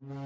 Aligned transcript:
Welcome 0.00 0.16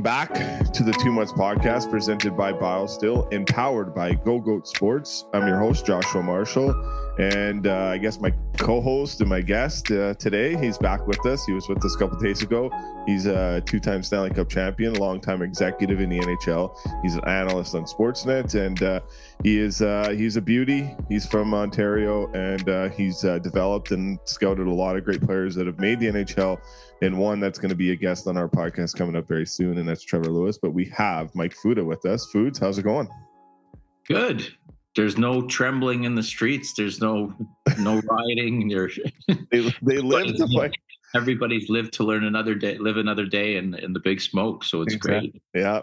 back 0.00 0.32
to 0.72 0.84
the 0.84 0.92
Two 1.02 1.10
Mutts 1.10 1.32
Podcast 1.32 1.90
presented 1.90 2.36
by 2.36 2.52
BioSteel, 2.52 3.32
empowered 3.32 3.96
by 3.96 4.14
Go 4.14 4.38
Goat 4.38 4.68
Sports. 4.68 5.24
I'm 5.32 5.48
your 5.48 5.58
host, 5.58 5.84
Joshua 5.84 6.22
Marshall. 6.22 6.70
And 7.18 7.66
uh, 7.66 7.86
I 7.86 7.98
guess 7.98 8.20
my 8.20 8.32
co-host 8.62 9.20
and 9.20 9.28
my 9.28 9.40
guest 9.40 9.90
uh, 9.90 10.14
today, 10.14 10.56
he's 10.56 10.78
back 10.78 11.04
with 11.08 11.24
us. 11.26 11.44
He 11.44 11.52
was 11.52 11.68
with 11.68 11.84
us 11.84 11.96
a 11.96 11.98
couple 11.98 12.16
days 12.18 12.42
ago. 12.42 12.70
He's 13.06 13.26
a 13.26 13.60
two-time 13.62 14.04
Stanley 14.04 14.30
Cup 14.30 14.48
champion, 14.48 14.94
long-time 14.94 15.42
executive 15.42 16.00
in 16.00 16.08
the 16.08 16.20
NHL. 16.20 16.76
He's 17.02 17.16
an 17.16 17.24
analyst 17.24 17.74
on 17.74 17.84
Sportsnet, 17.84 18.54
and 18.54 18.80
uh, 18.82 19.00
he 19.42 19.58
is 19.58 19.82
uh, 19.82 20.14
he's 20.16 20.36
a 20.36 20.40
beauty. 20.40 20.94
He's 21.08 21.26
from 21.26 21.52
Ontario, 21.54 22.30
and 22.32 22.68
uh, 22.68 22.88
he's 22.90 23.24
uh, 23.24 23.40
developed 23.40 23.90
and 23.90 24.18
scouted 24.24 24.68
a 24.68 24.72
lot 24.72 24.96
of 24.96 25.04
great 25.04 25.22
players 25.22 25.56
that 25.56 25.66
have 25.66 25.80
made 25.80 25.98
the 25.98 26.06
NHL. 26.06 26.60
And 27.02 27.18
one 27.18 27.40
that's 27.40 27.58
going 27.58 27.70
to 27.70 27.74
be 27.74 27.90
a 27.90 27.96
guest 27.96 28.28
on 28.28 28.36
our 28.36 28.48
podcast 28.48 28.96
coming 28.96 29.16
up 29.16 29.26
very 29.26 29.46
soon, 29.46 29.78
and 29.78 29.88
that's 29.88 30.04
Trevor 30.04 30.30
Lewis. 30.30 30.56
But 30.56 30.70
we 30.70 30.84
have 30.96 31.34
Mike 31.34 31.56
Futa 31.64 31.84
with 31.84 32.06
us. 32.06 32.26
Foods, 32.26 32.60
how's 32.60 32.78
it 32.78 32.84
going? 32.84 33.08
Good 34.06 34.54
there's 34.94 35.16
no 35.16 35.42
trembling 35.46 36.04
in 36.04 36.14
the 36.14 36.22
streets. 36.22 36.74
There's 36.74 37.00
no 37.00 37.34
no 37.78 38.00
rioting. 38.08 38.68
they 39.50 39.74
they 39.82 39.98
live 39.98 40.36
to 40.36 40.48
fight. 40.54 40.74
Everybody's 41.14 41.68
lived 41.68 41.92
to 41.94 42.04
learn 42.04 42.24
another 42.24 42.54
day, 42.54 42.78
live 42.78 42.96
another 42.96 43.26
day 43.26 43.56
in 43.56 43.74
in 43.74 43.92
the 43.92 44.00
big 44.00 44.20
smoke. 44.20 44.64
So 44.64 44.82
it's 44.82 44.94
exactly. 44.94 45.42
great. 45.52 45.62
Yeah. 45.62 45.82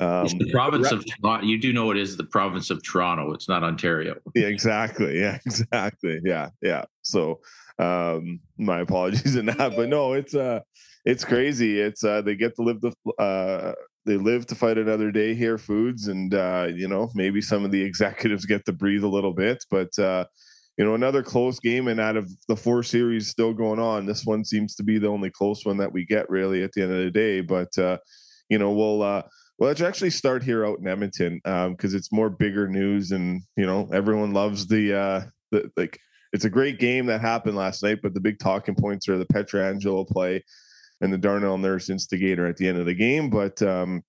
Um, 0.00 0.24
it's 0.24 0.34
the 0.34 0.50
province 0.50 0.90
of 0.90 1.04
Toronto. 1.06 1.46
You 1.46 1.56
do 1.58 1.72
know 1.72 1.92
it 1.92 1.96
is 1.96 2.16
the 2.16 2.24
province 2.24 2.70
of 2.70 2.82
Toronto. 2.82 3.32
It's 3.32 3.48
not 3.48 3.62
Ontario. 3.62 4.16
Yeah, 4.34 4.48
exactly. 4.48 5.20
Yeah, 5.20 5.38
exactly. 5.46 6.20
Yeah, 6.24 6.48
yeah. 6.60 6.84
So, 7.02 7.40
um, 7.78 8.40
my 8.58 8.80
apologies 8.80 9.36
in 9.36 9.46
that, 9.46 9.76
but 9.76 9.88
no, 9.88 10.14
it's 10.14 10.34
uh, 10.34 10.60
it's 11.04 11.24
crazy. 11.24 11.80
It's 11.80 12.02
uh, 12.02 12.22
they 12.22 12.34
get 12.34 12.56
to 12.56 12.62
live 12.62 12.80
the 12.80 12.92
uh, 13.22 13.74
they 14.06 14.16
live 14.16 14.46
to 14.46 14.54
fight 14.54 14.78
another 14.78 15.10
day 15.10 15.34
here 15.34 15.58
foods 15.58 16.08
and 16.08 16.34
uh, 16.34 16.68
you 16.74 16.88
know 16.88 17.10
maybe 17.14 17.40
some 17.40 17.64
of 17.64 17.70
the 17.70 17.82
executives 17.82 18.46
get 18.46 18.64
to 18.64 18.72
breathe 18.72 19.04
a 19.04 19.08
little 19.08 19.32
bit 19.32 19.64
but 19.70 19.96
uh, 19.98 20.24
you 20.76 20.84
know 20.84 20.94
another 20.94 21.22
close 21.22 21.58
game 21.60 21.88
and 21.88 22.00
out 22.00 22.16
of 22.16 22.30
the 22.48 22.56
four 22.56 22.82
series 22.82 23.28
still 23.28 23.52
going 23.52 23.80
on 23.80 24.06
this 24.06 24.24
one 24.24 24.44
seems 24.44 24.74
to 24.74 24.82
be 24.82 24.98
the 24.98 25.08
only 25.08 25.30
close 25.30 25.64
one 25.64 25.76
that 25.76 25.92
we 25.92 26.04
get 26.04 26.28
really 26.28 26.62
at 26.62 26.72
the 26.72 26.82
end 26.82 26.92
of 26.92 26.98
the 26.98 27.10
day 27.10 27.40
but 27.40 27.76
uh, 27.78 27.96
you 28.48 28.58
know 28.58 28.72
we'll 28.72 29.02
uh, 29.02 29.22
well, 29.58 29.68
let's 29.68 29.80
actually 29.80 30.10
start 30.10 30.42
here 30.42 30.66
out 30.66 30.80
in 30.80 30.88
Edmonton 30.88 31.40
because 31.44 31.92
um, 31.92 31.96
it's 31.96 32.12
more 32.12 32.28
bigger 32.28 32.66
news, 32.66 33.12
and 33.12 33.42
you 33.56 33.64
know 33.66 33.88
everyone 33.92 34.32
loves 34.32 34.66
the 34.66 34.94
uh, 34.94 35.22
the 35.52 35.70
like. 35.76 35.98
It's 36.32 36.44
a 36.44 36.50
great 36.50 36.80
game 36.80 37.06
that 37.06 37.20
happened 37.20 37.56
last 37.56 37.80
night, 37.84 38.00
but 38.02 38.12
the 38.12 38.20
big 38.20 38.40
talking 38.40 38.74
points 38.74 39.08
are 39.08 39.16
the 39.16 39.26
Pietrangelo 39.26 40.04
play 40.08 40.42
and 41.00 41.12
the 41.12 41.18
Darnell 41.18 41.58
Nurse 41.58 41.90
instigator 41.90 42.46
at 42.46 42.56
the 42.56 42.68
end 42.68 42.78
of 42.78 42.86
the 42.86 42.94
game. 42.94 43.30
But 43.30 43.60
um, 43.62 44.02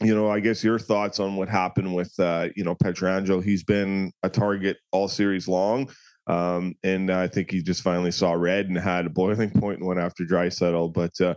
you 0.00 0.14
know, 0.14 0.30
I 0.30 0.40
guess 0.40 0.64
your 0.64 0.78
thoughts 0.78 1.20
on 1.20 1.36
what 1.36 1.48
happened 1.48 1.94
with 1.94 2.18
uh, 2.18 2.48
you 2.56 2.64
know 2.64 2.74
Pietrangelo. 2.74 3.42
He's 3.42 3.64
been 3.64 4.12
a 4.22 4.28
target 4.28 4.78
all 4.92 5.08
series 5.08 5.48
long. 5.48 5.90
Um, 6.26 6.76
and 6.84 7.10
I 7.10 7.26
think 7.26 7.50
he 7.50 7.60
just 7.60 7.82
finally 7.82 8.12
saw 8.12 8.32
red 8.32 8.68
and 8.68 8.78
had 8.78 9.06
a 9.06 9.10
boiling 9.10 9.50
point 9.60 9.78
and 9.78 9.88
went 9.88 10.00
after 10.00 10.24
Draisaitl. 10.24 10.92
But 10.92 11.20
uh, 11.20 11.34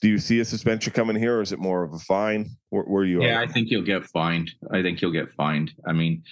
do 0.00 0.08
you 0.08 0.18
see 0.18 0.40
a 0.40 0.44
suspension 0.44 0.92
coming 0.92 1.16
here, 1.16 1.38
or 1.38 1.42
is 1.42 1.52
it 1.52 1.58
more 1.58 1.84
of 1.84 1.94
a 1.94 1.98
fine? 1.98 2.50
Where, 2.70 2.84
where 2.84 3.04
you? 3.04 3.22
Yeah, 3.22 3.40
I 3.40 3.46
think 3.46 3.68
he'll 3.68 3.82
get 3.82 4.04
fined. 4.04 4.50
I 4.72 4.82
think 4.82 4.98
he'll 4.98 5.12
get 5.12 5.30
fined. 5.30 5.72
I 5.86 5.92
mean, 5.92 6.24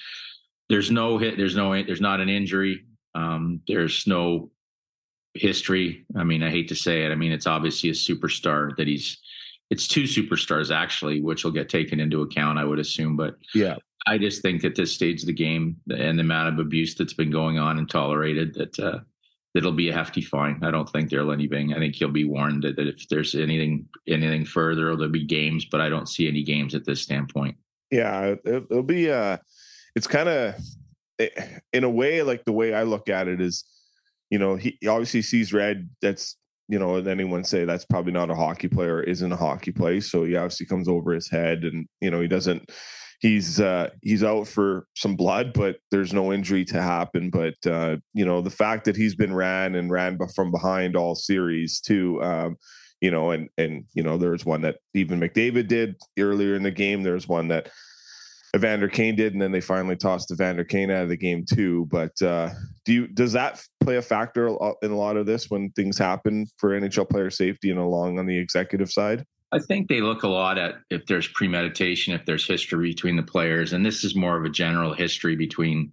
there's 0.69 0.91
no 0.91 1.17
hit. 1.19 1.37
There's 1.37 1.57
no. 1.57 1.81
There's 1.83 2.01
not 2.01 2.21
an 2.21 2.29
injury. 2.29 2.85
Um, 3.15 3.61
there's 3.69 4.07
no 4.07 4.51
history. 5.35 6.05
I 6.17 6.25
mean, 6.25 6.43
I 6.43 6.51
hate 6.51 6.69
to 6.69 6.75
say 6.75 7.05
it. 7.05 7.13
I 7.13 7.15
mean, 7.15 7.33
it's 7.33 7.47
obviously 7.47 7.91
a 7.91 7.95
superstar 7.95 8.77
that 8.77 8.87
he's. 8.87 9.19
It's 9.71 9.89
two 9.89 10.03
superstars 10.03 10.75
actually, 10.75 11.23
which 11.23 11.45
will 11.45 11.51
get 11.51 11.71
taken 11.71 11.99
into 11.99 12.21
account, 12.21 12.59
I 12.59 12.65
would 12.65 12.79
assume. 12.79 13.17
But 13.17 13.37
yeah, 13.55 13.77
I 14.07 14.19
just 14.19 14.43
think 14.43 14.65
at 14.65 14.75
this 14.75 14.93
stage 14.93 15.23
of 15.23 15.27
the 15.27 15.33
game 15.33 15.77
and 15.89 16.19
the 16.19 16.23
amount 16.23 16.53
of 16.53 16.59
abuse 16.59 16.95
that's 16.95 17.15
been 17.15 17.31
going 17.31 17.59
on 17.59 17.79
and 17.79 17.89
tolerated, 17.89 18.55
that 18.55 18.79
uh, 18.79 18.99
that'll 19.55 19.73
be 19.73 19.89
a 19.89 19.95
hefty 19.95 20.21
fine. 20.21 20.61
I 20.63 20.71
don't 20.71 20.89
think 20.89 21.09
there'll 21.09 21.33
anything. 21.33 21.73
I 21.73 21.79
think 21.79 21.95
he'll 21.95 22.09
be 22.09 22.25
warned 22.25 22.65
that, 22.65 22.77
that 22.77 22.89
if 22.89 23.09
there's 23.09 23.35
anything 23.35 23.87
anything 24.07 24.45
further, 24.45 24.95
there'll 24.97 25.09
be 25.09 25.25
games. 25.25 25.65
But 25.65 25.81
I 25.81 25.89
don't 25.89 26.09
see 26.09 26.29
any 26.29 26.43
games 26.43 26.75
at 26.75 26.85
this 26.85 27.01
standpoint. 27.01 27.57
Yeah, 27.91 28.35
it, 28.45 28.71
will 28.71 28.83
be. 28.83 29.11
Uh, 29.11 29.39
it's 29.95 30.07
kind 30.07 30.29
of 30.29 30.55
eh, 31.19 31.29
in 31.73 31.85
a 31.85 31.91
way 31.91 32.23
like 32.23 32.45
the 32.45 32.53
way 32.53 32.75
I 32.75 32.83
look 32.83 33.09
at 33.09 33.29
it 33.29 33.41
is 33.41 33.65
you 34.33 34.39
know, 34.39 34.57
he 34.57 34.79
obviously 34.89 35.21
sees 35.21 35.53
red. 35.53 35.91
That's 36.01 36.39
you 36.67 36.79
know, 36.79 36.97
and 36.97 37.07
anyone 37.07 37.45
say 37.45 37.67
that's 37.67 37.85
probably 37.85 38.13
not 38.13 38.31
a 38.31 38.35
hockey 38.35 38.67
player, 38.67 39.03
isn't 39.03 39.31
a 39.31 39.37
hockey 39.37 39.73
play. 39.73 40.01
So 40.01 40.25
he 40.25 40.37
obviously 40.37 40.65
comes 40.65 40.89
over 40.89 41.13
his 41.13 41.29
head, 41.29 41.65
and 41.65 41.87
you 42.01 42.11
know, 42.11 42.23
he 42.23 42.29
doesn't. 42.29 42.73
He's 43.21 43.61
uh 43.61 43.91
he's 44.01 44.25
out 44.25 44.49
for 44.49 44.87
some 44.97 45.17
blood, 45.17 45.53
but 45.53 45.77
there's 45.91 46.15
no 46.15 46.33
injury 46.33 46.65
to 46.65 46.81
happen. 46.81 47.29
But 47.29 47.55
uh, 47.71 47.99
you 48.15 48.25
know, 48.25 48.41
the 48.41 48.49
fact 48.49 48.87
that 48.87 48.97
he's 48.97 49.15
been 49.15 49.35
ran 49.35 49.75
and 49.75 49.91
ran 49.91 50.19
from 50.35 50.51
behind 50.51 50.97
all 50.97 51.15
series 51.15 51.79
too. 51.79 52.23
Um, 52.23 52.57
you 53.03 53.11
know, 53.11 53.33
and 53.33 53.51
and 53.59 53.85
you 53.93 54.03
know, 54.03 54.17
there's 54.17 54.47
one 54.47 54.63
that 54.63 54.79
even 54.95 55.21
McDavid 55.21 55.69
did 55.69 55.97
earlier 56.19 56.57
in 56.57 56.63
the 56.63 56.71
game. 56.71 57.03
There's 57.03 57.29
one 57.29 57.49
that 57.49 57.69
Evander 58.55 58.89
Kane 58.89 59.17
did, 59.17 59.33
and 59.33 59.41
then 59.41 59.53
they 59.53 59.63
finally 59.63 59.97
tossed 59.97 60.31
Evander 60.31 60.65
Kane 60.65 60.91
out 60.91 61.05
of 61.05 61.09
the 61.09 61.17
game 61.17 61.45
too. 61.45 61.87
But 61.91 62.21
uh, 62.21 62.51
do 62.85 62.93
you 62.93 63.07
does 63.09 63.33
that 63.33 63.65
play 63.81 63.97
a 63.97 64.03
factor 64.03 64.49
in 64.83 64.91
a 64.91 64.97
lot 64.97 65.17
of 65.17 65.27
this 65.27 65.49
when 65.49 65.71
things 65.71 65.97
happen 65.97 66.47
for 66.59 66.71
NHL 66.71 67.09
player 67.09 67.31
safety 67.31 67.71
and 67.71 67.79
along 67.79 68.19
on 68.19 68.27
the 68.27 68.37
executive 68.37 68.93
side? 68.93 69.25
I 69.53 69.59
think 69.59 69.89
they 69.89 70.01
look 70.01 70.23
a 70.23 70.29
lot 70.29 70.59
at 70.59 70.77
if 70.91 71.07
there's 71.07 71.29
premeditation, 71.29 72.15
if 72.15 72.25
there's 72.25 72.47
history 72.47 72.91
between 72.91 73.17
the 73.17 73.23
players, 73.23 73.73
and 73.73 73.85
this 73.85 74.05
is 74.05 74.15
more 74.15 74.39
of 74.39 74.45
a 74.45 74.51
general 74.51 74.95
history 74.95 75.37
between 75.37 75.93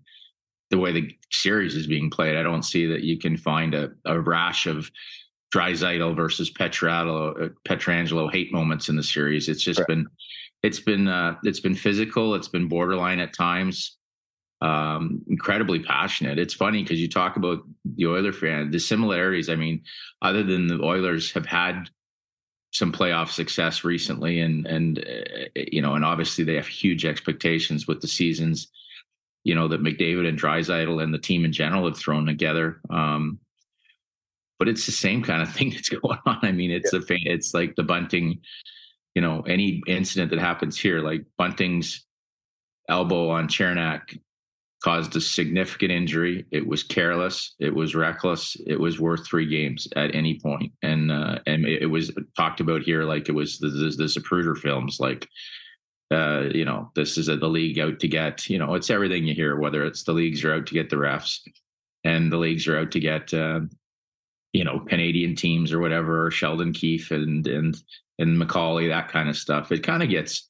the 0.70 0.78
way 0.78 0.92
the 0.92 1.12
series 1.32 1.76
is 1.76 1.88
being 1.88 2.10
played. 2.10 2.38
I 2.38 2.44
don't 2.44 2.64
see 2.64 2.86
that 2.88 3.04
you 3.04 3.18
can 3.18 3.38
find 3.38 3.74
a, 3.74 3.92
a 4.06 4.20
rash 4.20 4.66
of 4.66 4.90
Draisaitl 5.54 6.16
versus 6.16 6.52
Petrangelo, 6.52 7.46
uh, 7.46 7.50
Pietrangelo 7.68 8.32
hate 8.32 8.54
moments 8.54 8.88
in 8.88 8.96
the 8.96 9.04
series. 9.04 9.50
It's 9.50 9.64
just 9.64 9.80
right. 9.80 9.88
been 9.88 10.08
it's 10.62 10.80
been 10.80 11.08
uh, 11.08 11.36
it's 11.44 11.60
been 11.60 11.76
physical. 11.76 12.36
It's 12.36 12.48
been 12.48 12.68
borderline 12.68 13.20
at 13.20 13.34
times. 13.34 13.98
Um, 14.62 15.22
incredibly 15.30 15.80
passionate. 15.80 16.38
It's 16.38 16.54
funny 16.54 16.84
because 16.84 17.00
you 17.00 17.08
talk 17.08 17.38
about 17.38 17.60
the 17.86 18.08
Oiler 18.08 18.34
fan, 18.34 18.72
the 18.72 18.80
similarities. 18.80 19.50
I 19.50 19.56
mean, 19.56 19.84
other 20.22 20.44
than 20.44 20.68
the 20.68 20.82
Oilers 20.84 21.32
have 21.32 21.46
had 21.46 21.90
some 22.72 22.92
playoff 22.92 23.30
success 23.30 23.84
recently, 23.84 24.42
and 24.42 24.68
and 24.68 25.00
uh, 25.00 25.46
you 25.56 25.82
know, 25.82 25.96
and 25.96 26.04
obviously 26.04 26.44
they 26.44 26.56
have 26.56 26.68
huge 26.68 27.06
expectations 27.06 27.88
with 27.88 28.02
the 28.02 28.08
seasons. 28.08 28.68
You 29.46 29.56
know 29.56 29.70
that 29.70 29.82
McDavid 29.82 30.28
and 30.28 30.40
Draisaitl 30.40 31.02
and 31.02 31.14
the 31.14 31.20
team 31.20 31.46
in 31.46 31.54
general 31.54 31.86
have 31.86 31.98
thrown 31.98 32.26
together. 32.26 32.82
Um, 32.90 33.40
but 34.58 34.68
it's 34.68 34.86
the 34.86 34.92
same 34.92 35.24
kind 35.24 35.42
of 35.42 35.52
thing 35.54 35.70
that's 35.70 35.88
going 35.88 36.20
on. 36.26 36.40
I 36.42 36.52
mean, 36.52 36.70
it's 36.70 36.92
yeah. 36.92 37.00
a 37.00 37.34
it's 37.34 37.54
like 37.54 37.76
the 37.76 37.84
bunting 37.84 38.42
you 39.16 39.22
know, 39.22 39.42
any 39.42 39.82
incident 39.88 40.32
that 40.32 40.40
happens 40.40 40.80
here, 40.80 41.00
like 41.00 41.26
Bunting's 41.38 42.06
elbow 42.88 43.30
on 43.30 43.48
Cernak 43.48 44.20
caused 44.84 45.16
a 45.16 45.22
significant 45.22 45.92
injury. 45.92 46.46
It 46.52 46.66
was 46.66 46.84
careless. 46.84 47.56
It 47.60 47.74
was 47.74 47.96
reckless. 47.96 48.56
It 48.66 48.80
was 48.80 49.00
worth 49.00 49.28
three 49.28 49.46
games 49.46 49.88
at 49.96 50.16
any 50.16 50.40
point. 50.40 50.72
And 50.82 51.12
uh, 51.12 51.40
and 51.46 51.66
it 51.66 51.88
was 51.88 52.12
talked 52.38 52.60
about 52.60 52.84
here 52.84 53.04
like 53.04 53.28
it 53.28 53.34
was 53.34 53.60
the, 53.60 53.70
the, 53.70 53.90
the 53.98 54.04
Zapruder 54.06 54.58
films, 54.58 55.00
like 55.00 55.28
uh, 56.12 56.50
you 56.54 56.66
know, 56.66 56.92
this 56.96 57.18
is 57.18 57.28
a, 57.28 57.36
the 57.36 57.48
league 57.48 57.78
out 57.80 58.00
to 58.00 58.08
get. 58.08 58.50
You 58.50 58.58
know, 58.58 58.74
it's 58.74 58.90
everything 58.90 59.26
you 59.26 59.36
hear. 59.36 59.58
Whether 59.58 59.86
it's 59.86 60.04
the 60.04 60.14
leagues 60.14 60.44
are 60.44 60.54
out 60.54 60.66
to 60.68 60.74
get 60.74 60.90
the 60.90 60.96
refs, 60.96 61.40
and 62.04 62.32
the 62.32 62.38
leagues 62.38 62.68
are 62.68 62.78
out 62.78 62.92
to 62.92 63.00
get. 63.00 63.34
Uh, 63.34 63.62
you 64.52 64.64
know, 64.64 64.80
Canadian 64.80 65.36
teams 65.36 65.72
or 65.72 65.80
whatever, 65.80 66.32
Sheldon 66.32 66.74
Keefe 66.74 67.12
and 67.12 67.46
and 67.46 67.78
and 68.20 68.40
McAuley, 68.40 68.90
that 68.90 69.10
kind 69.10 69.30
of 69.30 69.38
stuff. 69.38 69.72
It 69.72 69.82
kind 69.82 70.04
of 70.04 70.10
gets, 70.10 70.48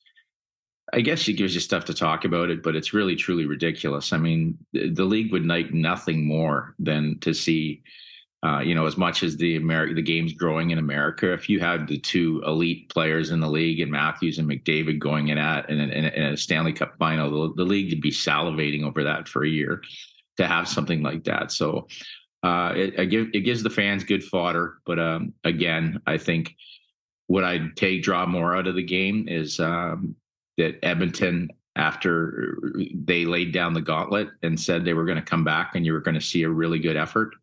I 0.92 1.02
guess 1.02 1.28
it 1.28 1.34
gives 1.34 1.54
you 1.54 1.62
stuff 1.62 1.86
to 1.86 1.94
talk 1.94 2.26
about 2.26 2.50
it, 2.50 2.64
but 2.64 2.76
it's 2.76 2.94
really 2.94 3.16
truly 3.16 3.46
ridiculous. 3.46 4.12
I 4.12 4.18
mean, 4.18 4.58
the, 4.74 4.90
the 4.90 5.06
league 5.06 5.32
would 5.32 5.46
like 5.46 5.72
nothing 5.72 6.26
more 6.26 6.74
than 6.80 7.20
to 7.20 7.34
see, 7.34 7.84
uh, 8.44 8.60
you 8.60 8.74
know, 8.74 8.88
as 8.88 8.98
much 8.98 9.22
as 9.22 9.38
the 9.38 9.56
America, 9.56 9.94
the 9.94 10.02
game's 10.02 10.34
growing 10.34 10.72
in 10.72 10.80
America. 10.80 11.32
If 11.32 11.48
you 11.48 11.60
had 11.60 11.88
the 11.88 12.00
two 12.00 12.42
elite 12.46 12.90
players 12.90 13.30
in 13.30 13.40
the 13.40 13.50
league 13.50 13.82
and 13.82 13.92
Matthews 13.92 14.40
and 14.40 14.50
McDavid 14.50 14.98
going 14.98 15.28
in 15.28 15.38
at 15.38 15.70
in 15.70 15.80
a 15.80 16.36
Stanley 16.36 16.74
Cup 16.74 16.94
final, 16.98 17.50
the, 17.50 17.64
the 17.64 17.70
league 17.70 17.92
would 17.92 18.02
be 18.02 18.12
salivating 18.12 18.84
over 18.84 19.04
that 19.04 19.28
for 19.28 19.44
a 19.44 19.50
year 19.50 19.84
to 20.38 20.48
have 20.48 20.68
something 20.68 21.04
like 21.04 21.26
that. 21.26 21.52
So 21.52 21.88
uh, 22.42 22.74
it, 22.76 22.94
it 22.98 23.42
gives 23.42 23.62
the 23.62 23.70
fans 23.70 24.06
good 24.06 24.24
fodder, 24.24 24.80
but 24.86 24.98
um, 24.98 25.34
again, 25.44 26.02
I 26.08 26.18
think 26.18 26.56
what 27.30 27.44
I'd 27.44 27.76
take 27.76 28.02
draw 28.02 28.26
more 28.26 28.58
out 28.58 28.66
of 28.66 28.74
the 28.74 28.82
game 28.82 29.28
is 29.28 29.60
um, 29.60 30.16
that 30.58 30.84
Edmonton, 30.84 31.52
after 31.76 32.58
they 32.96 33.24
laid 33.24 33.54
down 33.54 33.76
the 33.76 33.82
gauntlet 33.82 34.30
and 34.42 34.60
said 34.60 34.84
they 34.84 34.96
were 34.96 35.06
going 35.06 35.20
to 35.20 35.22
come 35.22 35.44
back 35.44 35.76
and 35.76 35.86
you 35.86 35.94
were 35.94 36.02
going 36.02 36.16
to 36.16 36.22
see 36.22 36.42
a 36.42 36.50
really 36.50 36.80
good 36.80 36.98
effort, 36.98 37.36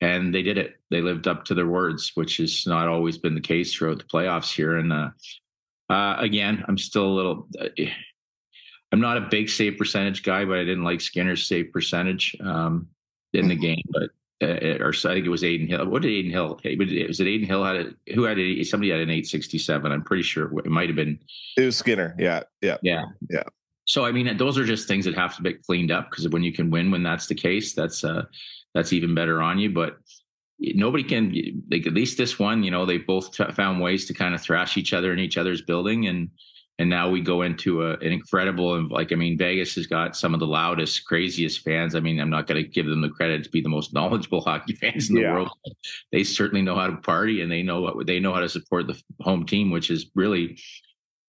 and 0.00 0.34
they 0.34 0.42
did 0.42 0.58
it. 0.58 0.74
They 0.90 1.00
lived 1.00 1.28
up 1.28 1.44
to 1.44 1.54
their 1.54 1.68
words, 1.68 2.10
which 2.16 2.38
has 2.38 2.66
not 2.66 2.88
always 2.88 3.16
been 3.16 3.36
the 3.36 3.40
case 3.40 3.72
throughout 3.72 3.98
the 3.98 4.04
playoffs 4.04 4.52
here. 4.52 4.76
And 4.76 4.92
uh, 4.92 5.10
uh, 5.88 6.16
again, 6.18 6.64
I'm 6.66 6.76
still 6.76 7.06
a 7.06 7.14
little. 7.14 7.48
Uh, 7.56 7.68
I'm 8.90 9.00
not 9.00 9.18
a 9.18 9.28
big 9.30 9.48
save 9.48 9.78
percentage 9.78 10.24
guy, 10.24 10.44
but 10.44 10.58
I 10.58 10.64
didn't 10.64 10.82
like 10.82 11.00
Skinner's 11.00 11.46
save 11.46 11.72
percentage 11.72 12.36
um, 12.40 12.88
in 13.32 13.46
the 13.46 13.54
game. 13.54 13.84
But 13.88 14.10
uh, 14.42 14.78
or 14.80 14.90
I 14.90 15.14
think 15.14 15.26
it 15.26 15.30
was 15.30 15.44
Adin 15.44 15.68
Hill. 15.68 15.86
What 15.86 16.02
did 16.02 16.18
Adin 16.18 16.30
Hill? 16.30 16.60
Was 16.78 17.20
it 17.20 17.26
Adin 17.26 17.46
Hill 17.46 17.64
had 17.64 17.76
a, 17.76 18.12
who 18.14 18.24
had 18.24 18.38
a, 18.38 18.64
somebody 18.64 18.90
had 18.90 19.00
an 19.00 19.10
867? 19.10 19.92
I'm 19.92 20.02
pretty 20.02 20.22
sure 20.22 20.58
it 20.58 20.66
might 20.66 20.88
have 20.88 20.96
been. 20.96 21.18
It 21.56 21.64
was 21.64 21.76
Skinner. 21.76 22.16
Yeah, 22.18 22.42
yeah, 22.60 22.78
yeah, 22.82 23.04
yeah. 23.30 23.44
So 23.84 24.04
I 24.04 24.12
mean, 24.12 24.36
those 24.36 24.58
are 24.58 24.64
just 24.64 24.88
things 24.88 25.04
that 25.04 25.14
have 25.14 25.36
to 25.36 25.42
be 25.42 25.54
cleaned 25.54 25.90
up 25.90 26.10
because 26.10 26.28
when 26.28 26.42
you 26.42 26.52
can 26.52 26.70
win, 26.70 26.90
when 26.90 27.02
that's 27.02 27.26
the 27.26 27.34
case, 27.34 27.74
that's 27.74 28.04
uh 28.04 28.24
that's 28.74 28.92
even 28.92 29.14
better 29.14 29.42
on 29.42 29.58
you. 29.58 29.70
But 29.70 29.98
nobody 30.58 31.04
can 31.04 31.62
like 31.70 31.86
at 31.86 31.94
least 31.94 32.16
this 32.18 32.38
one. 32.38 32.62
You 32.62 32.70
know, 32.70 32.86
they 32.86 32.98
both 32.98 33.32
t- 33.32 33.44
found 33.52 33.80
ways 33.80 34.06
to 34.06 34.14
kind 34.14 34.34
of 34.34 34.40
thrash 34.40 34.76
each 34.76 34.92
other 34.92 35.12
in 35.12 35.18
each 35.18 35.36
other's 35.36 35.62
building 35.62 36.06
and 36.06 36.30
and 36.78 36.88
now 36.88 37.08
we 37.08 37.20
go 37.20 37.42
into 37.42 37.82
a, 37.82 37.92
an 37.94 38.12
incredible 38.12 38.74
and 38.74 38.90
like 38.90 39.12
i 39.12 39.14
mean 39.14 39.36
vegas 39.36 39.74
has 39.74 39.86
got 39.86 40.16
some 40.16 40.34
of 40.34 40.40
the 40.40 40.46
loudest 40.46 41.04
craziest 41.06 41.60
fans. 41.60 41.94
I 41.94 42.00
mean 42.00 42.20
i'm 42.20 42.30
not 42.30 42.46
going 42.46 42.62
to 42.62 42.68
give 42.68 42.86
them 42.86 43.02
the 43.02 43.08
credit 43.08 43.44
to 43.44 43.50
be 43.50 43.60
the 43.60 43.68
most 43.68 43.92
knowledgeable 43.94 44.40
hockey 44.40 44.74
fans 44.74 45.08
in 45.08 45.16
the 45.16 45.22
yeah. 45.22 45.32
world 45.32 45.50
they 46.10 46.24
certainly 46.24 46.62
know 46.62 46.76
how 46.76 46.86
to 46.86 46.96
party 46.96 47.42
and 47.42 47.50
they 47.50 47.62
know 47.62 47.80
what 47.80 48.06
they 48.06 48.20
know 48.20 48.32
how 48.32 48.40
to 48.40 48.48
support 48.48 48.86
the 48.86 49.00
home 49.20 49.46
team 49.46 49.70
which 49.70 49.90
is 49.90 50.10
really 50.14 50.56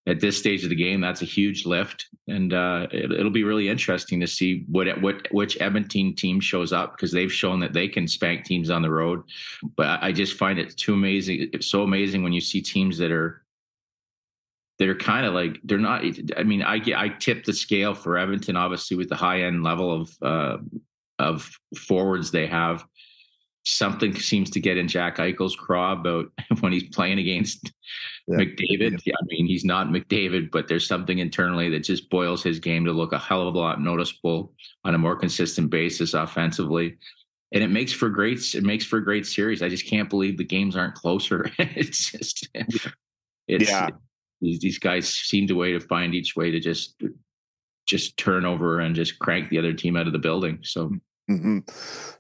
at 0.06 0.20
this 0.20 0.38
stage 0.38 0.64
of 0.64 0.70
the 0.70 0.76
game 0.76 1.00
that's 1.00 1.22
a 1.22 1.26
huge 1.26 1.66
lift. 1.66 2.08
And 2.28 2.54
uh, 2.54 2.88
it, 2.92 3.24
will 3.24 3.30
be 3.30 3.44
really 3.44 3.70
interesting 3.70 4.20
to 4.20 4.28
see 4.28 4.66
what 4.68 5.02
what 5.02 5.28
which 5.32 5.60
edmonton 5.62 6.16
team 6.16 6.40
shows 6.40 6.74
up 6.74 6.96
because 6.96 7.12
they've 7.12 7.32
shown 7.32 7.60
that 7.62 7.74
they 7.74 7.88
can 7.88 8.08
spank 8.08 8.46
teams 8.46 8.70
on 8.70 8.82
the 8.82 8.92
road. 8.92 9.24
But 9.78 9.88
I, 9.88 10.08
I 10.08 10.12
just 10.12 10.38
find 10.38 10.60
it 10.60 10.76
too 10.78 10.94
amazing 10.94 11.50
it's 11.54 11.68
so 11.68 11.84
amazing 11.84 12.24
when 12.24 12.34
you 12.34 12.42
see 12.42 12.62
teams 12.62 12.98
that 12.98 13.12
are 13.12 13.43
that 14.84 14.90
are 14.90 14.96
kind 14.96 15.26
of 15.26 15.34
like 15.34 15.62
they're 15.64 15.78
not. 15.78 16.04
I 16.36 16.44
mean, 16.44 16.62
I 16.62 16.82
I 16.94 17.08
tip 17.08 17.46
the 17.46 17.54
scale 17.54 17.94
for 17.94 18.18
Edmonton, 18.18 18.58
obviously 18.58 18.98
with 18.98 19.08
the 19.08 19.16
high 19.16 19.44
end 19.44 19.64
level 19.64 20.02
of 20.02 20.12
uh, 20.22 20.58
of 21.20 21.50
forwards 21.78 22.32
they 22.32 22.48
have. 22.48 22.84
Something 23.66 24.14
seems 24.14 24.50
to 24.50 24.60
get 24.60 24.76
in 24.76 24.90
Jack 24.90 25.20
Eichel's 25.20 25.56
craw 25.56 25.94
about 25.94 26.26
when 26.60 26.74
he's 26.74 26.90
playing 26.90 27.18
against 27.18 27.72
yeah. 28.28 28.40
McDavid. 28.40 29.00
Yeah, 29.06 29.14
I 29.18 29.26
mean, 29.28 29.48
he's 29.48 29.64
not 29.64 29.88
McDavid, 29.88 30.52
but 30.52 30.68
there's 30.68 30.86
something 30.86 31.20
internally 31.20 31.70
that 31.70 31.86
just 31.86 32.10
boils 32.10 32.44
his 32.44 32.60
game 32.60 32.84
to 32.84 32.92
look 32.92 33.14
a 33.14 33.20
hell 33.20 33.48
of 33.48 33.56
a 33.56 33.58
lot 33.58 33.80
noticeable 33.80 34.52
on 34.84 34.96
a 34.96 34.98
more 34.98 35.16
consistent 35.16 35.70
basis 35.70 36.14
offensively 36.14 36.98
and 37.54 37.64
it 37.64 37.70
makes 37.70 37.94
for 37.94 38.10
great 38.10 38.54
it 38.54 38.64
makes 38.64 38.84
for 38.84 38.98
a 38.98 39.04
great 39.04 39.26
series. 39.26 39.62
I 39.62 39.70
just 39.70 39.88
can't 39.88 40.10
believe 40.10 40.38
the 40.38 40.44
games 40.44 40.76
aren't 40.76 40.96
closer. 40.96 41.50
it's 41.58 42.12
just 42.12 42.50
it's 43.48 43.70
yeah 43.70 43.90
these, 44.44 44.60
these 44.60 44.80
guys 44.80 45.08
seemed 45.08 45.50
a 45.52 45.56
way 45.56 45.72
to 45.72 45.80
find 45.80 46.14
each 46.14 46.36
way 46.36 46.52
to 46.52 46.60
just 46.60 47.02
just 47.86 48.18
turn 48.18 48.46
over 48.46 48.80
and 48.80 48.96
just 48.96 49.20
crank 49.20 49.50
the 49.50 49.58
other 49.58 49.74
team 49.74 49.98
out 49.98 50.08
of 50.08 50.14
the 50.14 50.20
building. 50.20 50.58
So 50.62 50.90
mm-hmm. 51.30 51.60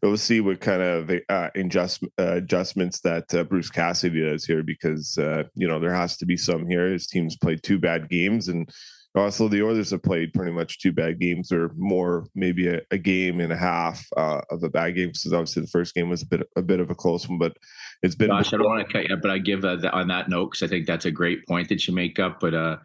we'll 0.01 0.17
see 0.17 0.41
what 0.41 0.59
kind 0.59 0.81
of 0.81 1.11
uh, 1.29 1.49
adjust, 1.55 2.03
uh, 2.19 2.33
adjustments 2.33 2.99
that 3.01 3.33
uh, 3.33 3.43
Bruce 3.45 3.69
Cassidy 3.69 4.21
does 4.21 4.45
here, 4.45 4.63
because 4.63 5.17
uh, 5.17 5.43
you 5.53 5.67
know 5.67 5.79
there 5.79 5.93
has 5.93 6.17
to 6.17 6.25
be 6.25 6.37
some 6.37 6.67
here. 6.67 6.91
His 6.91 7.07
team's 7.07 7.37
played 7.37 7.63
two 7.63 7.79
bad 7.79 8.09
games, 8.09 8.47
and 8.47 8.69
also 9.15 9.47
the 9.47 9.63
Oilers 9.63 9.91
have 9.91 10.01
played 10.01 10.33
pretty 10.33 10.51
much 10.51 10.79
two 10.79 10.91
bad 10.91 11.19
games, 11.19 11.51
or 11.51 11.71
more, 11.75 12.25
maybe 12.33 12.67
a, 12.67 12.81
a 12.91 12.97
game 12.97 13.39
and 13.39 13.53
a 13.53 13.57
half 13.57 14.05
uh, 14.17 14.41
of 14.49 14.63
a 14.63 14.69
bad 14.69 14.95
game. 14.95 15.09
Because 15.09 15.31
obviously 15.33 15.61
the 15.61 15.67
first 15.67 15.93
game 15.93 16.09
was 16.09 16.23
a 16.23 16.25
bit 16.25 16.49
a 16.55 16.61
bit 16.61 16.79
of 16.79 16.89
a 16.89 16.95
close 16.95 17.27
one, 17.27 17.37
but 17.37 17.55
it's 18.01 18.15
been. 18.15 18.29
Gosh, 18.29 18.53
I 18.53 18.57
don't 18.57 18.65
want 18.65 18.87
to 18.87 18.91
cut 18.91 19.07
you, 19.07 19.15
but 19.17 19.29
I 19.29 19.37
give 19.37 19.65
uh, 19.65 19.77
on 19.93 20.07
that 20.07 20.29
note 20.29 20.51
because 20.51 20.63
I 20.63 20.67
think 20.67 20.87
that's 20.87 21.05
a 21.05 21.11
great 21.11 21.45
point 21.47 21.69
that 21.69 21.87
you 21.87 21.93
make 21.93 22.19
up. 22.19 22.39
But 22.39 22.55
uh, 22.55 22.77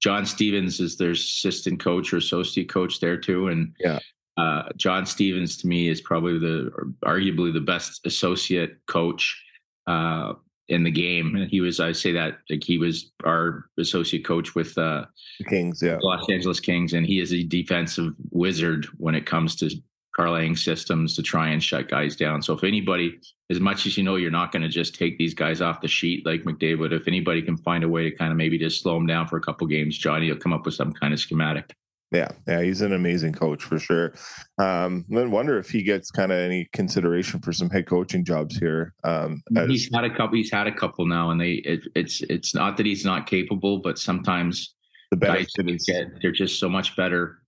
John 0.00 0.26
Stevens 0.26 0.78
is 0.78 0.96
their 0.96 1.10
assistant 1.10 1.80
coach 1.80 2.12
or 2.12 2.18
associate 2.18 2.68
coach 2.68 3.00
there 3.00 3.16
too, 3.16 3.48
and 3.48 3.74
yeah. 3.80 3.98
Uh, 4.38 4.62
John 4.76 5.04
Stevens 5.04 5.58
to 5.58 5.66
me 5.66 5.88
is 5.88 6.00
probably 6.00 6.38
the 6.38 6.70
arguably 7.04 7.52
the 7.52 7.60
best 7.60 8.00
associate 8.06 8.78
coach 8.86 9.38
uh, 9.86 10.32
in 10.68 10.84
the 10.84 10.90
game. 10.90 11.34
And 11.36 11.50
he 11.50 11.60
was, 11.60 11.80
I 11.80 11.92
say 11.92 12.12
that 12.12 12.38
like 12.48 12.64
he 12.64 12.78
was 12.78 13.12
our 13.24 13.66
associate 13.78 14.24
coach 14.24 14.54
with 14.54 14.76
uh, 14.78 15.06
the 15.38 15.44
Kings, 15.44 15.82
yeah, 15.82 15.98
Los 16.02 16.28
Angeles 16.30 16.60
Kings, 16.60 16.92
and 16.92 17.06
he 17.06 17.20
is 17.20 17.32
a 17.32 17.42
defensive 17.42 18.14
wizard 18.30 18.86
when 18.98 19.14
it 19.14 19.26
comes 19.26 19.56
to 19.56 19.70
parlaying 20.18 20.58
systems 20.58 21.16
to 21.16 21.22
try 21.22 21.48
and 21.48 21.62
shut 21.62 21.88
guys 21.88 22.16
down. 22.16 22.42
So 22.42 22.52
if 22.52 22.64
anybody, 22.64 23.18
as 23.50 23.60
much 23.60 23.86
as 23.86 23.96
you 23.96 24.04
know, 24.04 24.16
you're 24.16 24.30
not 24.30 24.52
going 24.52 24.62
to 24.62 24.68
just 24.68 24.94
take 24.94 25.16
these 25.16 25.34
guys 25.34 25.60
off 25.60 25.80
the 25.80 25.88
sheet 25.88 26.26
like 26.26 26.44
McDavid. 26.44 26.92
If 26.92 27.08
anybody 27.08 27.40
can 27.42 27.56
find 27.56 27.82
a 27.82 27.88
way 27.88 28.02
to 28.04 28.16
kind 28.16 28.30
of 28.30 28.36
maybe 28.36 28.58
just 28.58 28.82
slow 28.82 28.94
them 28.94 29.06
down 29.06 29.26
for 29.26 29.36
a 29.38 29.40
couple 29.40 29.66
games, 29.66 29.96
Johnny 29.96 30.30
will 30.30 30.38
come 30.38 30.52
up 30.52 30.66
with 30.66 30.74
some 30.74 30.92
kind 30.92 31.14
of 31.14 31.20
schematic. 31.20 31.74
Yeah, 32.12 32.28
yeah, 32.46 32.60
he's 32.60 32.82
an 32.82 32.92
amazing 32.92 33.32
coach 33.32 33.62
for 33.64 33.78
sure. 33.78 34.12
Um, 34.58 35.06
I 35.16 35.24
wonder 35.24 35.56
if 35.58 35.70
he 35.70 35.82
gets 35.82 36.10
kind 36.10 36.30
of 36.30 36.38
any 36.38 36.68
consideration 36.74 37.40
for 37.40 37.54
some 37.54 37.70
head 37.70 37.86
coaching 37.86 38.22
jobs 38.22 38.58
here. 38.58 38.92
Um, 39.02 39.42
as... 39.56 39.68
he's 39.68 39.90
had 39.94 40.04
a 40.04 40.14
couple. 40.14 40.36
He's 40.36 40.52
had 40.52 40.66
a 40.66 40.72
couple 40.72 41.06
now, 41.06 41.30
and 41.30 41.40
they 41.40 41.52
it, 41.52 41.88
it's 41.94 42.20
it's 42.22 42.54
not 42.54 42.76
that 42.76 42.84
he's 42.84 43.06
not 43.06 43.26
capable, 43.26 43.78
but 43.78 43.98
sometimes 43.98 44.74
the 45.10 45.16
guys 45.16 45.46
is... 45.56 45.86
get 45.86 46.20
they're 46.20 46.32
just 46.32 46.60
so 46.60 46.68
much 46.68 46.94
better 46.96 47.38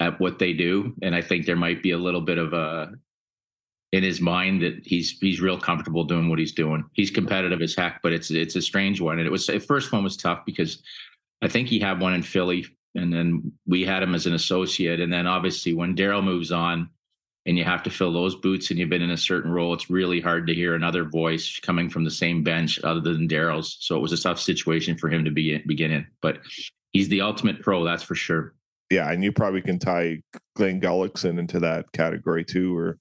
at 0.00 0.18
what 0.18 0.38
they 0.38 0.54
do, 0.54 0.94
and 1.02 1.14
I 1.14 1.20
think 1.20 1.44
there 1.44 1.54
might 1.54 1.82
be 1.82 1.90
a 1.90 1.98
little 1.98 2.22
bit 2.22 2.38
of 2.38 2.54
a 2.54 2.92
in 3.92 4.02
his 4.02 4.18
mind 4.18 4.62
that 4.62 4.80
he's 4.82 5.10
he's 5.20 5.42
real 5.42 5.58
comfortable 5.58 6.04
doing 6.04 6.30
what 6.30 6.38
he's 6.38 6.52
doing. 6.52 6.84
He's 6.94 7.10
competitive 7.10 7.60
as 7.60 7.74
heck, 7.74 8.00
but 8.02 8.14
it's 8.14 8.30
it's 8.30 8.56
a 8.56 8.62
strange 8.62 8.98
one, 9.02 9.18
and 9.18 9.26
it 9.26 9.30
was 9.30 9.46
the 9.46 9.60
first 9.60 9.92
one 9.92 10.02
was 10.02 10.16
tough 10.16 10.40
because 10.46 10.82
I 11.42 11.48
think 11.48 11.68
he 11.68 11.78
had 11.78 12.00
one 12.00 12.14
in 12.14 12.22
Philly 12.22 12.64
and 12.94 13.12
then 13.12 13.52
we 13.66 13.84
had 13.84 14.02
him 14.02 14.14
as 14.14 14.26
an 14.26 14.34
associate. 14.34 15.00
And 15.00 15.12
then 15.12 15.26
obviously 15.26 15.74
when 15.74 15.96
Darryl 15.96 16.22
moves 16.22 16.52
on 16.52 16.88
and 17.46 17.58
you 17.58 17.64
have 17.64 17.82
to 17.82 17.90
fill 17.90 18.12
those 18.12 18.34
boots 18.36 18.70
and 18.70 18.78
you've 18.78 18.88
been 18.88 19.02
in 19.02 19.10
a 19.10 19.16
certain 19.16 19.50
role, 19.50 19.74
it's 19.74 19.90
really 19.90 20.20
hard 20.20 20.46
to 20.46 20.54
hear 20.54 20.74
another 20.74 21.04
voice 21.04 21.58
coming 21.60 21.90
from 21.90 22.04
the 22.04 22.10
same 22.10 22.42
bench 22.42 22.78
other 22.84 23.00
than 23.00 23.28
Darryl's. 23.28 23.76
So 23.80 23.96
it 23.96 24.00
was 24.00 24.12
a 24.12 24.22
tough 24.22 24.40
situation 24.40 24.96
for 24.96 25.08
him 25.08 25.24
to 25.24 25.30
be 25.30 25.58
begin 25.58 25.90
in. 25.90 26.06
But 26.20 26.38
he's 26.92 27.08
the 27.08 27.20
ultimate 27.20 27.60
pro, 27.60 27.84
that's 27.84 28.02
for 28.02 28.14
sure. 28.14 28.54
Yeah, 28.90 29.10
and 29.10 29.24
you 29.24 29.32
probably 29.32 29.62
can 29.62 29.78
tie 29.78 30.22
Glen 30.54 30.80
Gulutzan 30.80 31.38
into 31.38 31.58
that 31.60 31.90
category 31.92 32.44
too, 32.44 32.76
or 32.76 32.98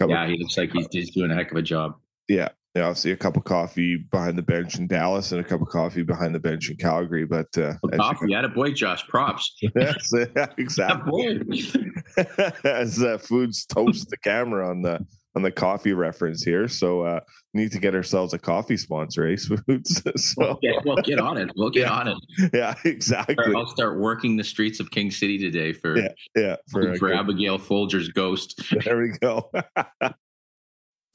yeah, 0.00 0.26
he 0.26 0.36
looks 0.38 0.56
like 0.56 0.72
he's, 0.72 0.86
he's 0.90 1.10
doing 1.10 1.30
a 1.30 1.34
heck 1.34 1.50
of 1.50 1.56
a 1.56 1.62
job. 1.62 1.96
Yeah, 2.28 2.48
yeah, 2.76 2.84
I'll 2.84 2.94
see 2.94 3.10
a 3.10 3.16
cup 3.16 3.38
of 3.38 3.44
coffee 3.44 3.96
behind 3.96 4.36
the 4.36 4.42
bench 4.42 4.76
in 4.76 4.86
Dallas 4.86 5.32
and 5.32 5.40
a 5.40 5.44
cup 5.44 5.62
of 5.62 5.68
coffee 5.68 6.02
behind 6.02 6.34
the 6.34 6.38
bench 6.38 6.68
in 6.68 6.76
Calgary. 6.76 7.24
But 7.24 7.46
uh, 7.56 7.72
coffee, 7.94 8.26
yeah, 8.28 8.46
boy, 8.48 8.72
Josh, 8.72 9.08
props. 9.08 9.56
yes, 9.74 10.10
yeah, 10.12 10.46
exactly. 10.58 11.72
as 12.64 13.02
uh, 13.02 13.16
foods 13.16 13.64
toast 13.64 14.10
the 14.10 14.18
camera 14.18 14.68
on 14.68 14.82
the 14.82 15.00
on 15.34 15.42
the 15.42 15.50
coffee 15.50 15.94
reference 15.94 16.42
here, 16.44 16.68
so 16.68 17.00
uh, 17.00 17.20
we 17.54 17.62
need 17.62 17.72
to 17.72 17.78
get 17.78 17.94
ourselves 17.94 18.34
a 18.34 18.38
coffee 18.38 18.76
sponsor, 18.76 19.26
Ace 19.26 19.46
Foods. 19.46 20.02
so 20.16 20.34
we'll 20.36 20.58
get, 20.62 20.84
we'll 20.84 20.96
get, 20.96 21.18
on 21.18 21.38
it. 21.38 21.50
We'll 21.56 21.70
get 21.70 21.86
yeah. 21.86 21.92
on 21.92 22.08
it. 22.08 22.50
Yeah, 22.52 22.74
exactly. 22.84 23.54
I'll 23.54 23.66
start 23.66 23.98
working 23.98 24.36
the 24.36 24.44
streets 24.44 24.80
of 24.80 24.90
King 24.90 25.10
City 25.10 25.38
today 25.38 25.72
for 25.72 25.96
yeah, 25.96 26.08
yeah 26.36 26.56
for, 26.70 26.94
for 26.96 27.12
Abigail 27.12 27.56
Folger's 27.56 28.10
ghost. 28.10 28.62
There 28.84 28.98
we 28.98 29.12
go. 29.18 29.50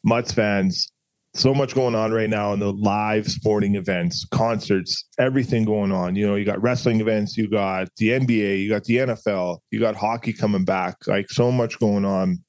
Mutts 0.04 0.32
fans, 0.32 0.92
so 1.34 1.54
much 1.54 1.74
going 1.74 1.96
on 1.96 2.12
right 2.12 2.30
now 2.30 2.52
in 2.54 2.60
the 2.60 2.74
live 2.74 3.28
sporting 3.28 3.76
events, 3.76 4.26
concerts, 4.32 5.06
everything 5.18 5.64
going 5.64 5.92
on. 5.92 6.16
You 6.16 6.28
know, 6.28 6.36
you 6.36 6.44
got 6.44 6.62
wrestling 6.62 7.00
events, 7.00 7.38
you 7.38 7.50
got 7.50 7.88
the 7.98 8.10
NBA, 8.10 8.62
you 8.62 8.70
got 8.70 8.84
the 8.84 8.98
NFL, 8.98 9.60
you 9.72 9.80
got 9.80 9.96
hockey 9.96 10.34
coming 10.34 10.66
back, 10.66 10.96
like 11.08 11.30
so 11.30 11.52
much 11.52 11.80
going 11.80 12.04
on. 12.04 12.44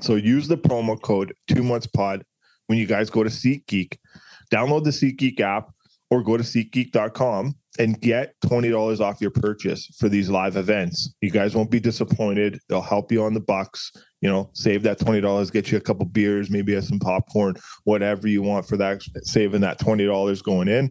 So 0.00 0.16
use 0.16 0.48
the 0.48 0.56
promo 0.56 1.00
code 1.00 1.34
two 1.46 1.62
mutts 1.62 1.86
pod 1.86 2.24
when 2.66 2.78
you 2.78 2.86
guys 2.86 3.10
go 3.10 3.22
to 3.22 3.30
SeatGeek. 3.30 3.96
Download 4.52 4.82
the 4.82 4.90
SeatGeek 4.90 5.40
app 5.40 5.70
or 6.10 6.22
go 6.22 6.36
to 6.36 6.42
SeatGeek.com 6.42 7.54
and 7.78 8.00
get 8.00 8.34
$20 8.44 9.00
off 9.00 9.20
your 9.20 9.30
purchase 9.30 9.86
for 9.98 10.08
these 10.08 10.28
live 10.28 10.56
events. 10.56 11.14
You 11.20 11.30
guys 11.30 11.54
won't 11.54 11.70
be 11.70 11.80
disappointed. 11.80 12.58
They'll 12.68 12.80
help 12.80 13.12
you 13.12 13.22
on 13.24 13.34
the 13.34 13.40
bucks. 13.40 13.92
You 14.20 14.30
know, 14.30 14.50
save 14.54 14.82
that 14.84 14.98
$20, 14.98 15.52
get 15.52 15.70
you 15.70 15.78
a 15.78 15.80
couple 15.80 16.06
beers, 16.06 16.50
maybe 16.50 16.80
some 16.80 16.98
popcorn, 16.98 17.56
whatever 17.84 18.26
you 18.26 18.42
want 18.42 18.66
for 18.66 18.76
that, 18.78 19.02
saving 19.22 19.60
that 19.60 19.78
$20 19.78 20.42
going 20.42 20.68
in. 20.68 20.90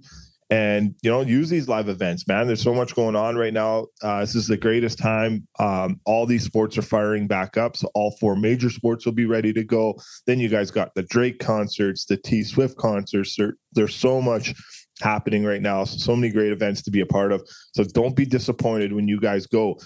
And, 0.52 0.94
you 1.02 1.10
know, 1.10 1.22
use 1.22 1.50
these 1.50 1.68
live 1.68 1.90
events, 1.90 2.28
man. 2.28 2.46
There's 2.46 2.62
so 2.62 2.74
much 2.74 2.94
going 2.94 3.16
on 3.16 3.36
right 3.36 3.54
now. 3.54 3.88
Uh, 4.04 4.20
this 4.20 4.36
is 4.36 4.46
the 4.46 4.58
greatest 4.58 5.00
time. 5.00 5.48
Um, 5.58 6.00
all 6.06 6.28
these 6.28 6.44
sports 6.44 6.78
are 6.78 6.84
firing 6.84 7.26
back 7.26 7.58
up. 7.58 7.76
So 7.76 7.90
all 7.96 8.16
four 8.20 8.36
major 8.36 8.70
sports 8.70 9.06
will 9.06 9.14
be 9.14 9.26
ready 9.26 9.54
to 9.54 9.64
go. 9.64 9.96
Then 10.28 10.40
you 10.40 10.48
guys 10.48 10.70
got 10.70 10.94
the 10.94 11.02
Drake 11.02 11.40
concerts, 11.40 12.06
the 12.06 12.18
T 12.18 12.44
Swift 12.44 12.78
concerts. 12.78 13.36
There, 13.36 13.56
there's 13.74 13.96
so 13.96 14.22
much 14.22 14.54
happening 15.02 15.44
right 15.44 15.62
now. 15.62 15.84
So, 15.84 15.98
so 15.98 16.16
many 16.16 16.32
great 16.32 16.52
events 16.52 16.82
to 16.84 16.92
be 16.92 17.02
a 17.02 17.06
part 17.06 17.32
of. 17.32 17.48
So 17.74 17.84
don't 17.84 18.16
be 18.16 18.26
disappointed 18.26 18.94
when 18.94 19.08
you 19.08 19.20
guys 19.20 19.46
go 19.46 19.80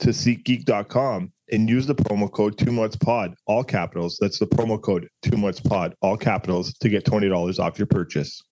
to 0.00 0.08
SeatGeek.com 0.08 1.32
and 1.52 1.68
use 1.68 1.86
the 1.86 1.94
promo 1.94 2.30
code 2.30 2.56
two 2.58 2.72
mutts 2.72 2.96
pod, 2.96 3.34
all 3.46 3.64
capitals. 3.64 4.18
That's 4.20 4.38
the 4.38 4.46
promo 4.46 4.80
code 4.80 5.08
two 5.22 5.36
mutts 5.36 5.60
pod, 5.60 5.94
all 6.00 6.16
capitals 6.16 6.74
to 6.74 6.88
get 6.88 7.04
$20 7.04 7.58
off 7.58 7.78
your 7.78 7.86
purchase. 7.86 8.42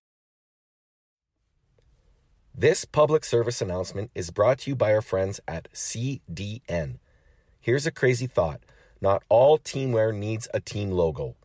This 2.53 2.83
public 2.83 3.23
service 3.23 3.61
announcement 3.61 4.11
is 4.13 4.31
brought 4.31 4.59
to 4.59 4.71
you 4.71 4.75
by 4.75 4.93
our 4.93 5.01
friends 5.01 5.39
at 5.47 5.71
CDN. 5.71 6.97
Here's 7.61 7.87
a 7.87 7.91
crazy 7.91 8.27
thought 8.27 8.61
not 9.01 9.23
all 9.29 9.57
teamwear 9.57 10.13
needs 10.13 10.47
a 10.53 10.59
team 10.59 10.91
logo. 10.91 11.35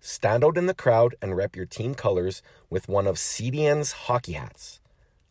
Stand 0.00 0.44
out 0.44 0.58
in 0.58 0.66
the 0.66 0.74
crowd 0.74 1.14
and 1.22 1.34
rep 1.34 1.56
your 1.56 1.64
team 1.64 1.94
colors 1.94 2.42
with 2.74 2.88
one 2.88 3.06
of 3.06 3.14
CDN's 3.14 3.92
hockey 3.92 4.32
hats. 4.32 4.80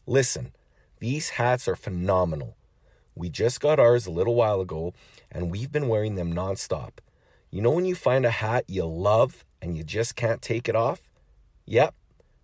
Listen, 0.07 0.53
these 1.01 1.31
hats 1.31 1.67
are 1.67 1.75
phenomenal. 1.75 2.55
We 3.15 3.27
just 3.27 3.59
got 3.59 3.81
ours 3.81 4.07
a 4.07 4.11
little 4.11 4.33
while 4.33 4.61
ago 4.61 4.93
and 5.29 5.51
we've 5.51 5.69
been 5.69 5.89
wearing 5.89 6.15
them 6.15 6.33
nonstop. 6.33 6.99
You 7.51 7.61
know 7.61 7.71
when 7.71 7.83
you 7.83 7.95
find 7.95 8.25
a 8.25 8.29
hat 8.29 8.63
you 8.69 8.85
love 8.85 9.43
and 9.61 9.75
you 9.75 9.83
just 9.83 10.15
can't 10.15 10.41
take 10.41 10.69
it 10.69 10.75
off? 10.77 11.01
Yep, 11.65 11.93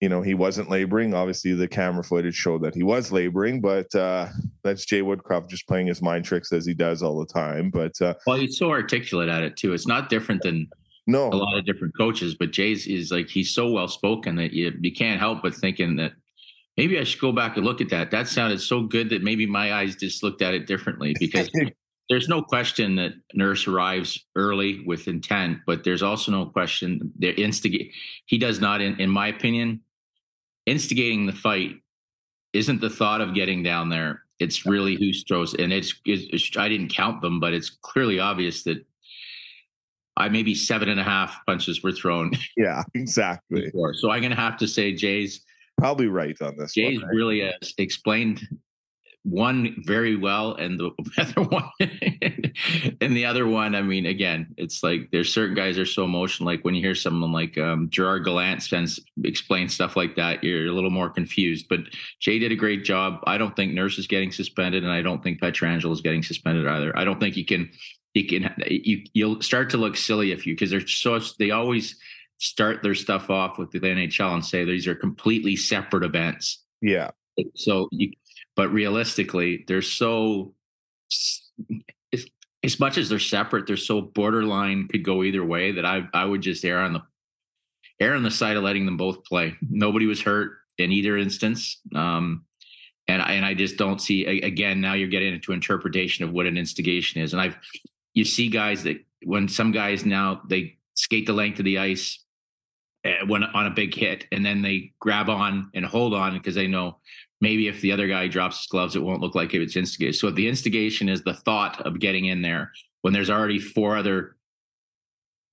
you 0.00 0.08
know 0.08 0.22
he 0.22 0.34
wasn't 0.34 0.70
laboring. 0.70 1.14
Obviously 1.14 1.54
the 1.54 1.68
camera 1.68 2.04
footage 2.04 2.34
showed 2.34 2.62
that 2.62 2.74
he 2.74 2.82
was 2.82 3.10
laboring 3.10 3.62
but 3.62 3.92
uh 3.94 4.28
that's 4.62 4.84
jay 4.84 5.00
woodcroft 5.00 5.48
just 5.48 5.66
playing 5.66 5.86
his 5.86 6.02
mind 6.02 6.22
tricks 6.22 6.52
as 6.52 6.66
he 6.66 6.74
does 6.74 7.02
all 7.02 7.18
the 7.18 7.32
time. 7.32 7.70
But 7.70 8.00
uh 8.02 8.14
well 8.26 8.36
he's 8.36 8.58
so 8.58 8.70
articulate 8.70 9.30
at 9.30 9.42
it 9.42 9.56
too. 9.56 9.72
It's 9.72 9.86
not 9.86 10.10
different 10.10 10.42
than 10.42 10.68
no. 11.06 11.28
a 11.28 11.36
lot 11.36 11.56
of 11.56 11.64
different 11.64 11.96
coaches 11.96 12.34
but 12.34 12.50
jay's 12.50 12.86
is 12.86 13.10
like 13.12 13.28
he's 13.28 13.54
so 13.54 13.70
well 13.70 13.88
spoken 13.88 14.34
that 14.36 14.52
you, 14.52 14.72
you 14.80 14.92
can't 14.92 15.20
help 15.20 15.40
but 15.40 15.54
thinking 15.54 15.96
that 15.96 16.12
maybe 16.76 16.98
i 16.98 17.04
should 17.04 17.20
go 17.20 17.32
back 17.32 17.56
and 17.56 17.64
look 17.64 17.80
at 17.80 17.88
that 17.90 18.10
that 18.10 18.28
sounded 18.28 18.60
so 18.60 18.82
good 18.82 19.10
that 19.10 19.22
maybe 19.22 19.46
my 19.46 19.72
eyes 19.74 19.96
just 19.96 20.22
looked 20.22 20.42
at 20.42 20.54
it 20.54 20.66
differently 20.66 21.14
because 21.18 21.50
there's 22.08 22.28
no 22.28 22.40
question 22.40 22.96
that 22.96 23.12
nurse 23.34 23.66
arrives 23.66 24.24
early 24.36 24.82
with 24.86 25.08
intent 25.08 25.58
but 25.66 25.84
there's 25.84 26.02
also 26.02 26.30
no 26.30 26.46
question 26.46 27.12
that 27.18 27.40
instigate 27.40 27.92
he 28.26 28.38
does 28.38 28.60
not 28.60 28.80
in, 28.80 28.98
in 29.00 29.10
my 29.10 29.28
opinion 29.28 29.80
instigating 30.66 31.26
the 31.26 31.32
fight 31.32 31.76
isn't 32.52 32.80
the 32.80 32.90
thought 32.90 33.20
of 33.20 33.34
getting 33.34 33.62
down 33.62 33.88
there. 33.88 34.22
It's 34.38 34.66
really 34.66 34.96
who 34.96 35.12
throws, 35.26 35.54
and 35.54 35.72
it's, 35.72 35.94
it's, 36.04 36.56
I 36.56 36.68
didn't 36.68 36.88
count 36.88 37.22
them, 37.22 37.40
but 37.40 37.54
it's 37.54 37.70
clearly 37.70 38.18
obvious 38.18 38.64
that 38.64 38.84
I 40.16 40.28
maybe 40.28 40.54
seven 40.54 40.88
and 40.88 41.00
a 41.00 41.04
half 41.04 41.38
punches 41.46 41.82
were 41.82 41.92
thrown. 41.92 42.32
Yeah, 42.56 42.82
exactly. 42.94 43.66
Before. 43.66 43.94
So 43.94 44.10
I'm 44.10 44.20
going 44.20 44.30
to 44.30 44.40
have 44.40 44.56
to 44.58 44.68
say 44.68 44.92
Jay's 44.92 45.42
probably 45.78 46.08
right 46.08 46.40
on 46.42 46.56
this. 46.56 46.74
Jay's 46.74 47.00
one, 47.00 47.08
right? 47.08 47.14
really 47.14 47.40
has 47.40 47.74
explained 47.78 48.46
one 49.26 49.74
very 49.84 50.14
well 50.14 50.54
and 50.54 50.78
the 50.78 50.90
other 51.18 51.42
one 51.42 51.68
and 53.00 53.16
the 53.16 53.24
other 53.24 53.44
one 53.44 53.74
i 53.74 53.82
mean 53.82 54.06
again 54.06 54.46
it's 54.56 54.84
like 54.84 55.08
there's 55.10 55.34
certain 55.34 55.56
guys 55.56 55.76
are 55.78 55.84
so 55.84 56.04
emotional 56.04 56.46
like 56.46 56.64
when 56.64 56.76
you 56.76 56.80
hear 56.80 56.94
someone 56.94 57.32
like 57.32 57.58
um, 57.58 57.90
gerard 57.90 58.24
gallant 58.24 58.62
spends 58.62 59.00
explain 59.24 59.68
stuff 59.68 59.96
like 59.96 60.14
that 60.14 60.44
you're 60.44 60.68
a 60.68 60.72
little 60.72 60.90
more 60.90 61.10
confused 61.10 61.66
but 61.68 61.80
jay 62.20 62.38
did 62.38 62.52
a 62.52 62.56
great 62.56 62.84
job 62.84 63.18
i 63.26 63.36
don't 63.36 63.56
think 63.56 63.72
nurse 63.72 63.98
is 63.98 64.06
getting 64.06 64.30
suspended 64.30 64.84
and 64.84 64.92
i 64.92 65.02
don't 65.02 65.24
think 65.24 65.40
pietrangelo 65.40 65.90
is 65.90 66.00
getting 66.00 66.22
suspended 66.22 66.64
either 66.68 66.96
i 66.96 67.02
don't 67.02 67.18
think 67.18 67.36
you 67.36 67.44
can 67.44 67.68
you 68.14 68.26
can 68.26 68.54
you, 68.68 69.02
you'll 69.12 69.42
start 69.42 69.70
to 69.70 69.76
look 69.76 69.96
silly 69.96 70.30
if 70.30 70.46
you 70.46 70.54
because 70.54 70.70
they're 70.70 70.86
so 70.86 71.18
they 71.40 71.50
always 71.50 71.98
start 72.38 72.82
their 72.82 72.94
stuff 72.94 73.30
off 73.30 73.58
with 73.58 73.70
the 73.70 73.80
nhl 73.80 74.34
and 74.34 74.44
say 74.44 74.64
these 74.64 74.86
are 74.86 74.94
completely 74.94 75.56
separate 75.56 76.04
events 76.04 76.64
yeah 76.80 77.10
so 77.54 77.88
you 77.92 78.10
but 78.56 78.72
realistically, 78.72 79.64
they're 79.68 79.82
so 79.82 80.54
as, 82.12 82.26
as 82.64 82.80
much 82.80 82.98
as 82.98 83.08
they're 83.08 83.18
separate, 83.18 83.66
they're 83.66 83.76
so 83.76 84.00
borderline 84.00 84.88
could 84.88 85.04
go 85.04 85.22
either 85.22 85.44
way 85.44 85.72
that 85.72 85.84
I 85.84 86.08
I 86.12 86.24
would 86.24 86.40
just 86.40 86.64
err 86.64 86.80
on 86.80 86.94
the 86.94 87.02
err 88.00 88.14
on 88.14 88.22
the 88.22 88.30
side 88.30 88.56
of 88.56 88.64
letting 88.64 88.86
them 88.86 88.96
both 88.96 89.24
play. 89.24 89.54
Nobody 89.68 90.06
was 90.06 90.22
hurt 90.22 90.52
in 90.78 90.90
either 90.90 91.16
instance. 91.16 91.80
Um, 91.94 92.46
and 93.06 93.22
and 93.22 93.44
I 93.44 93.54
just 93.54 93.76
don't 93.76 94.00
see 94.00 94.24
again. 94.24 94.80
Now 94.80 94.94
you're 94.94 95.08
getting 95.08 95.34
into 95.34 95.52
interpretation 95.52 96.24
of 96.24 96.32
what 96.32 96.46
an 96.46 96.56
instigation 96.56 97.20
is, 97.20 97.34
and 97.34 97.42
I've 97.42 97.56
you 98.14 98.24
see 98.24 98.48
guys 98.48 98.82
that 98.84 98.96
when 99.24 99.48
some 99.48 99.70
guys 99.70 100.06
now 100.06 100.40
they 100.48 100.78
skate 100.94 101.26
the 101.26 101.34
length 101.34 101.58
of 101.58 101.66
the 101.66 101.78
ice 101.78 102.18
Eh, 103.06 103.22
when 103.26 103.44
on 103.44 103.66
a 103.66 103.70
big 103.70 103.94
hit, 103.94 104.26
and 104.32 104.44
then 104.44 104.62
they 104.62 104.92
grab 104.98 105.28
on 105.28 105.70
and 105.74 105.86
hold 105.86 106.12
on 106.12 106.34
because 106.34 106.56
they 106.56 106.66
know 106.66 106.98
maybe 107.40 107.68
if 107.68 107.80
the 107.80 107.92
other 107.92 108.08
guy 108.08 108.26
drops 108.26 108.58
his 108.58 108.66
gloves, 108.66 108.96
it 108.96 109.02
won't 109.02 109.20
look 109.20 109.36
like 109.36 109.54
it's 109.54 109.76
instigated. 109.76 110.16
So 110.16 110.30
the 110.30 110.48
instigation 110.48 111.08
is 111.08 111.22
the 111.22 111.34
thought 111.34 111.80
of 111.82 112.00
getting 112.00 112.24
in 112.24 112.42
there 112.42 112.72
when 113.02 113.12
there's 113.12 113.30
already 113.30 113.60
four 113.60 113.96
other 113.96 114.36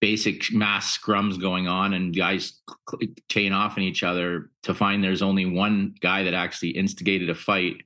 basic 0.02 0.52
mass 0.52 0.98
scrums 0.98 1.40
going 1.40 1.68
on 1.68 1.94
and 1.94 2.16
guys 2.16 2.60
chain 3.30 3.54
off 3.54 3.78
in 3.78 3.84
each 3.84 4.04
other 4.04 4.50
to 4.64 4.74
find 4.74 5.04
there's 5.04 5.22
only 5.22 5.46
one 5.46 5.96
guy 6.02 6.24
that 6.24 6.34
actually 6.34 6.72
instigated 6.72 7.30
a 7.30 7.36
fight 7.36 7.84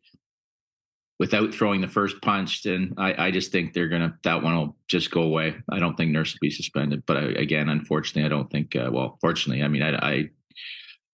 without 1.19 1.53
throwing 1.53 1.81
the 1.81 1.87
first 1.87 2.21
punch, 2.21 2.63
then 2.63 2.93
I, 2.97 3.27
I 3.27 3.31
just 3.31 3.51
think 3.51 3.73
they're 3.73 3.89
gonna 3.89 4.17
that 4.23 4.43
one 4.43 4.55
will 4.55 4.77
just 4.87 5.11
go 5.11 5.21
away. 5.23 5.55
I 5.71 5.79
don't 5.79 5.95
think 5.95 6.11
Nurse 6.11 6.33
will 6.33 6.39
be 6.41 6.51
suspended, 6.51 7.03
but 7.05 7.17
I, 7.17 7.23
again, 7.31 7.69
unfortunately, 7.69 8.25
I 8.25 8.29
don't 8.29 8.49
think. 8.49 8.75
Uh, 8.75 8.89
well, 8.91 9.17
fortunately, 9.21 9.63
I 9.63 9.67
mean, 9.67 9.83
I, 9.83 9.95
I 9.95 10.29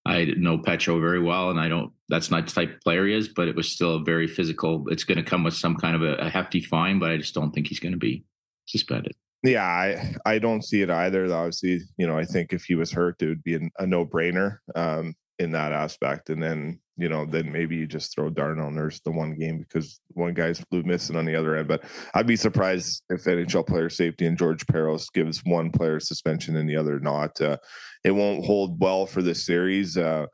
I 0.06 0.26
know 0.38 0.58
Petro 0.58 1.00
very 1.00 1.22
well, 1.22 1.50
and 1.50 1.60
I 1.60 1.70
don't. 1.70 1.92
That's 2.10 2.30
not 2.30 2.46
the 2.46 2.52
type 2.52 2.76
of 2.76 2.82
player 2.82 3.08
he 3.08 3.14
is, 3.14 3.30
but 3.30 3.48
it 3.48 3.56
was 3.56 3.70
still 3.70 3.96
a 3.96 4.04
very 4.04 4.28
physical. 4.28 4.86
It's 4.90 5.06
going 5.06 5.18
to 5.18 5.24
come 5.24 5.44
with 5.44 5.54
some 5.54 5.76
kind 5.78 5.96
of 5.96 6.02
a, 6.02 6.16
a 6.16 6.30
hefty 6.30 6.60
fine, 6.62 7.00
but 7.00 7.10
I 7.10 7.18
just 7.18 7.34
don't 7.34 7.52
think 7.52 7.68
he's 7.68 7.80
going 7.80 7.94
to 7.94 7.98
be 7.98 8.26
suspended. 8.66 9.14
Yeah, 9.44 9.64
I 9.64 10.16
I 10.26 10.40
don't 10.40 10.64
see 10.64 10.82
it 10.82 10.90
either. 10.90 11.34
Obviously, 11.34 11.82
you 11.98 12.08
know, 12.08 12.18
I 12.18 12.26
think 12.26 12.52
if 12.52 12.66
he 12.66 12.76
was 12.76 12.92
hurt, 12.92 13.22
it 13.22 13.28
would 13.28 13.44
be 13.44 13.70
a, 13.78 13.86
no 13.86 14.06
brainer 14.06 14.58
um, 14.76 15.16
in 15.40 15.52
that 15.52 15.72
aspect. 15.72 16.30
And 16.30 16.44
then 16.44 16.80
you 16.96 17.10
know, 17.10 17.26
then 17.26 17.52
maybe 17.52 17.76
you 17.76 17.88
just 17.88 18.14
throw 18.14 18.30
Darnell 18.30 18.70
Nurse 18.70 19.00
the 19.00 19.12
one 19.12 19.36
game 19.36 19.60
because 19.60 20.00
one 20.10 20.34
guy's 20.34 20.64
blue 20.66 20.84
missing 20.84 21.16
on 21.16 21.26
the 21.26 21.36
other 21.36 21.56
end. 21.56 21.68
But 21.68 21.84
I'd 22.14 22.28
be 22.28 22.36
surprised 22.36 23.04
if 23.10 23.24
NHL 23.24 23.66
player 23.66 23.90
safety 23.90 24.26
and 24.28 24.38
George 24.38 24.66
Parros 24.68 25.12
gives 25.12 25.44
one 25.44 25.72
player 25.72 26.00
suspension 26.00 26.56
and 26.56 26.70
the 26.70 26.76
other 26.76 27.00
not. 27.00 27.40
Uh, 27.42 27.58
it 28.04 28.12
won't 28.12 28.46
hold 28.46 28.80
well 28.80 29.06
for 29.06 29.22
this 29.22 29.46
series. 29.46 29.98
Uh, 29.98 30.28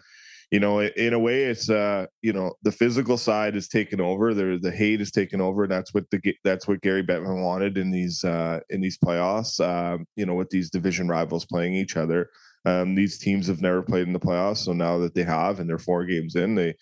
you 0.51 0.59
know, 0.59 0.81
in 0.81 1.13
a 1.13 1.19
way, 1.19 1.43
it's 1.43 1.69
uh, 1.69 2.07
you 2.21 2.33
know, 2.33 2.53
the 2.63 2.71
physical 2.71 3.17
side 3.17 3.55
is 3.55 3.67
taken 3.67 4.01
over. 4.01 4.33
There, 4.33 4.57
the 4.57 4.71
hate 4.71 4.99
is 4.99 5.11
taken 5.11 5.41
over, 5.41 5.63
and 5.63 5.71
that's 5.71 5.93
what 5.93 6.09
the 6.09 6.19
that's 6.43 6.67
what 6.67 6.81
Gary 6.81 7.03
Bettman 7.03 7.43
wanted 7.43 7.77
in 7.77 7.91
these 7.91 8.23
uh, 8.23 8.59
in 8.69 8.81
these 8.81 8.97
playoffs. 8.97 9.59
Uh, 9.59 9.99
you 10.15 10.25
know, 10.25 10.33
with 10.33 10.49
these 10.49 10.71
division 10.71 11.07
rivals 11.07 11.45
playing 11.45 11.75
each 11.75 11.95
other. 11.95 12.29
Um, 12.65 12.95
these 12.95 13.17
teams 13.17 13.47
have 13.47 13.61
never 13.61 13.81
played 13.81 14.07
in 14.07 14.13
the 14.13 14.19
playoffs, 14.19 14.57
so 14.57 14.73
now 14.73 14.97
that 14.99 15.15
they 15.15 15.23
have, 15.23 15.59
and 15.59 15.69
they're 15.69 15.77
four 15.77 16.05
games 16.05 16.35
in, 16.35 16.55
they 16.55 16.75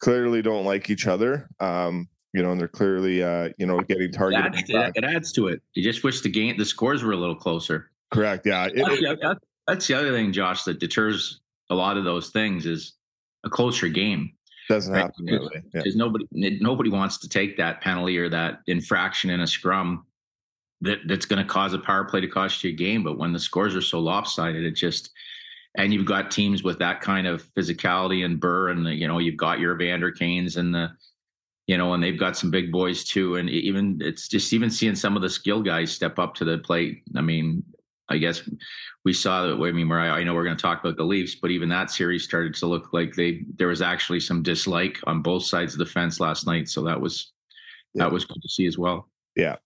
clearly 0.00 0.42
don't 0.42 0.64
like 0.64 0.90
each 0.90 1.06
other. 1.06 1.48
Um, 1.60 2.08
you 2.32 2.42
know, 2.42 2.52
and 2.52 2.60
they're 2.60 2.68
clearly, 2.68 3.22
uh, 3.22 3.50
you 3.58 3.66
know, 3.66 3.80
getting 3.80 4.10
targeted. 4.10 4.54
It 4.54 4.74
adds, 4.74 4.92
it 4.96 5.04
adds, 5.04 5.32
to 5.32 5.48
it. 5.48 5.62
You 5.74 5.82
just 5.82 6.02
wish 6.02 6.22
the 6.22 6.30
game, 6.30 6.56
the 6.56 6.64
scores 6.64 7.02
were 7.02 7.12
a 7.12 7.16
little 7.16 7.36
closer. 7.36 7.90
Correct. 8.10 8.46
Yeah. 8.46 8.68
It, 8.72 9.40
that's, 9.66 9.86
the 9.86 9.94
other 9.94 10.12
thing, 10.12 10.32
Josh, 10.32 10.64
that 10.64 10.80
deters 10.80 11.40
a 11.70 11.74
lot 11.74 11.96
of 11.96 12.04
those 12.04 12.30
things 12.30 12.66
is 12.66 12.94
a 13.44 13.50
closer 13.50 13.88
game. 13.88 14.32
Doesn't 14.68 14.92
right? 14.92 15.02
happen 15.02 15.26
because 15.72 15.94
yeah. 15.94 15.98
nobody 15.98 16.26
nobody 16.60 16.88
wants 16.88 17.18
to 17.18 17.28
take 17.28 17.56
that 17.56 17.80
penalty 17.80 18.16
or 18.16 18.28
that 18.28 18.60
infraction 18.66 19.28
in 19.28 19.40
a 19.40 19.46
scrum 19.46 20.06
that 20.82 20.98
that's 21.06 21.26
going 21.26 21.44
to 21.44 21.50
cause 21.50 21.72
a 21.72 21.78
power 21.78 22.04
play 22.04 22.20
to 22.20 22.28
cost 22.28 22.62
you 22.62 22.70
a 22.70 22.74
game. 22.74 23.02
But 23.02 23.18
when 23.18 23.32
the 23.32 23.38
scores 23.38 23.74
are 23.74 23.82
so 23.82 23.98
lopsided, 23.98 24.64
it 24.64 24.72
just 24.72 25.10
and 25.76 25.92
you've 25.92 26.06
got 26.06 26.30
teams 26.30 26.62
with 26.62 26.78
that 26.80 27.00
kind 27.00 27.26
of 27.26 27.42
physicality 27.54 28.24
and 28.24 28.38
burr, 28.38 28.68
and 28.68 28.84
the, 28.84 28.94
you 28.94 29.08
know 29.08 29.18
you've 29.18 29.36
got 29.36 29.58
your 29.58 29.74
Evander 29.74 30.12
Kanes 30.12 30.56
and 30.56 30.74
the 30.74 30.90
you 31.66 31.78
know, 31.78 31.94
and 31.94 32.02
they've 32.02 32.18
got 32.18 32.36
some 32.36 32.50
big 32.50 32.72
boys 32.72 33.04
too. 33.04 33.36
And 33.36 33.48
even 33.48 33.98
it's 34.02 34.28
just 34.28 34.52
even 34.52 34.70
seeing 34.70 34.94
some 34.94 35.16
of 35.16 35.22
the 35.22 35.30
skill 35.30 35.62
guys 35.62 35.92
step 35.92 36.18
up 36.18 36.34
to 36.34 36.44
the 36.44 36.58
plate. 36.58 37.02
I 37.16 37.20
mean, 37.20 37.62
I 38.08 38.18
guess 38.18 38.42
we 39.04 39.12
saw 39.12 39.46
that. 39.46 39.54
I 39.54 39.72
mean, 39.72 39.88
where 39.88 40.00
I, 40.00 40.20
I 40.20 40.24
know 40.24 40.34
we're 40.34 40.44
going 40.44 40.56
to 40.56 40.60
talk 40.62 40.80
about 40.80 40.96
the 40.96 41.04
Leafs, 41.04 41.36
but 41.36 41.50
even 41.50 41.68
that 41.68 41.90
series 41.90 42.24
started 42.24 42.54
to 42.56 42.66
look 42.66 42.92
like 42.92 43.14
they 43.14 43.44
there 43.56 43.68
was 43.68 43.80
actually 43.80 44.20
some 44.20 44.42
dislike 44.42 44.98
on 45.06 45.22
both 45.22 45.44
sides 45.44 45.72
of 45.74 45.78
the 45.78 45.86
fence 45.86 46.20
last 46.20 46.46
night. 46.46 46.68
So 46.68 46.82
that 46.82 47.00
was 47.00 47.32
yeah. 47.94 48.04
that 48.04 48.12
was 48.12 48.24
good 48.24 48.42
to 48.42 48.48
see 48.48 48.66
as 48.66 48.76
well. 48.76 49.08
Yeah. 49.34 49.56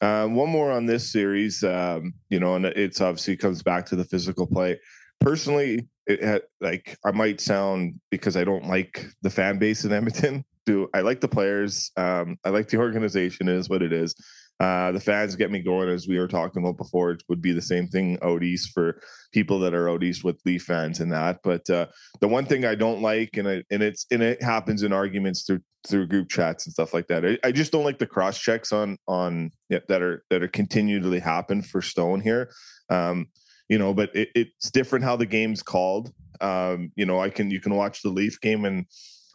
Um, 0.00 0.34
one 0.34 0.50
more 0.50 0.70
on 0.70 0.86
this 0.86 1.10
series, 1.10 1.64
um, 1.64 2.14
you 2.28 2.38
know, 2.38 2.54
and 2.54 2.66
it's 2.66 3.00
obviously 3.00 3.36
comes 3.36 3.62
back 3.62 3.86
to 3.86 3.96
the 3.96 4.04
physical 4.04 4.46
play. 4.46 4.78
Personally, 5.20 5.88
it 6.06 6.22
had, 6.22 6.42
like 6.60 6.96
I 7.04 7.10
might 7.10 7.40
sound 7.40 8.00
because 8.10 8.36
I 8.36 8.44
don't 8.44 8.68
like 8.68 9.06
the 9.22 9.30
fan 9.30 9.58
base 9.58 9.84
in 9.84 9.92
Edmonton. 9.92 10.44
Do 10.64 10.88
I 10.94 11.00
like 11.00 11.20
the 11.20 11.28
players? 11.28 11.90
Um, 11.96 12.38
I 12.44 12.50
like 12.50 12.68
the 12.68 12.78
organization. 12.78 13.48
Is 13.48 13.68
what 13.68 13.82
it 13.82 13.92
is. 13.92 14.14
Uh, 14.58 14.90
the 14.92 15.00
fans 15.00 15.36
get 15.36 15.50
me 15.50 15.60
going, 15.60 15.88
as 15.88 16.08
we 16.08 16.18
were 16.18 16.28
talking 16.28 16.62
about 16.62 16.78
before. 16.78 17.10
It 17.10 17.22
would 17.28 17.42
be 17.42 17.52
the 17.52 17.62
same 17.62 17.88
thing 17.88 18.18
out 18.22 18.42
east 18.42 18.72
for 18.72 19.00
people 19.32 19.58
that 19.60 19.74
are 19.74 19.90
out 19.90 20.02
east 20.02 20.24
with 20.24 20.40
Leaf 20.46 20.62
fans 20.62 21.00
and 21.00 21.12
that. 21.12 21.40
But 21.42 21.68
uh, 21.68 21.86
the 22.20 22.28
one 22.28 22.46
thing 22.46 22.64
I 22.64 22.74
don't 22.74 23.02
like, 23.02 23.36
and 23.36 23.48
I, 23.48 23.62
and 23.70 23.82
it's 23.82 24.06
and 24.10 24.22
it 24.22 24.42
happens 24.42 24.82
in 24.82 24.92
arguments 24.92 25.44
through 25.44 25.60
through 25.86 26.06
group 26.06 26.28
chats 26.28 26.66
and 26.66 26.72
stuff 26.72 26.92
like 26.94 27.06
that. 27.08 27.24
I, 27.24 27.38
I 27.44 27.52
just 27.52 27.72
don't 27.72 27.84
like 27.84 27.98
the 27.98 28.06
cross 28.06 28.38
checks 28.38 28.72
on 28.72 28.98
on 29.06 29.50
yeah, 29.68 29.80
that 29.88 30.02
are 30.02 30.24
that 30.30 30.42
are 30.42 30.48
continually 30.48 31.20
happen 31.20 31.62
for 31.62 31.82
Stone 31.82 32.20
here. 32.20 32.50
Um, 32.90 33.26
you 33.68 33.78
know, 33.78 33.92
but 33.94 34.14
it, 34.14 34.28
it's 34.34 34.70
different 34.70 35.04
how 35.04 35.16
the 35.16 35.26
game's 35.26 35.62
called. 35.62 36.12
Um, 36.40 36.92
you 36.96 37.06
know, 37.06 37.20
I 37.20 37.30
can 37.30 37.50
you 37.50 37.60
can 37.60 37.74
watch 37.74 38.02
the 38.02 38.10
Leaf 38.10 38.40
game 38.40 38.64
and 38.64 38.86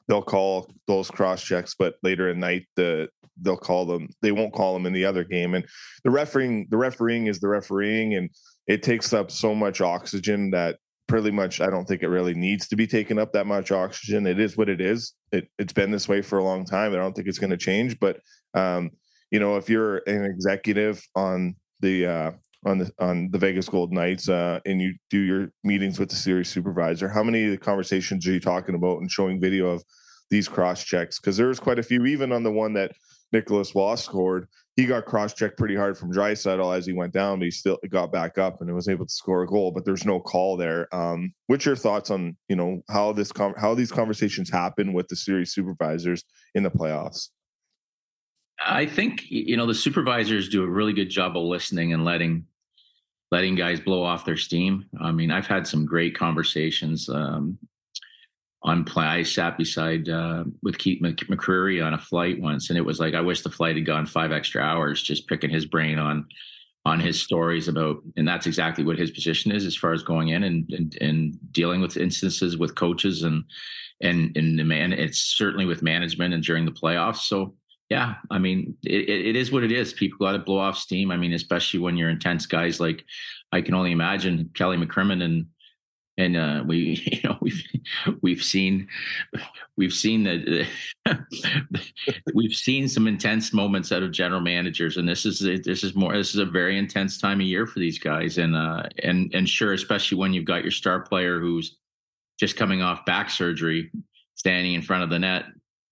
they'll 0.08 0.22
call 0.22 0.72
those 0.88 1.10
cross 1.10 1.44
checks, 1.44 1.76
but 1.78 1.96
later 2.04 2.30
at 2.30 2.38
night 2.38 2.66
the 2.76 3.10
they'll 3.42 3.58
call 3.58 3.86
them. 3.86 4.10
They 4.22 4.32
won't 4.32 4.54
call 4.54 4.74
them 4.74 4.86
in 4.86 4.94
the 4.94 5.06
other 5.06 5.24
game. 5.24 5.56
And 5.56 5.66
the 6.04 6.12
refereeing, 6.12 6.68
the 6.70 6.78
refereeing 6.78 7.28
is 7.28 7.40
the 7.40 7.48
refereeing, 7.48 8.16
and 8.16 8.30
it 8.68 8.84
takes 8.84 9.14
up 9.14 9.32
so 9.32 9.56
much 9.56 9.82
oxygen 9.82 10.52
that 10.52 10.78
pretty 11.12 11.32
much 11.32 11.60
I 11.60 11.70
don't 11.70 11.86
think 11.86 12.04
it 12.04 12.08
really 12.08 12.34
needs 12.34 12.68
to 12.70 12.76
be 12.78 12.88
taken 12.88 13.20
up 13.20 13.34
that 13.34 13.46
much 13.46 13.72
oxygen. 13.72 14.26
It 14.26 14.40
is 14.40 14.56
what 14.56 14.70
it 14.70 14.80
is. 14.80 15.14
It 15.32 15.50
it's 15.60 15.74
been 15.74 15.92
this 15.92 16.08
way 16.08 16.22
for 16.22 16.40
a 16.40 16.44
long 16.44 16.66
time. 16.66 16.94
I 16.94 16.98
don't 16.98 17.14
think 17.14 17.28
it's 17.28 17.38
going 17.38 17.50
to 17.52 17.58
change. 17.58 18.00
But 18.00 18.20
um, 18.54 18.92
you 19.30 19.40
know, 19.40 19.58
if 19.58 19.70
you're 19.70 19.98
an 20.08 20.24
executive 20.24 21.06
on 21.16 21.56
the 21.82 22.06
uh, 22.06 22.32
on 22.66 22.78
the 22.78 22.92
on 23.00 23.30
the 23.32 23.38
Vegas 23.38 23.68
Gold 23.68 23.92
Knights, 23.92 24.30
uh, 24.30 24.62
and 24.66 24.82
you 24.82 24.96
do 25.10 25.20
your 25.20 25.52
meetings 25.66 26.00
with 26.00 26.10
the 26.10 26.16
series 26.16 26.50
supervisor, 26.50 27.10
how 27.10 27.24
many 27.24 27.58
conversations 27.58 28.26
are 28.26 28.32
you 28.32 28.40
talking 28.40 28.76
about 28.76 29.00
and 29.00 29.12
showing 29.12 29.42
video 29.42 29.68
of 29.68 29.84
these 30.30 30.48
cross 30.48 30.84
checks? 30.84 31.20
Because 31.20 31.36
there's 31.36 31.60
quite 31.60 31.80
a 31.80 31.84
few, 31.84 32.06
even 32.06 32.32
on 32.32 32.44
the 32.44 32.52
one 32.52 32.74
that 32.74 32.94
Nicholas 33.34 33.76
Waugh 33.76 33.96
scored. 33.96 34.48
He 34.78 34.86
got 34.86 35.06
cross 35.06 35.34
checked 35.34 35.58
pretty 35.58 35.76
hard 35.76 35.98
from 35.98 36.14
Draisaitl 36.14 36.76
as 36.76 36.86
he 36.86 36.94
went 36.94 37.12
down, 37.12 37.40
but 37.40 37.46
he 37.46 37.52
still 37.52 37.78
got 37.90 38.12
back 38.12 38.38
up 38.38 38.62
and 38.62 38.74
was 38.74 38.88
able 38.88 39.06
to 39.06 39.12
score 39.12 39.44
a 39.44 39.48
goal. 39.48 39.72
But 39.72 39.84
there's 39.84 40.06
no 40.06 40.20
call 40.20 40.56
there. 40.56 40.94
Um, 40.96 41.34
what's 41.48 41.66
your 41.66 41.76
thoughts 41.76 42.10
on 42.10 42.38
you 42.48 42.56
know 42.56 42.82
how 42.90 43.12
this 43.12 43.32
com- 43.32 43.56
how 43.58 43.76
these 43.76 43.92
conversations 43.92 44.50
happen 44.50 44.94
with 44.94 45.10
the 45.10 45.16
series 45.16 45.54
supervisors 45.54 46.24
in 46.56 46.64
the 46.64 46.72
playoffs? 46.72 47.30
I 48.66 48.86
think 48.86 49.24
you 49.30 49.58
know 49.58 49.66
the 49.66 49.76
supervisors 49.76 50.48
do 50.48 50.64
a 50.64 50.70
really 50.70 50.94
good 50.94 51.10
job 51.10 51.36
of 51.36 51.44
listening 51.44 51.94
and 51.94 52.06
letting 52.06 52.46
letting 53.32 53.56
guys 53.56 53.80
blow 53.80 54.04
off 54.04 54.26
their 54.26 54.38
steam. 54.38 54.86
I 55.00 55.12
mean, 55.12 55.32
I've 55.32 55.48
had 55.48 55.66
some 55.66 55.86
great 55.86 56.16
conversations 56.18 57.10
um, 57.10 57.58
on 58.64 58.84
play. 58.84 59.06
I 59.06 59.24
sat 59.24 59.58
beside 59.58 60.08
uh, 60.08 60.44
with 60.62 60.78
Keith 60.78 61.02
McCreary 61.02 61.86
on 61.86 61.94
a 61.94 62.00
flight 62.00 62.40
once, 62.40 62.70
and 62.70 62.78
it 62.78 62.86
was 62.86 63.00
like 63.00 63.14
I 63.14 63.22
wish 63.22 63.42
the 63.42 63.50
flight 63.50 63.76
had 63.76 63.86
gone 63.86 64.06
five 64.06 64.32
extra 64.32 64.62
hours, 64.62 65.02
just 65.02 65.28
picking 65.28 65.50
his 65.50 65.66
brain 65.66 65.98
on 65.98 66.26
on 66.84 67.00
his 67.00 67.22
stories 67.22 67.68
about, 67.68 67.98
and 68.18 68.28
that's 68.28 68.48
exactly 68.48 68.84
what 68.84 68.98
his 68.98 69.12
position 69.12 69.52
is 69.52 69.66
as 69.66 69.76
far 69.76 69.94
as 69.94 70.04
going 70.04 70.30
in 70.30 70.44
and 70.44 70.70
and, 70.72 70.98
and 71.02 71.38
dealing 71.52 71.82
with 71.82 71.98
instances 71.98 72.58
with 72.58 72.76
coaches 72.76 73.24
and 73.24 73.44
and 74.02 74.36
and 74.38 74.60
the 74.60 74.64
man. 74.64 74.94
It's 74.94 75.20
certainly 75.20 75.66
with 75.66 75.84
management 75.84 76.34
and 76.34 76.44
during 76.44 76.66
the 76.66 76.72
playoffs. 76.72 77.24
So 77.28 77.56
yeah, 77.90 78.16
I 78.30 78.40
mean, 78.40 78.78
it, 78.84 79.10
it 79.10 79.36
is 79.36 79.52
what 79.52 79.64
it 79.64 79.72
is. 79.72 79.92
People 79.92 80.20
got 80.20 80.32
to 80.32 80.40
blow 80.40 80.60
off 80.60 80.78
steam. 80.78 81.12
I 81.12 81.18
mean, 81.18 81.34
especially 81.34 81.82
when 81.82 81.98
you're 81.98 82.10
intense 82.10 82.46
guys 82.46 82.80
like 82.80 83.04
I 83.52 83.62
can 83.62 83.74
only 83.74 83.92
imagine 83.92 84.50
Kelly 84.54 84.78
McCrimmon 84.78 85.24
and 85.24 85.48
and 86.22 86.38
uh, 86.38 86.64
we 86.66 87.02
you 87.12 87.30
know 87.30 87.38
we've 87.42 87.64
we've 88.22 88.44
seen 88.44 88.88
we've 89.78 89.94
seen 89.94 90.24
that 90.24 90.68
we've 92.34 92.54
seen 92.54 92.88
some 92.88 93.08
intense 93.08 93.54
moments 93.54 93.92
out 93.92 94.04
of 94.04 94.12
general 94.12 94.42
managers 94.42 94.98
and 94.98 95.08
this 95.08 95.26
is 95.26 95.40
this 95.40 95.84
is 95.84 95.96
more 95.96 96.16
this 96.16 96.34
is 96.34 96.40
a 96.40 96.46
very 96.46 96.78
intense 96.78 97.18
time 97.18 97.40
of 97.40 97.48
year 97.48 97.66
for 97.66 97.80
these 97.80 98.00
guys 98.00 98.38
and 98.38 98.56
uh 98.56 98.84
and 99.04 99.34
and 99.34 99.48
sure 99.48 99.74
especially 99.74 100.18
when 100.18 100.34
you've 100.34 100.46
got 100.46 100.64
your 100.64 100.72
star 100.72 101.02
player 101.02 101.40
who's 101.40 101.78
just 102.40 102.56
coming 102.56 102.82
off 102.82 103.06
back 103.06 103.30
surgery 103.30 103.92
standing 104.36 104.74
in 104.74 104.82
front 104.82 105.04
of 105.04 105.10
the 105.10 105.20
net 105.20 105.46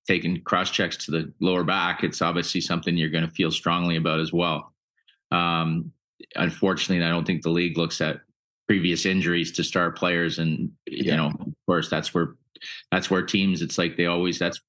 taking 0.10 0.42
cross 0.42 0.72
checks 0.72 0.98
to 0.98 1.12
the 1.12 1.32
lower 1.40 1.64
back, 1.64 2.04
it's 2.04 2.24
obviously 2.24 2.60
something 2.60 2.98
you're 2.98 3.10
going 3.10 3.28
to 3.28 3.30
feel 3.30 3.52
strongly 3.52 3.96
about 3.96 4.20
as 4.20 4.34
well. 4.34 4.74
Um, 5.30 5.92
unfortunately, 6.36 7.06
I 7.06 7.10
don't 7.10 7.28
think 7.28 7.44
the 7.44 7.52
league 7.52 7.78
looks 7.78 8.02
at 8.02 8.22
previous 8.70 9.04
injuries 9.08 9.52
to 9.52 9.64
star 9.64 9.90
players, 9.90 10.38
and 10.38 10.72
yeah. 10.86 11.04
you 11.04 11.18
know, 11.18 11.32
of 11.40 11.54
course, 11.66 11.90
that's 11.90 12.14
where 12.14 12.36
that's 12.92 13.10
where 13.10 13.24
teams. 13.24 13.64
It's 13.64 13.80
like 13.80 13.98
they 13.98 14.06
always 14.06 14.38
that's 14.38 14.62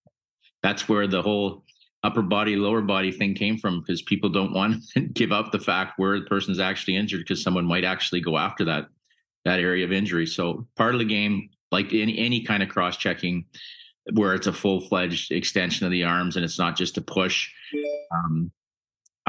that's 0.62 0.88
where 0.88 1.06
the 1.06 1.20
whole 1.20 1.64
upper 2.02 2.22
body 2.22 2.56
lower 2.56 2.80
body 2.80 3.12
thing 3.12 3.34
came 3.34 3.58
from 3.58 3.80
because 3.80 4.00
people 4.00 4.30
don't 4.30 4.54
want 4.54 4.82
to 4.94 5.00
give 5.00 5.32
up 5.32 5.52
the 5.52 5.58
fact 5.58 5.98
where 5.98 6.18
the 6.18 6.24
person's 6.24 6.58
actually 6.58 6.96
injured 6.96 7.20
because 7.20 7.42
someone 7.42 7.66
might 7.66 7.84
actually 7.84 8.22
go 8.22 8.38
after 8.38 8.64
that 8.64 8.86
that 9.44 9.60
area 9.60 9.84
of 9.84 9.92
injury. 9.92 10.26
So 10.26 10.66
part 10.76 10.94
of 10.94 10.98
the 10.98 11.04
game, 11.04 11.50
like 11.70 11.92
any 11.92 12.18
any 12.18 12.42
kind 12.42 12.62
of 12.62 12.70
cross 12.70 12.96
checking, 12.96 13.44
where 14.14 14.32
it's 14.34 14.46
a 14.46 14.52
full 14.54 14.80
fledged 14.80 15.30
extension 15.30 15.84
of 15.84 15.92
the 15.92 16.04
arms 16.04 16.36
and 16.36 16.44
it's 16.44 16.58
not 16.58 16.74
just 16.74 16.96
a 16.96 17.02
push. 17.02 17.50
Um, 18.14 18.50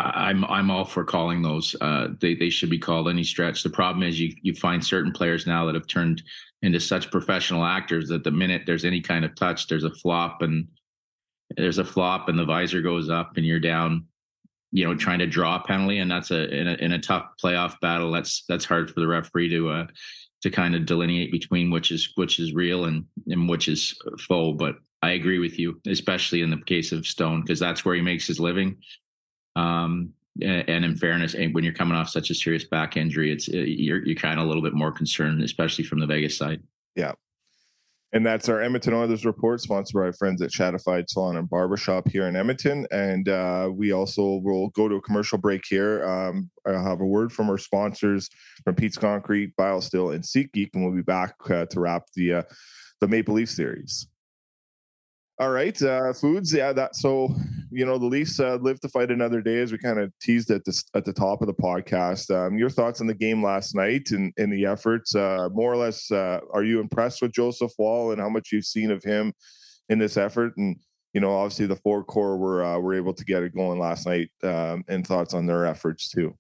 I'm 0.04 0.46
I'm 0.46 0.72
all 0.72 0.86
for 0.86 1.04
calling 1.04 1.42
those. 1.42 1.76
Uh, 1.80 2.10
they 2.20 2.36
they 2.36 2.50
should 2.50 2.70
be 2.70 2.80
called 2.80 3.10
any 3.10 3.24
stretch. 3.24 3.64
The 3.64 3.70
problem 3.70 4.04
is 4.04 4.20
you 4.20 4.34
you 4.42 4.54
find 4.56 4.84
certain 4.84 5.12
players 5.12 5.48
now 5.48 5.66
that 5.66 5.76
have 5.76 5.88
turned 5.88 6.24
into 6.62 6.80
such 6.80 7.12
professional 7.12 7.66
actors 7.66 8.08
that 8.10 8.24
the 8.24 8.32
minute 8.32 8.64
there's 8.66 8.86
any 8.86 9.02
kind 9.02 9.26
of 9.26 9.36
touch, 9.36 9.68
there's 9.68 9.84
a 9.84 9.94
flop 9.96 10.42
and 10.42 10.68
there's 11.58 11.80
a 11.80 11.84
flop 11.84 12.30
and 12.30 12.38
the 12.38 12.46
visor 12.46 12.82
goes 12.82 13.10
up 13.10 13.34
and 13.36 13.46
you're 13.46 13.60
down, 13.60 14.06
you 14.72 14.86
know, 14.86 14.96
trying 14.96 15.20
to 15.20 15.28
draw 15.28 15.58
a 15.58 15.64
penalty, 15.64 15.98
and 15.98 16.10
that's 16.10 16.32
a 16.32 16.50
in 16.54 16.68
a, 16.68 16.74
in 16.76 16.92
a 16.94 17.00
tough 17.00 17.26
playoff 17.44 17.80
battle. 17.82 18.12
That's 18.12 18.44
that's 18.48 18.66
hard 18.66 18.90
for 18.90 19.00
the 19.00 19.08
referee 19.08 19.50
to 19.50 19.70
uh, 19.70 19.88
to 20.42 20.50
kind 20.50 20.76
of 20.76 20.86
delineate 20.86 21.32
between 21.32 21.72
which 21.72 21.92
is 21.92 22.12
which 22.16 22.40
is 22.40 22.54
real 22.54 22.86
and 22.86 23.06
and 23.28 23.50
which 23.50 23.68
is 23.68 23.96
faux. 24.20 24.58
But 24.58 24.76
I 25.02 25.12
agree 25.12 25.40
with 25.40 25.58
you, 25.58 25.82
especially 25.88 26.42
in 26.42 26.50
the 26.50 26.62
case 26.66 26.92
of 26.92 27.08
Stone, 27.08 27.42
because 27.42 27.60
that's 27.60 27.84
where 27.84 27.96
he 27.96 28.02
makes 28.02 28.28
his 28.28 28.40
living. 28.40 28.78
Um, 29.56 30.14
and 30.42 30.86
in 30.86 30.96
fairness, 30.96 31.36
when 31.52 31.64
you're 31.64 31.74
coming 31.74 31.98
off 31.98 32.10
such 32.10 32.30
a 32.30 32.36
serious 32.36 32.64
back 32.64 32.96
injury, 32.96 33.32
it's 33.32 33.48
you're 33.48 34.06
you're 34.06 34.16
kind 34.16 34.40
of 34.40 34.46
a 34.46 34.48
little 34.48 34.64
bit 34.64 34.74
more 34.74 34.92
concerned, 34.92 35.44
especially 35.44 35.84
from 35.84 36.00
the 36.00 36.08
Vegas 36.08 36.38
side. 36.38 36.62
Yeah, 36.96 37.14
and 38.14 38.26
that's 38.26 38.50
our 38.50 38.62
Edmonton 38.62 38.94
Oilers 38.94 39.26
report, 39.26 39.62
sponsored 39.62 39.94
by 39.94 40.02
our 40.02 40.14
friends 40.14 40.42
at 40.42 40.52
Shadified 40.52 41.10
Salon 41.10 41.38
and 41.38 41.50
Barbershop 41.50 42.10
here 42.10 42.28
in 42.28 42.36
Edmonton. 42.36 42.86
And 42.92 43.30
uh, 43.30 43.70
we 43.74 43.94
also 43.94 44.42
will 44.44 44.68
go 44.70 44.90
to 44.90 44.96
a 44.96 45.02
commercial 45.02 45.38
break 45.38 45.62
here. 45.70 46.06
Um, 46.06 46.50
I'll 46.66 46.84
have 46.84 47.00
a 47.00 47.06
word 47.06 47.32
from 47.32 47.50
our 47.50 47.58
sponsors 47.58 48.30
from 48.66 48.76
Pete's 48.76 48.98
Concrete, 48.98 49.56
BioSteel, 49.56 50.14
and 50.14 50.24
SeatGeek, 50.24 50.72
and 50.74 50.84
we'll 50.84 50.96
be 50.96 51.02
back 51.02 51.36
uh, 51.50 51.66
to 51.68 51.80
wrap 51.80 52.04
the 52.16 52.34
uh, 52.34 52.44
the 53.00 53.08
Maple 53.08 53.36
Leaf 53.36 53.50
series. 53.50 54.08
All 55.42 55.50
right, 55.50 55.82
uh, 55.82 56.14
foods. 56.14 56.54
Yeah, 56.54 56.72
that. 56.72 56.96
So, 56.96 57.36
you 57.72 57.84
know, 57.84 57.98
the 57.98 58.06
Leafs 58.06 58.40
uh, 58.40 58.60
live 58.62 58.80
to 58.82 58.90
fight 58.90 59.10
another 59.10 59.42
day, 59.42 59.60
as 59.60 59.72
we 59.72 59.80
kind 59.80 59.98
of 59.98 60.14
teased 60.22 60.52
at 60.52 60.64
the 60.66 60.84
at 60.94 61.04
the 61.04 61.14
top 61.14 61.42
of 61.42 61.48
the 61.48 61.54
podcast. 61.56 62.30
Um, 62.30 62.60
your 62.60 62.70
thoughts 62.70 63.02
on 63.02 63.08
the 63.08 63.16
game 63.16 63.44
last 63.44 63.74
night 63.74 64.12
and, 64.12 64.32
and 64.38 64.54
the 64.54 64.68
efforts? 64.68 65.16
Uh, 65.16 65.50
more 65.52 65.74
or 65.74 65.78
less, 65.78 66.12
uh, 66.12 66.42
are 66.54 66.64
you 66.64 66.80
impressed 66.80 67.24
with 67.24 67.32
Joseph 67.32 67.72
Woll 67.80 68.12
and 68.12 68.22
how 68.22 68.30
much 68.30 68.52
you've 68.52 68.66
seen 68.66 68.92
of 68.92 69.04
him 69.04 69.34
in 69.90 69.98
this 69.98 70.16
effort? 70.16 70.56
And 70.58 70.76
you 71.16 71.22
know, 71.22 71.36
obviously, 71.36 71.66
the 71.66 71.76
four 71.78 72.04
core 72.04 72.38
were 72.38 72.64
uh, 72.64 72.78
were 72.78 72.94
able 72.94 73.16
to 73.16 73.26
get 73.26 73.42
it 73.42 73.56
going 73.56 73.80
last 73.80 74.06
night. 74.06 74.30
Um, 74.44 74.84
and 74.90 75.08
thoughts 75.08 75.34
on 75.34 75.48
their 75.48 75.66
efforts 75.66 76.08
too. 76.08 76.38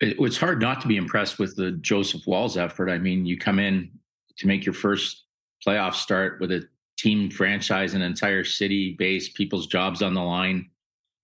It, 0.00 0.16
it's 0.18 0.36
hard 0.36 0.60
not 0.60 0.82
to 0.82 0.86
be 0.86 0.98
impressed 0.98 1.38
with 1.38 1.56
the 1.56 1.72
Joseph 1.72 2.26
Woll's 2.26 2.58
effort. 2.58 2.90
I 2.90 2.98
mean, 2.98 3.24
you 3.24 3.38
come 3.38 3.58
in 3.58 3.90
to 4.36 4.46
make 4.46 4.66
your 4.66 4.74
first 4.74 5.24
playoff 5.66 5.94
start 5.94 6.42
with 6.42 6.52
a 6.52 6.68
team 7.04 7.30
franchise 7.30 7.92
an 7.92 8.00
entire 8.00 8.44
city 8.44 8.96
base 8.98 9.28
people's 9.28 9.66
jobs 9.66 10.00
on 10.00 10.14
the 10.14 10.22
line 10.22 10.70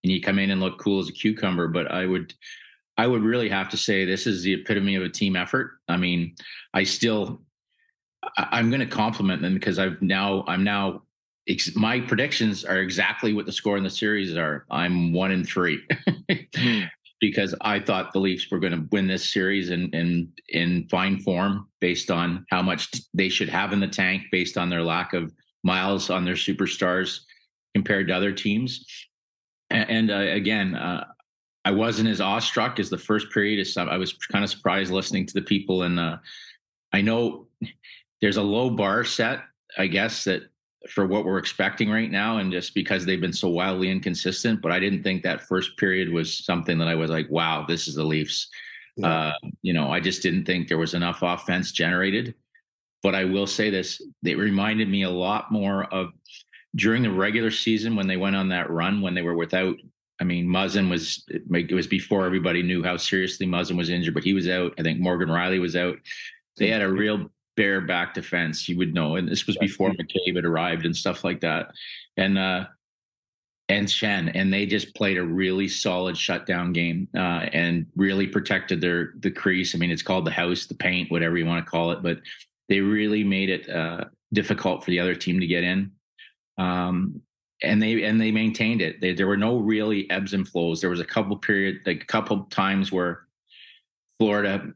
and 0.04 0.12
you 0.12 0.20
come 0.20 0.38
in 0.38 0.50
and 0.50 0.60
look 0.60 0.78
cool 0.78 1.00
as 1.00 1.08
a 1.08 1.12
cucumber. 1.12 1.68
But 1.68 1.90
i 1.90 2.04
would 2.04 2.34
i 2.98 3.06
would 3.06 3.22
really 3.22 3.48
have 3.48 3.70
to 3.70 3.78
say 3.78 4.04
this 4.04 4.26
is 4.26 4.42
the 4.42 4.52
epitome 4.52 4.96
of 4.96 5.02
a 5.02 5.08
team 5.08 5.36
effort. 5.36 5.72
I 5.88 5.96
mean 5.96 6.34
i 6.74 6.84
still 6.84 7.40
I, 8.36 8.58
am 8.58 8.68
going 8.68 8.80
to 8.80 8.86
compliment 8.86 9.40
them 9.40 9.54
because 9.54 9.78
i've 9.78 10.00
now 10.02 10.44
i'm 10.46 10.62
now 10.62 11.02
my 11.74 11.98
predictions 12.00 12.64
are 12.64 12.78
exactly 12.78 13.32
what 13.32 13.46
the 13.46 13.52
score 13.52 13.76
in 13.76 13.82
the 13.82 13.90
series 13.90 14.36
are. 14.36 14.66
I'm 14.70 15.12
one 15.12 15.32
in 15.32 15.44
three 15.44 15.82
hmm. 16.56 16.80
because 17.20 17.54
i 17.62 17.78
thought 17.80 18.12
the 18.12 18.20
leafs 18.20 18.50
were 18.50 18.58
going 18.58 18.72
to 18.72 18.86
win 18.92 19.06
this 19.06 19.32
series 19.32 19.70
in 19.70 19.88
in 19.90 20.30
in 20.50 20.86
fine 20.90 21.18
form 21.18 21.68
based 21.80 22.10
on 22.10 22.44
how 22.50 22.60
much 22.60 22.90
they 23.14 23.30
should 23.30 23.48
have 23.48 23.72
in 23.72 23.80
the 23.80 23.88
tank 23.88 24.22
based 24.30 24.58
on 24.58 24.68
their 24.68 24.82
lack 24.82 25.14
of 25.14 25.32
miles 25.62 26.10
on 26.10 26.24
their 26.24 26.34
superstars 26.34 27.20
compared 27.74 28.08
to 28.08 28.14
other 28.14 28.32
teams. 28.32 28.84
And, 29.70 29.90
and 29.90 30.10
uh, 30.10 30.32
again, 30.32 30.74
uh, 30.74 31.04
I 31.64 31.70
wasn't 31.72 32.08
as 32.08 32.20
awestruck 32.20 32.80
as 32.80 32.90
the 32.90 32.98
first 32.98 33.30
period. 33.30 33.60
As 33.60 33.76
I 33.76 33.96
was 33.96 34.12
kind 34.14 34.44
of 34.44 34.50
surprised 34.50 34.90
listening 34.90 35.26
to 35.26 35.34
the 35.34 35.42
people, 35.42 35.82
and 35.82 36.00
uh, 36.00 36.16
I 36.92 37.02
know 37.02 37.46
there's 38.20 38.38
a 38.38 38.42
low 38.42 38.70
bar 38.70 39.04
set, 39.04 39.40
I 39.76 39.86
guess 39.86 40.24
that 40.24 40.44
for 40.88 41.06
what 41.06 41.26
we're 41.26 41.38
expecting 41.38 41.90
right 41.90 42.10
now, 42.10 42.38
and 42.38 42.50
just 42.50 42.74
because 42.74 43.04
they've 43.04 43.20
been 43.20 43.32
so 43.32 43.48
wildly 43.48 43.90
inconsistent. 43.90 44.62
But 44.62 44.72
I 44.72 44.80
didn't 44.80 45.02
think 45.02 45.22
that 45.22 45.42
first 45.42 45.76
period 45.76 46.10
was 46.10 46.44
something 46.44 46.78
that 46.78 46.88
I 46.88 46.94
was 46.94 47.10
like, 47.10 47.30
"Wow, 47.30 47.66
this 47.68 47.86
is 47.86 47.96
the 47.96 48.04
Leafs." 48.04 48.48
Yeah. 48.96 49.08
Uh, 49.08 49.32
you 49.60 49.74
know, 49.74 49.90
I 49.90 50.00
just 50.00 50.22
didn't 50.22 50.46
think 50.46 50.66
there 50.66 50.78
was 50.78 50.94
enough 50.94 51.22
offense 51.22 51.72
generated. 51.72 52.34
But 53.02 53.14
I 53.14 53.24
will 53.24 53.46
say 53.46 53.70
this: 53.70 54.02
it 54.24 54.38
reminded 54.38 54.88
me 54.88 55.02
a 55.02 55.10
lot 55.10 55.50
more 55.50 55.84
of 55.92 56.10
during 56.76 57.02
the 57.02 57.10
regular 57.10 57.50
season 57.50 57.96
when 57.96 58.06
they 58.06 58.16
went 58.16 58.36
on 58.36 58.48
that 58.48 58.70
run 58.70 59.00
when 59.00 59.14
they 59.14 59.22
were 59.22 59.36
without. 59.36 59.76
I 60.20 60.24
mean, 60.24 60.46
Muzzin 60.46 60.90
was 60.90 61.24
it 61.28 61.74
was 61.74 61.86
before 61.86 62.26
everybody 62.26 62.62
knew 62.62 62.82
how 62.82 62.98
seriously 62.98 63.46
Muzzin 63.46 63.76
was 63.76 63.88
injured, 63.88 64.14
but 64.14 64.24
he 64.24 64.34
was 64.34 64.48
out. 64.48 64.74
I 64.78 64.82
think 64.82 65.00
Morgan 65.00 65.30
Rielly 65.30 65.60
was 65.60 65.76
out. 65.76 65.96
They 66.58 66.68
had 66.68 66.82
a 66.82 66.92
real 66.92 67.30
bare 67.56 67.80
back 67.80 68.14
defense. 68.14 68.68
You 68.68 68.76
would 68.78 68.94
know, 68.94 69.16
and 69.16 69.26
this 69.26 69.46
was 69.46 69.56
before 69.56 69.90
McCabe 69.90 70.36
had 70.36 70.44
arrived 70.44 70.84
and 70.84 70.94
stuff 70.94 71.24
like 71.24 71.40
that. 71.40 71.70
And 72.18 72.36
uh, 72.36 72.66
and 73.70 73.86
Schenn, 73.86 74.32
and 74.34 74.52
they 74.52 74.66
just 74.66 74.94
played 74.94 75.16
a 75.16 75.24
really 75.24 75.68
solid 75.68 76.18
shutdown 76.18 76.72
game 76.72 77.08
uh, 77.16 77.46
and 77.52 77.86
really 77.94 78.26
protected 78.26 78.80
their 78.80 79.14
the 79.20 79.30
crease. 79.30 79.74
I 79.74 79.78
mean, 79.78 79.90
it's 79.90 80.02
called 80.02 80.26
the 80.26 80.32
house, 80.32 80.66
the 80.66 80.74
paint, 80.74 81.10
whatever 81.10 81.38
you 81.38 81.46
want 81.46 81.64
to 81.64 81.70
call 81.70 81.92
it, 81.92 82.02
but 82.02 82.18
they 82.70 82.80
really 82.80 83.24
made 83.24 83.50
it 83.50 83.68
uh, 83.68 84.04
difficult 84.32 84.82
for 84.82 84.90
the 84.92 85.00
other 85.00 85.14
team 85.14 85.40
to 85.40 85.46
get 85.46 85.64
in. 85.64 85.90
Um, 86.56 87.20
and 87.62 87.82
they 87.82 88.04
and 88.04 88.18
they 88.18 88.30
maintained 88.30 88.80
it. 88.80 89.02
They, 89.02 89.12
there 89.12 89.26
were 89.26 89.36
no 89.36 89.58
really 89.58 90.08
ebbs 90.08 90.32
and 90.32 90.48
flows. 90.48 90.80
There 90.80 90.88
was 90.88 91.00
a 91.00 91.04
couple 91.04 91.36
period, 91.36 91.80
like 91.84 92.02
a 92.02 92.06
couple 92.06 92.44
times 92.44 92.90
where 92.90 93.24
Florida 94.18 94.72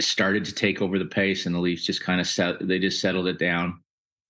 started 0.00 0.46
to 0.46 0.54
take 0.54 0.80
over 0.80 0.98
the 0.98 1.04
pace, 1.04 1.44
and 1.44 1.54
the 1.54 1.60
Leafs 1.60 1.84
just 1.84 2.02
kind 2.02 2.20
of 2.20 2.26
set. 2.26 2.66
They 2.66 2.78
just 2.78 3.00
settled 3.00 3.26
it 3.26 3.38
down, 3.38 3.82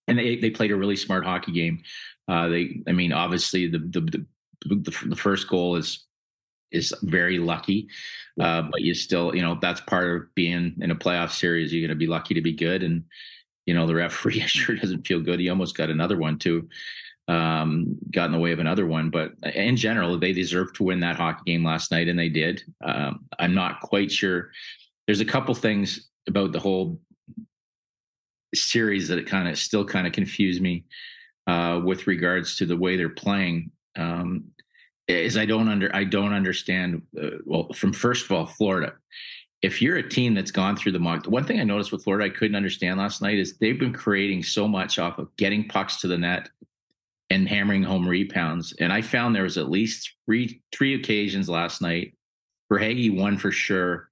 and 0.08 0.18
they 0.18 0.36
they 0.36 0.50
played 0.50 0.72
a 0.72 0.76
really 0.76 0.96
smart 0.96 1.24
hockey 1.24 1.52
game. 1.52 1.82
Uh, 2.26 2.48
they, 2.48 2.82
I 2.88 2.92
mean, 2.92 3.12
obviously 3.12 3.68
the 3.68 3.78
the 3.78 4.00
the, 4.00 4.26
the, 4.74 5.08
the 5.10 5.16
first 5.16 5.46
goal 5.48 5.76
is 5.76 6.06
is 6.72 6.94
very 7.02 7.38
lucky. 7.38 7.88
Uh, 8.40 8.62
but 8.62 8.80
you 8.80 8.94
still, 8.94 9.34
you 9.34 9.42
know, 9.42 9.58
that's 9.60 9.80
part 9.82 10.08
of 10.08 10.34
being 10.34 10.74
in 10.80 10.90
a 10.90 10.96
playoff 10.96 11.30
series. 11.30 11.72
You're 11.72 11.86
going 11.86 11.96
to 11.96 12.04
be 12.04 12.06
lucky 12.06 12.34
to 12.34 12.40
be 12.40 12.52
good. 12.52 12.82
And, 12.82 13.04
you 13.66 13.74
know, 13.74 13.86
the 13.86 13.94
referee 13.94 14.40
sure 14.46 14.76
doesn't 14.76 15.06
feel 15.06 15.20
good. 15.20 15.40
He 15.40 15.48
almost 15.48 15.76
got 15.76 15.90
another 15.90 16.16
one 16.16 16.38
too, 16.38 16.68
um, 17.28 17.98
got 18.10 18.26
in 18.26 18.32
the 18.32 18.38
way 18.38 18.52
of 18.52 18.58
another 18.58 18.86
one. 18.86 19.10
But 19.10 19.32
in 19.54 19.76
general, 19.76 20.18
they 20.18 20.32
deserved 20.32 20.76
to 20.76 20.84
win 20.84 21.00
that 21.00 21.16
hockey 21.16 21.42
game 21.46 21.64
last 21.64 21.90
night, 21.90 22.08
and 22.08 22.18
they 22.18 22.28
did. 22.28 22.62
Um, 22.82 23.26
I'm 23.38 23.54
not 23.54 23.80
quite 23.80 24.10
sure. 24.10 24.50
There's 25.06 25.20
a 25.20 25.26
couple 25.26 25.54
things 25.54 26.08
about 26.26 26.52
the 26.52 26.60
whole 26.60 27.00
series 28.54 29.08
that 29.08 29.18
it 29.18 29.26
kind 29.26 29.48
of 29.48 29.58
still 29.58 29.84
kind 29.84 30.06
of 30.06 30.12
confuse 30.12 30.60
me 30.60 30.84
uh, 31.46 31.80
with 31.84 32.06
regards 32.06 32.56
to 32.56 32.66
the 32.66 32.76
way 32.76 32.96
they're 32.96 33.08
playing. 33.08 33.70
Um, 33.96 34.44
is 35.08 35.36
I 35.36 35.46
don't 35.46 35.68
under 35.68 35.94
I 35.94 36.04
don't 36.04 36.32
understand. 36.32 37.02
Uh, 37.20 37.38
well, 37.44 37.72
from 37.74 37.92
first 37.92 38.24
of 38.24 38.32
all, 38.32 38.46
Florida. 38.46 38.94
If 39.62 39.80
you're 39.80 39.96
a 39.96 40.08
team 40.08 40.34
that's 40.34 40.50
gone 40.50 40.76
through 40.76 40.90
the 40.90 40.98
muck, 40.98 41.26
one 41.26 41.44
thing 41.44 41.60
I 41.60 41.64
noticed 41.64 41.92
with 41.92 42.02
Florida 42.02 42.24
I 42.24 42.36
couldn't 42.36 42.56
understand 42.56 42.98
last 42.98 43.22
night 43.22 43.38
is 43.38 43.56
they've 43.58 43.78
been 43.78 43.92
creating 43.92 44.42
so 44.42 44.66
much 44.66 44.98
off 44.98 45.18
of 45.18 45.34
getting 45.36 45.68
pucks 45.68 46.00
to 46.00 46.08
the 46.08 46.18
net 46.18 46.48
and 47.30 47.48
hammering 47.48 47.84
home 47.84 48.08
rebounds. 48.08 48.72
And 48.80 48.92
I 48.92 49.02
found 49.02 49.34
there 49.34 49.44
was 49.44 49.58
at 49.58 49.70
least 49.70 50.14
three 50.26 50.60
three 50.72 50.94
occasions 50.94 51.48
last 51.48 51.80
night. 51.80 52.14
Verhaeghe 52.70 53.16
one 53.16 53.38
for 53.38 53.52
sure, 53.52 54.10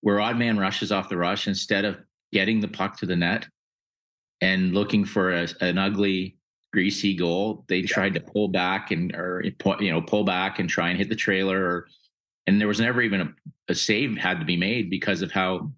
where 0.00 0.20
odd 0.20 0.36
man 0.36 0.58
rushes 0.58 0.92
off 0.92 1.08
the 1.08 1.16
rush 1.16 1.46
instead 1.48 1.84
of 1.84 1.96
getting 2.32 2.60
the 2.60 2.68
puck 2.68 2.98
to 2.98 3.06
the 3.06 3.16
net 3.16 3.46
and 4.40 4.74
looking 4.74 5.04
for 5.04 5.32
a, 5.32 5.48
an 5.60 5.78
ugly 5.78 6.36
greasy 6.72 7.14
goal. 7.14 7.64
They 7.68 7.78
yeah. 7.78 7.86
tried 7.86 8.14
to 8.14 8.20
pull 8.20 8.48
back 8.48 8.90
and 8.90 9.14
or 9.14 9.42
you 9.80 9.92
know 9.92 10.02
pull 10.02 10.24
back 10.24 10.58
and 10.58 10.68
try 10.68 10.88
and 10.88 10.98
hit 10.98 11.08
the 11.08 11.16
trailer, 11.16 11.64
or, 11.64 11.88
and 12.46 12.60
there 12.60 12.68
was 12.68 12.80
never 12.80 13.02
even 13.02 13.20
a, 13.20 13.34
a 13.68 13.74
save 13.74 14.16
had 14.16 14.40
to 14.40 14.46
be 14.46 14.56
made 14.56 14.90
because 14.90 15.22
of 15.22 15.30
how 15.30 15.72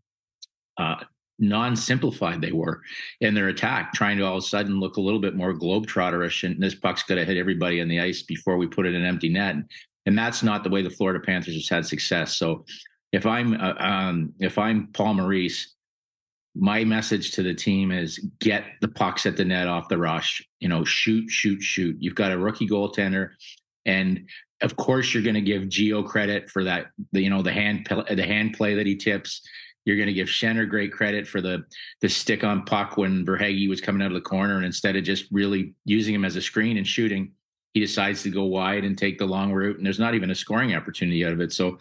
uh, 0.79 0.97
non-simplified 1.39 2.41
they 2.41 2.53
were 2.53 2.81
in 3.21 3.35
their 3.35 3.49
attack, 3.49 3.93
trying 3.93 4.17
to 4.19 4.25
all 4.25 4.39
of 4.39 4.45
a 4.45 4.47
sudden 4.47 4.81
look 4.81 4.97
a 4.97 5.01
little 5.01 5.21
bit 5.21 5.37
more 5.37 5.53
globetrotterish. 5.53 6.45
And 6.45 6.63
this 6.63 6.75
puck's 6.75 7.03
going 7.03 7.19
to 7.19 7.25
hit 7.25 7.37
everybody 7.37 7.81
on 7.81 7.89
the 7.89 8.01
ice 8.01 8.23
before 8.23 8.57
we 8.57 8.67
put 8.67 8.87
it 8.87 8.95
in 8.95 9.03
an 9.03 9.07
empty 9.07 9.29
net, 9.29 9.57
and 10.07 10.17
that's 10.17 10.43
not 10.43 10.65
the 10.65 10.71
way 10.71 10.83
the 10.83 10.91
Florida 10.91 11.25
Panthers 11.25 11.55
has 11.55 11.69
had 11.69 11.87
success. 11.87 12.37
So 12.37 12.65
if 13.13 13.27
I'm 13.27 13.55
uh, 13.55 13.75
um, 13.79 14.33
if 14.39 14.59
I'm 14.59 14.89
Paul 14.93 15.15
Maurice 15.15 15.74
my 16.55 16.85
message 16.85 17.33
to 17.33 17.43
the 17.43 17.55
team 17.55 17.91
is 17.91 18.19
get 18.39 18.65
the 18.81 18.89
pucks 18.89 19.27
at 19.27 19.37
the 19.37 19.45
net 19.45 19.67
off 19.67 19.89
the 19.89 19.99
rush. 19.99 20.43
You 20.61 20.69
know, 20.69 20.85
shoot, 20.85 21.29
shoot, 21.29 21.61
shoot. 21.63 21.97
You've 21.99 22.15
got 22.15 22.33
a 22.33 22.39
rookie 22.39 22.69
goaltender, 22.69 23.31
and 23.85 24.29
of 24.63 24.77
course 24.77 25.13
you're 25.13 25.23
going 25.23 25.35
to 25.35 25.41
give 25.41 25.69
Geo 25.69 26.03
credit 26.03 26.49
for 26.49 26.65
that. 26.65 26.87
The, 27.13 27.23
you 27.23 27.31
know, 27.31 27.43
the 27.43 27.53
hand 27.53 27.89
the 28.11 28.25
hand 28.25 28.55
play 28.55 28.75
that 28.75 28.87
he 28.87 28.97
tips. 28.97 29.43
You're 29.85 29.97
going 29.97 30.07
to 30.07 30.15
give 30.15 30.29
Schenner 30.29 30.67
great 30.67 30.93
credit 30.93 31.27
for 31.27 31.41
the 31.41 31.65
the 32.01 32.09
stick 32.09 32.45
on 32.45 32.65
puck 32.65 32.97
when 32.97 33.27
Verhaeghe 33.27 33.69
was 33.69 33.81
coming 33.81 34.01
out 34.01 34.13
of 34.13 34.15
the 34.15 34.21
corner, 34.21 34.57
and 34.57 34.65
instead 34.65 34.97
of 34.97 35.03
just 35.03 35.27
really 35.33 35.75
using 35.85 36.15
him 36.15 36.25
as 36.25 36.37
a 36.37 36.43
screen 36.43 36.77
and 36.77 36.87
shooting, 36.87 37.33
he 37.75 37.81
decides 37.81 38.23
to 38.23 38.31
go 38.31 38.45
wide 38.45 38.85
and 38.85 38.97
take 38.97 39.19
the 39.19 39.27
long 39.27 39.53
route, 39.53 39.77
and 39.77 39.85
there's 39.85 39.99
not 39.99 40.15
even 40.15 40.31
a 40.31 40.35
scoring 40.37 40.75
opportunity 40.75 41.27
out 41.27 41.33
of 41.33 41.41
it. 41.41 41.53
So, 41.53 41.79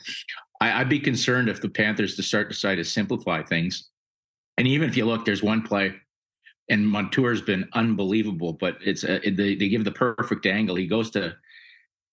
I, 0.59 0.79
would 0.79 0.89
be 0.89 0.99
concerned 0.99 1.47
if 1.47 1.62
the 1.62 1.69
Panthers 1.69 2.15
to 2.15 2.23
start 2.23 2.49
decide 2.49 2.75
to 2.75 2.83
simplify 2.83 3.43
things 3.43 3.89
and 4.57 4.67
even 4.67 4.89
if 4.89 4.97
you 4.97 5.05
look, 5.05 5.25
there's 5.25 5.43
one 5.43 5.61
play 5.61 5.95
and 6.69 6.87
Montour's 6.87 7.41
been 7.41 7.67
unbelievable. 7.73 8.53
But 8.53 8.77
it's 8.81 9.03
uh, 9.03 9.19
a, 9.23 9.29
they, 9.29 9.55
they 9.55 9.69
give 9.69 9.83
the 9.83 9.91
perfect 9.91 10.45
angle. 10.45 10.75
He 10.75 10.87
goes 10.87 11.11
to 11.11 11.35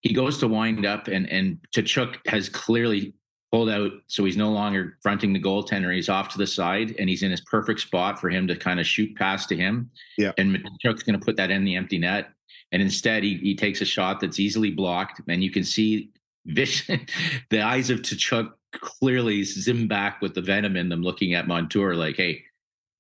he 0.01 0.13
goes 0.15 0.39
to 0.39 0.49
wind 0.49 0.87
up, 0.87 1.09
and 1.09 1.29
and 1.31 1.59
Tkachuk 1.75 2.17
has 2.27 2.49
clearly 2.49 3.15
pulled 3.53 3.69
out, 3.69 3.91
so 4.07 4.25
he's 4.25 4.37
no 4.37 4.51
longer 4.51 4.97
fronting 5.03 5.33
the 5.33 5.43
goaltender. 5.43 5.95
He's 5.95 6.09
off 6.09 6.29
to 6.31 6.39
the 6.39 6.47
side, 6.47 6.95
and 6.99 7.09
he's 7.09 7.23
in 7.23 7.31
his 7.31 7.41
perfect 7.43 7.81
spot 7.81 8.21
for 8.21 8.31
him 8.31 8.47
to 8.47 8.57
kind 8.57 8.81
of 8.81 8.87
shoot 8.87 9.15
past 9.17 9.49
to 9.51 9.57
him. 9.57 9.91
Yeah, 10.17 10.33
and 10.39 10.57
Tkachuk's 10.57 11.03
going 11.03 11.19
to 11.19 11.25
put 11.25 11.37
that 11.37 11.51
in 11.51 11.65
the 11.65 11.77
empty 11.77 11.99
net, 11.99 12.31
and 12.73 12.83
instead 12.83 13.23
he 13.23 13.37
he 13.37 13.55
takes 13.55 13.81
a 13.81 13.87
shot 13.87 14.21
that's 14.21 14.41
easily 14.41 14.71
blocked, 14.71 15.21
and 15.29 15.43
you 15.45 15.51
can 15.51 15.65
see 15.65 16.11
vision 16.47 17.07
the 17.51 17.61
eyes 17.61 17.91
of 17.91 18.01
Tkachuk 18.01 18.53
clearly 18.73 19.45
zoom 19.45 19.89
back 19.89 20.21
with 20.21 20.35
the 20.35 20.41
venom 20.41 20.77
in 20.77 20.89
them, 20.89 21.03
looking 21.03 21.35
at 21.35 21.49
Montour 21.49 21.95
like, 21.95 22.17
"Hey, 22.17 22.45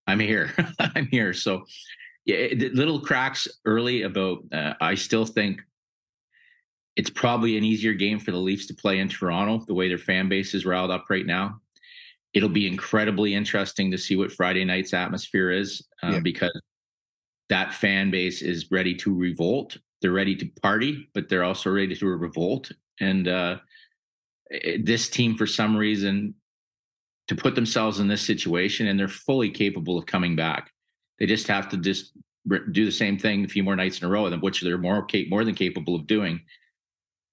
I'm 0.06 0.20
here, 0.20 0.52
I'm 0.78 1.06
here." 1.06 1.32
So, 1.32 1.64
yeah, 2.24 2.48
little 2.72 3.00
cracks 3.00 3.48
early 3.64 4.02
about. 4.02 4.44
Uh, 4.52 4.74
I 4.80 4.94
still 4.94 5.26
think 5.26 5.60
it's 6.96 7.10
probably 7.10 7.56
an 7.56 7.64
easier 7.64 7.94
game 7.94 8.18
for 8.18 8.30
the 8.30 8.38
Leafs 8.38 8.66
to 8.66 8.74
play 8.74 8.98
in 8.98 9.08
Toronto, 9.08 9.64
the 9.66 9.74
way 9.74 9.88
their 9.88 9.98
fan 9.98 10.28
base 10.28 10.54
is 10.54 10.66
riled 10.66 10.90
up 10.90 11.06
right 11.08 11.26
now. 11.26 11.60
It'll 12.34 12.48
be 12.48 12.66
incredibly 12.66 13.34
interesting 13.34 13.90
to 13.90 13.98
see 13.98 14.16
what 14.16 14.32
Friday 14.32 14.64
night's 14.64 14.94
atmosphere 14.94 15.50
is 15.50 15.86
uh, 16.02 16.12
yeah. 16.12 16.20
because 16.20 16.60
that 17.48 17.74
fan 17.74 18.10
base 18.10 18.42
is 18.42 18.70
ready 18.70 18.94
to 18.96 19.14
revolt. 19.14 19.76
They're 20.00 20.12
ready 20.12 20.36
to 20.36 20.46
party, 20.62 21.08
but 21.14 21.28
they're 21.28 21.44
also 21.44 21.70
ready 21.70 21.94
to 21.94 22.06
revolt. 22.06 22.70
And 23.00 23.28
uh, 23.28 23.58
Eh, 24.52 24.78
this 24.82 25.08
team, 25.08 25.36
for 25.36 25.46
some 25.46 25.76
reason, 25.76 26.34
to 27.28 27.36
put 27.36 27.54
themselves 27.54 28.00
in 28.00 28.08
this 28.08 28.22
situation, 28.22 28.86
and 28.86 28.98
they're 28.98 29.08
fully 29.08 29.50
capable 29.50 29.96
of 29.98 30.06
coming 30.06 30.36
back. 30.36 30.70
They 31.18 31.26
just 31.26 31.48
have 31.48 31.68
to 31.70 31.76
just 31.76 32.12
do 32.72 32.84
the 32.84 32.90
same 32.90 33.18
thing 33.18 33.44
a 33.44 33.48
few 33.48 33.62
more 33.62 33.76
nights 33.76 34.00
in 34.00 34.06
a 34.06 34.10
row, 34.10 34.30
which 34.38 34.62
they're 34.62 34.78
more 34.78 35.06
more 35.28 35.44
than 35.44 35.54
capable 35.54 35.94
of 35.94 36.06
doing 36.06 36.40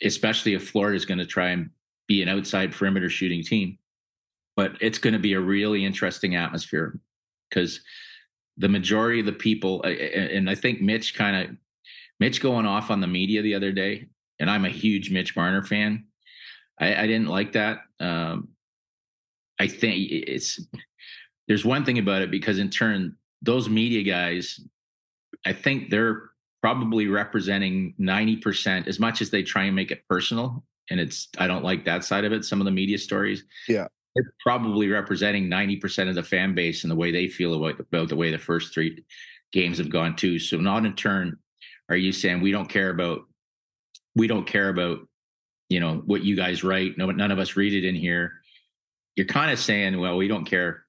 especially 0.04 0.54
if 0.54 0.70
Florida 0.70 0.96
is 0.96 1.06
going 1.06 1.18
to 1.18 1.26
try 1.26 1.50
and 1.50 1.70
be 2.08 2.22
an 2.22 2.30
outside 2.30 2.72
perimeter 2.72 3.10
shooting 3.10 3.44
team. 3.44 3.78
But 4.56 4.74
it's 4.82 4.98
going 4.98 5.14
to 5.14 5.20
be 5.20 5.34
a 5.34 5.40
really 5.40 5.86
interesting 5.86 6.36
atmosphere 6.36 7.00
because 7.50 7.82
the 8.58 8.70
majority 8.70 9.20
of 9.20 9.26
the 9.26 9.34
people, 9.34 9.84
and 9.84 10.50
I 10.50 10.56
think 10.56 10.82
Mitch 10.82 11.14
kind 11.14 11.36
of, 11.36 11.56
Mitch 12.20 12.42
going 12.42 12.66
off 12.66 12.90
on 12.90 13.02
the 13.02 13.08
media 13.08 13.42
the 13.42 13.54
other 13.54 13.72
day, 13.72 14.08
and 14.40 14.50
I'm 14.50 14.66
a 14.66 14.70
huge 14.70 15.12
Mitch 15.12 15.36
Marner 15.36 15.64
fan. 15.64 16.06
I, 16.80 17.04
I 17.04 17.08
didn't 17.08 17.28
like 17.28 17.54
that. 17.54 17.80
Um, 18.00 18.50
I 19.60 19.68
think 19.68 20.12
it's 20.12 20.60
there's 21.48 21.66
one 21.66 21.86
thing 21.86 21.98
about 21.98 22.22
it 22.22 22.30
because 22.30 22.60
in 22.60 22.70
turn 22.70 23.16
those 23.42 23.70
media 23.70 24.04
guys, 24.04 24.60
I 25.46 25.54
think 25.54 25.90
they're 25.90 26.30
probably 26.62 27.08
representing 27.08 27.94
90% 28.00 28.88
as 28.88 29.00
much 29.00 29.22
as 29.22 29.30
they 29.30 29.44
try 29.44 29.64
and 29.66 29.76
make 29.76 29.92
it 29.92 30.04
personal 30.10 30.64
and 30.90 31.00
it's 31.00 31.28
i 31.38 31.48
don't 31.48 31.64
like 31.64 31.86
that 31.86 32.04
side 32.04 32.26
of 32.26 32.32
it 32.32 32.46
some 32.46 32.62
of 32.62 32.66
the 32.66 32.72
media 32.72 32.98
stories 32.98 33.44
yeah 33.68 33.88
they're 34.16 34.34
probably 34.42 34.88
representing 34.88 35.48
90% 35.48 36.10
of 36.10 36.16
the 36.16 36.24
fan 36.24 36.56
base 36.56 36.84
and 36.84 36.90
the 36.90 36.96
way 36.96 37.12
they 37.12 37.28
feel 37.28 37.54
about, 37.54 37.80
about 37.80 38.10
the 38.10 38.16
way 38.16 38.32
the 38.32 38.38
first 38.40 38.74
three 38.74 39.04
games 39.52 39.78
have 39.78 39.90
gone 39.90 40.16
too 40.16 40.40
so 40.40 40.58
not 40.58 40.86
in 40.86 40.94
turn 40.96 41.38
are 41.90 41.96
you 41.96 42.12
saying 42.12 42.42
we 42.42 42.52
don't 42.52 42.70
care 42.70 42.90
about 42.90 43.22
we 44.16 44.28
don't 44.28 44.48
care 44.48 44.70
about 44.70 45.00
you 45.70 45.80
know 45.80 46.02
what 46.06 46.24
you 46.24 46.36
guys 46.36 46.64
write 46.64 46.98
no 46.98 47.10
none 47.12 47.32
of 47.32 47.40
us 47.40 47.56
read 47.56 47.74
it 47.74 47.88
in 47.88 47.96
here 47.96 48.34
you're 49.16 49.26
kind 49.26 49.52
of 49.52 49.60
saying 49.60 50.00
well 50.00 50.18
we 50.18 50.28
don't 50.28 50.46
care 50.46 50.86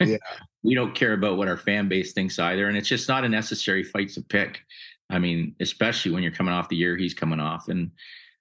yeah 0.00 0.16
we 0.64 0.74
don't 0.74 0.94
care 0.94 1.12
about 1.12 1.36
what 1.36 1.46
our 1.46 1.58
fan 1.58 1.88
base 1.88 2.12
thinks 2.12 2.38
either. 2.38 2.68
And 2.68 2.76
it's 2.76 2.88
just 2.88 3.08
not 3.08 3.22
a 3.22 3.28
necessary 3.28 3.84
fight 3.84 4.08
to 4.14 4.22
pick. 4.22 4.62
I 5.10 5.18
mean, 5.18 5.54
especially 5.60 6.10
when 6.10 6.22
you're 6.22 6.32
coming 6.32 6.54
off 6.54 6.70
the 6.70 6.76
year 6.76 6.96
he's 6.96 7.14
coming 7.14 7.38
off. 7.38 7.68
And 7.68 7.90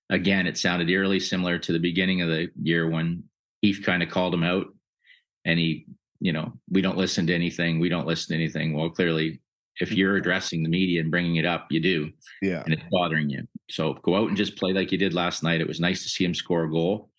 again, 0.10 0.48
it 0.48 0.58
sounded 0.58 0.90
eerily 0.90 1.20
similar 1.20 1.60
to 1.60 1.74
the 1.74 1.80
beginning 1.80 2.22
of 2.22 2.30
the 2.30 2.48
year 2.62 2.90
when 2.90 3.24
Heath 3.62 3.84
kind 3.86 4.02
of 4.02 4.10
called 4.10 4.34
him 4.34 4.44
out 4.44 4.68
and 5.44 5.60
he, 5.60 5.86
you 6.22 6.32
know, 6.32 6.54
we 6.72 6.82
don't 6.82 6.98
listen 6.98 7.28
to 7.28 7.36
anything. 7.36 7.80
We 7.80 7.90
don't 7.90 8.08
listen 8.08 8.30
to 8.30 8.42
anything. 8.42 8.74
Well, 8.74 8.90
clearly, 8.90 9.42
if 9.82 9.92
you're 9.92 10.14
mm-hmm. 10.14 10.22
addressing 10.22 10.64
the 10.64 10.70
media 10.70 11.02
and 11.02 11.12
bringing 11.12 11.36
it 11.36 11.46
up, 11.46 11.68
you 11.70 11.82
do. 11.82 12.12
Yeah. 12.42 12.64
And 12.64 12.74
it's 12.74 12.84
bothering 12.90 13.30
you. 13.30 13.46
So 13.74 13.96
go 14.04 14.16
out 14.16 14.28
and 14.28 14.38
just 14.38 14.56
play 14.56 14.72
like 14.72 14.92
you 14.92 15.00
did 15.00 15.16
last 15.16 15.42
night. 15.42 15.60
It 15.60 15.68
was 15.68 15.80
nice 15.80 16.04
to 16.04 16.10
see 16.10 16.24
him 16.24 16.36
score 16.36 16.66
a 16.66 16.70
goal. 16.70 17.10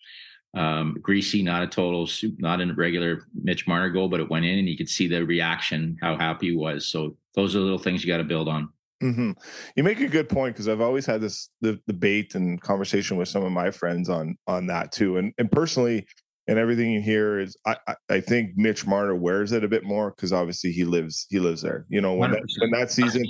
Um, 0.55 0.95
greasy, 1.01 1.43
not 1.43 1.63
a 1.63 1.67
total, 1.67 2.07
not 2.37 2.61
a 2.61 2.73
regular 2.73 3.23
Mitch 3.33 3.67
Marner 3.67 3.89
goal, 3.89 4.07
but 4.07 4.21
it 4.21 4.29
went 4.29 4.45
in, 4.45 4.57
and 4.57 4.69
you 4.69 4.77
could 4.77 4.87
see 4.87 5.09
the 5.09 5.25
reaction, 5.25 5.97
how 6.01 6.15
happy 6.15 6.51
he 6.51 6.55
was. 6.55 6.87
So 6.87 7.17
those 7.35 7.57
are 7.57 7.59
little 7.59 7.77
things 7.77 8.05
you 8.05 8.07
got 8.07 8.19
to 8.19 8.23
build 8.23 8.47
on. 8.47 8.69
Mm-hmm. 9.03 9.31
You 9.75 9.83
make 9.83 9.99
a 9.99 10.07
good 10.07 10.29
point 10.29 10.55
because 10.55 10.69
I've 10.69 10.79
always 10.79 11.05
had 11.05 11.19
this 11.19 11.49
the 11.59 11.77
debate 11.87 12.35
and 12.35 12.61
conversation 12.61 13.17
with 13.17 13.27
some 13.27 13.43
of 13.43 13.51
my 13.51 13.69
friends 13.69 14.07
on 14.07 14.37
on 14.47 14.67
that 14.67 14.93
too, 14.93 15.17
and 15.17 15.33
and 15.37 15.51
personally, 15.51 16.07
and 16.47 16.57
everything 16.57 16.89
you 16.89 17.01
hear 17.01 17.37
is 17.37 17.57
I 17.65 17.75
I, 17.85 17.95
I 18.09 18.19
think 18.21 18.51
Mitch 18.55 18.87
Marner 18.87 19.13
wears 19.13 19.51
it 19.51 19.65
a 19.65 19.67
bit 19.67 19.83
more 19.83 20.11
because 20.11 20.31
obviously 20.31 20.71
he 20.71 20.85
lives 20.85 21.27
he 21.29 21.39
lives 21.39 21.61
there. 21.61 21.85
You 21.89 21.99
know 21.99 22.13
when 22.13 22.31
that, 22.31 22.43
when 22.59 22.71
that 22.71 22.91
season, 22.91 23.25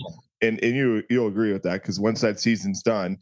and 0.45 0.63
and 0.63 0.75
you 0.75 1.03
you'll 1.09 1.27
agree 1.27 1.51
with 1.51 1.63
that 1.63 1.81
because 1.81 1.99
once 1.99 2.21
that 2.21 2.39
season's 2.39 2.81
done, 2.81 3.17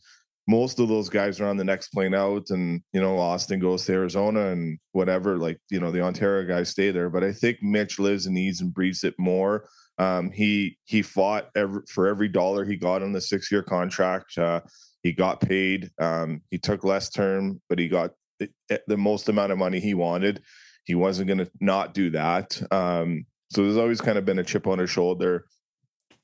most 0.48 0.80
of 0.80 0.88
those 0.88 1.10
guys 1.10 1.40
are 1.40 1.48
on 1.48 1.58
the 1.58 1.64
next 1.64 1.90
plane 1.90 2.14
out 2.14 2.50
and 2.50 2.82
you 2.92 3.00
know 3.00 3.18
austin 3.18 3.60
goes 3.60 3.86
to 3.86 3.94
arizona 3.94 4.48
and 4.48 4.78
whatever 4.92 5.38
like 5.38 5.58
you 5.70 5.80
know 5.80 5.92
the 5.92 6.02
ontario 6.02 6.46
guys 6.46 6.70
stay 6.70 6.92
there 6.92 7.10
but 7.10 7.24
i 7.24 7.32
think 7.32 7.58
mitch 7.62 7.98
lives 7.98 8.26
and 8.26 8.38
eats 8.38 8.62
and 8.62 8.74
breathes 8.74 9.04
it 9.04 9.16
more. 9.18 9.68
Um, 10.00 10.32
he 10.32 10.80
he 10.86 11.04
fought 11.04 11.50
every, 11.56 11.84
for 11.88 12.08
every 12.08 12.28
dollar 12.28 12.66
he 12.66 12.78
got 12.78 13.04
on 13.04 13.12
the 13.12 13.22
six 13.22 13.52
year 13.52 13.62
contract 13.62 14.36
uh, 14.40 14.62
he 15.04 15.14
got 15.14 15.40
paid 15.40 15.92
um, 16.02 16.42
he 16.50 16.58
took 16.58 16.84
less 16.84 17.12
term 17.12 17.62
but 17.70 17.78
he 17.78 17.88
got 17.88 18.10
the, 18.40 18.82
the, 18.88 18.98
most 18.98 19.30
amount 19.30 19.52
of 19.52 19.58
money 19.58 19.80
he 19.80 19.94
wanted. 19.94 20.42
He 20.86 20.96
wasn't 20.96 21.28
going 21.28 21.40
to 21.40 21.52
not 21.60 21.94
do 21.94 22.10
that. 22.12 22.60
Um, 22.72 23.26
so 23.52 23.64
there's 23.64 23.78
always 23.78 24.02
kind 24.02 24.18
of 24.18 24.26
been 24.26 24.40
a 24.40 24.44
chip 24.44 24.68
on 24.68 24.80
his 24.80 24.90
shoulder 24.90 25.46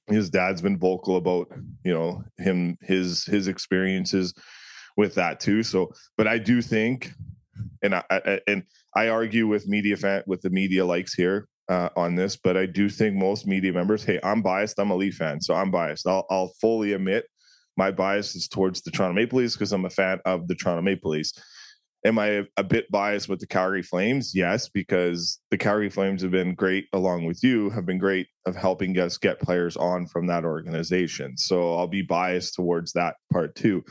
his 0.10 0.30
dad's 0.30 0.62
been 0.62 0.78
vocal 0.78 1.18
about 1.18 1.52
you 1.84 1.94
know 1.94 2.24
him 2.38 2.78
his 2.82 3.26
his 3.26 3.48
experiences 3.48 4.34
with 4.98 5.16
that 5.16 5.40
too. 5.40 5.64
So 5.64 5.92
but 6.18 6.28
i 6.28 6.38
do 6.38 6.62
think 6.62 7.12
and 7.82 7.96
i, 7.96 8.04
I 8.10 8.40
and 8.48 8.64
i 8.96 9.10
argue 9.10 9.48
with 9.48 9.68
media 9.68 9.98
fan 9.98 10.24
with 10.28 10.42
the 10.42 10.50
media 10.50 10.86
likes 10.86 11.14
here 11.14 11.48
uh, 11.70 11.90
on 11.96 12.16
this 12.16 12.36
but 12.36 12.58
i 12.58 12.66
do 12.66 12.90
think 12.90 13.16
most 13.16 13.46
media 13.46 13.72
members 13.72 14.04
hey 14.04 14.20
i'm 14.24 14.42
biased 14.42 14.80
i'm 14.80 14.92
a 14.92 14.96
leaf 14.96 15.16
fan 15.16 15.40
so 15.40 15.54
i'm 15.54 15.72
biased. 15.72 16.08
I'll, 16.08 16.26
I'll 16.30 16.54
fully 16.60 16.94
admit 16.94 17.26
my 17.78 17.92
bias 17.92 18.36
is 18.36 18.48
towards 18.48 18.82
the 18.82 18.92
toronto 18.92 19.14
maple 19.14 19.40
leafs 19.40 19.54
because 19.54 19.72
i'm 19.72 19.86
a 19.86 19.90
fan 19.90 20.20
of 20.26 20.48
the 20.48 20.56
toronto 20.56 20.82
maple 20.82 21.12
leafs 21.12 21.34
Am 22.06 22.18
I 22.18 22.46
a 22.56 22.64
bit 22.64 22.90
biased 22.90 23.28
with 23.28 23.40
the 23.40 23.48
Calgary 23.48 23.84
Flames? 23.84 24.34
Yes, 24.34 24.70
because 24.70 25.40
the 25.52 25.58
Calgary 25.58 25.90
Flames 25.90 26.22
have 26.22 26.32
been 26.32 26.56
great, 26.56 26.86
along 26.94 27.26
with 27.26 27.44
you, 27.44 27.70
have 27.72 27.86
been 27.86 27.98
great 27.98 28.28
of 28.46 28.56
helping 28.56 28.98
us 28.98 29.18
get 29.18 29.42
players 29.42 29.76
on 29.76 30.08
from 30.08 30.28
that 30.28 30.46
organization. 30.46 31.38
So 31.38 31.76
I'll 31.76 31.88
be 31.88 32.02
biased 32.02 32.56
towards 32.56 32.94
that 32.94 33.16
part 33.34 33.54
too. 33.56 33.84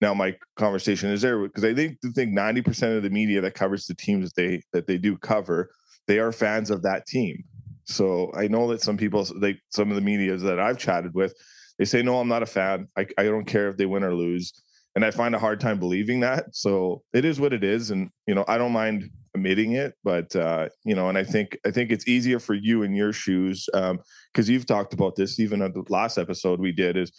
Now 0.00 0.14
my 0.14 0.36
conversation 0.56 1.10
is 1.10 1.22
there 1.22 1.38
because 1.42 1.64
I 1.64 1.74
think 1.74 1.98
I 2.04 2.10
think 2.14 2.32
ninety 2.32 2.62
percent 2.62 2.96
of 2.96 3.02
the 3.02 3.10
media 3.10 3.40
that 3.40 3.54
covers 3.54 3.86
the 3.86 3.94
teams 3.94 4.30
that 4.30 4.40
they 4.40 4.62
that 4.72 4.86
they 4.86 4.98
do 4.98 5.16
cover, 5.16 5.70
they 6.06 6.18
are 6.18 6.32
fans 6.32 6.70
of 6.70 6.82
that 6.82 7.06
team. 7.06 7.42
So 7.84 8.30
I 8.36 8.48
know 8.48 8.68
that 8.68 8.82
some 8.82 8.96
people, 8.96 9.26
like 9.36 9.58
some 9.70 9.90
of 9.90 9.96
the 9.96 10.02
media 10.02 10.36
that 10.36 10.60
I've 10.60 10.78
chatted 10.78 11.14
with, 11.14 11.34
they 11.78 11.84
say, 11.84 12.02
"No, 12.02 12.20
I'm 12.20 12.28
not 12.28 12.42
a 12.42 12.46
fan. 12.46 12.88
I, 12.96 13.06
I 13.16 13.24
don't 13.24 13.46
care 13.46 13.68
if 13.68 13.76
they 13.76 13.86
win 13.86 14.04
or 14.04 14.14
lose." 14.14 14.52
And 14.96 15.04
I 15.04 15.10
find 15.10 15.34
a 15.34 15.38
hard 15.38 15.60
time 15.60 15.78
believing 15.78 16.20
that. 16.20 16.56
So 16.56 17.02
it 17.12 17.26
is 17.26 17.38
what 17.38 17.52
it 17.52 17.62
is, 17.62 17.90
and 17.90 18.10
you 18.26 18.34
know 18.34 18.44
I 18.48 18.58
don't 18.58 18.72
mind 18.72 19.10
admitting 19.34 19.72
it, 19.72 19.94
but 20.02 20.34
uh, 20.34 20.70
you 20.84 20.96
know, 20.96 21.08
and 21.08 21.18
I 21.18 21.22
think 21.22 21.56
I 21.64 21.70
think 21.70 21.92
it's 21.92 22.08
easier 22.08 22.40
for 22.40 22.54
you 22.54 22.82
in 22.82 22.94
your 22.94 23.12
shoes 23.12 23.68
because 23.72 23.90
um, 23.90 24.00
you've 24.34 24.66
talked 24.66 24.94
about 24.94 25.14
this 25.14 25.38
even 25.38 25.62
at 25.62 25.74
the 25.74 25.84
last 25.90 26.16
episode 26.16 26.58
we 26.58 26.72
did 26.72 26.96
is 26.96 27.12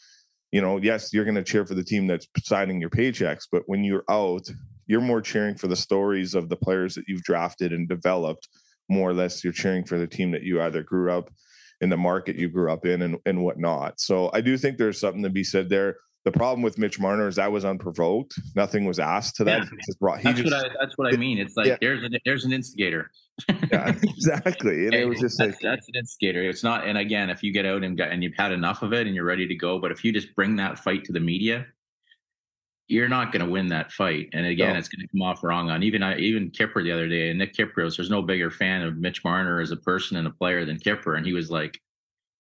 you 0.52 0.60
know 0.60 0.78
yes 0.78 1.14
you're 1.14 1.26
going 1.26 1.36
to 1.36 1.44
cheer 1.44 1.66
for 1.66 1.76
the 1.76 1.84
team 1.84 2.08
that's 2.08 2.28
signing 2.40 2.82
your 2.82 2.90
paychecks, 2.90 3.44
but 3.50 3.64
when 3.68 3.84
you're 3.84 4.06
out, 4.10 4.50
you're 4.88 5.00
more 5.00 5.22
cheering 5.22 5.56
for 5.56 5.68
the 5.68 5.76
stories 5.76 6.34
of 6.34 6.50
the 6.50 6.58
players 6.58 6.96
that 6.96 7.06
you've 7.08 7.24
drafted 7.24 7.72
and 7.72 7.88
developed. 7.88 8.50
More 8.90 9.10
or 9.10 9.14
less, 9.14 9.44
you're 9.44 9.54
cheering 9.54 9.84
for 9.84 10.00
the 10.00 10.08
team 10.08 10.32
that 10.32 10.44
you 10.44 10.62
either 10.62 10.82
grew 10.82 11.12
up 11.12 11.30
in 11.82 11.90
the 11.90 11.98
market 11.98 12.38
you 12.38 12.50
grew 12.50 12.72
up 12.72 12.88
in 12.88 13.04
and, 13.04 13.18
and 13.28 13.44
whatnot. 13.44 14.00
So 14.00 14.32
I 14.34 14.42
do 14.42 14.58
think 14.58 14.78
there's 14.78 15.00
something 15.00 15.22
to 15.22 15.30
be 15.30 15.44
said 15.44 15.70
there 15.70 15.98
the 16.28 16.38
problem 16.38 16.62
with 16.62 16.78
Mitch 16.78 17.00
Marner 17.00 17.30
is 17.30 17.38
that 17.38 17.54
was 17.54 17.64
unprovoked. 17.64 18.38
Nothing 18.54 18.84
was 18.84 19.00
asked 19.00 19.38
to 19.38 19.46
that. 19.46 19.64
Yeah. 19.64 19.80
Just 19.86 19.98
brought, 19.98 20.22
that's, 20.24 20.42
just, 20.42 20.54
what 20.54 20.66
I, 20.66 20.70
that's 20.78 20.98
what 20.98 21.14
I 21.14 21.16
mean. 21.16 21.38
It's 21.38 21.56
like 21.56 21.68
yeah. 21.68 21.78
there's 21.80 22.04
a, 22.04 22.10
there's 22.26 22.44
an 22.44 22.52
instigator. 22.52 23.12
yeah, 23.72 23.94
exactly. 24.04 24.88
And 24.88 24.94
it 24.94 25.08
was 25.08 25.22
just 25.22 25.38
that's, 25.38 25.52
like 25.52 25.60
that's 25.62 25.88
an 25.88 25.96
instigator. 25.96 26.44
It's 26.44 26.66
not. 26.66 26.86
And 26.86 26.98
again, 26.98 27.30
if 27.30 27.44
you 27.44 27.54
get 27.54 27.66
out 27.66 27.82
and 27.82 27.98
and 28.02 28.22
you've 28.22 28.36
had 28.36 28.52
enough 28.52 28.82
of 28.82 28.92
it 28.92 29.08
and 29.08 29.16
you're 29.16 29.24
ready 29.24 29.48
to 29.48 29.56
go, 29.56 29.80
but 29.80 29.90
if 29.90 30.04
you 30.04 30.12
just 30.12 30.36
bring 30.36 30.58
that 30.58 30.78
fight 30.78 31.06
to 31.06 31.14
the 31.14 31.22
media, 31.22 31.66
you're 32.90 33.08
not 33.08 33.32
going 33.32 33.46
to 33.46 33.50
win 33.50 33.68
that 33.68 33.94
fight. 33.94 34.28
And 34.34 34.46
again, 34.46 34.74
no. 34.74 34.80
it's 34.80 34.90
going 34.90 35.00
to 35.00 35.08
come 35.08 35.22
off 35.22 35.46
wrong 35.46 35.70
on 35.70 35.82
even 35.82 36.04
even 36.20 36.50
Kipper 36.50 36.84
the 36.84 36.92
other 36.92 37.08
day. 37.08 37.30
And 37.30 37.40
Nick 37.40 37.54
Kypreos, 37.54 37.96
there's 37.96 38.10
no 38.10 38.22
bigger 38.22 38.52
fan 38.52 38.82
of 38.82 38.98
Mitch 38.98 39.24
Marner 39.24 39.62
as 39.62 39.72
a 39.72 39.78
person 39.78 40.18
and 40.18 40.28
a 40.28 40.32
player 40.32 40.66
than 40.66 40.78
Kipper, 40.78 41.16
and 41.16 41.26
he 41.26 41.32
was 41.32 41.50
like 41.50 41.80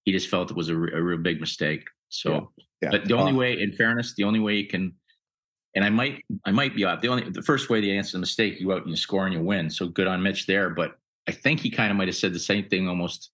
he 0.04 0.12
just 0.12 0.28
felt 0.28 0.52
it 0.52 0.58
was 0.58 0.68
a, 0.68 0.76
a 0.76 1.02
real 1.02 1.20
big 1.20 1.40
mistake. 1.40 1.88
So, 2.10 2.50
yeah. 2.58 2.64
Yeah. 2.82 2.90
but 2.92 3.06
the 3.06 3.16
only 3.16 3.34
way, 3.34 3.60
in 3.60 3.74
fairness, 3.74 4.14
the 4.14 4.24
only 4.24 4.40
way 4.40 4.56
you 4.56 4.68
can, 4.68 4.94
and 5.76 5.84
I 5.84 5.90
might, 5.90 6.24
I 6.46 6.52
might 6.52 6.76
be 6.76 6.84
off. 6.84 7.02
The 7.02 7.08
only, 7.08 7.30
the 7.30 7.42
first 7.42 7.70
way 7.70 7.82
to 7.82 7.90
answer 7.90 8.14
the 8.14 8.20
mistake, 8.20 8.60
you 8.60 8.72
out 8.72 8.82
and 8.82 8.90
you 8.90 8.96
score 8.96 9.26
and 9.26 9.34
you 9.34 9.42
win. 9.42 9.70
So 9.70 9.88
good 9.88 10.08
on 10.08 10.22
Mitch 10.22 10.46
there. 10.46 10.70
But 10.70 10.98
I 11.28 11.32
think 11.32 11.60
he 11.60 11.70
kind 11.70 11.92
of 11.92 11.98
might 11.98 12.08
have 12.08 12.16
said 12.16 12.34
the 12.34 12.40
same 12.40 12.68
thing 12.70 12.88
almost 12.88 13.32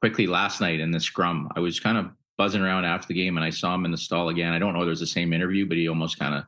quickly 0.00 0.26
last 0.26 0.60
night 0.60 0.80
in 0.80 0.90
the 0.90 1.00
scrum. 1.00 1.48
I 1.56 1.60
was 1.60 1.80
kind 1.80 1.98
of 1.98 2.10
buzzing 2.38 2.62
around 2.62 2.84
after 2.84 3.08
the 3.08 3.14
game 3.14 3.36
and 3.36 3.44
I 3.44 3.50
saw 3.50 3.74
him 3.74 3.84
in 3.84 3.90
the 3.90 3.98
stall 3.98 4.30
again. 4.30 4.52
I 4.52 4.58
don't 4.58 4.72
know 4.72 4.80
if 4.80 4.86
it 4.86 4.90
was 4.90 5.00
the 5.00 5.06
same 5.06 5.32
interview, 5.32 5.66
but 5.66 5.76
he 5.76 5.88
almost 5.88 6.18
kind 6.18 6.34
of 6.34 6.44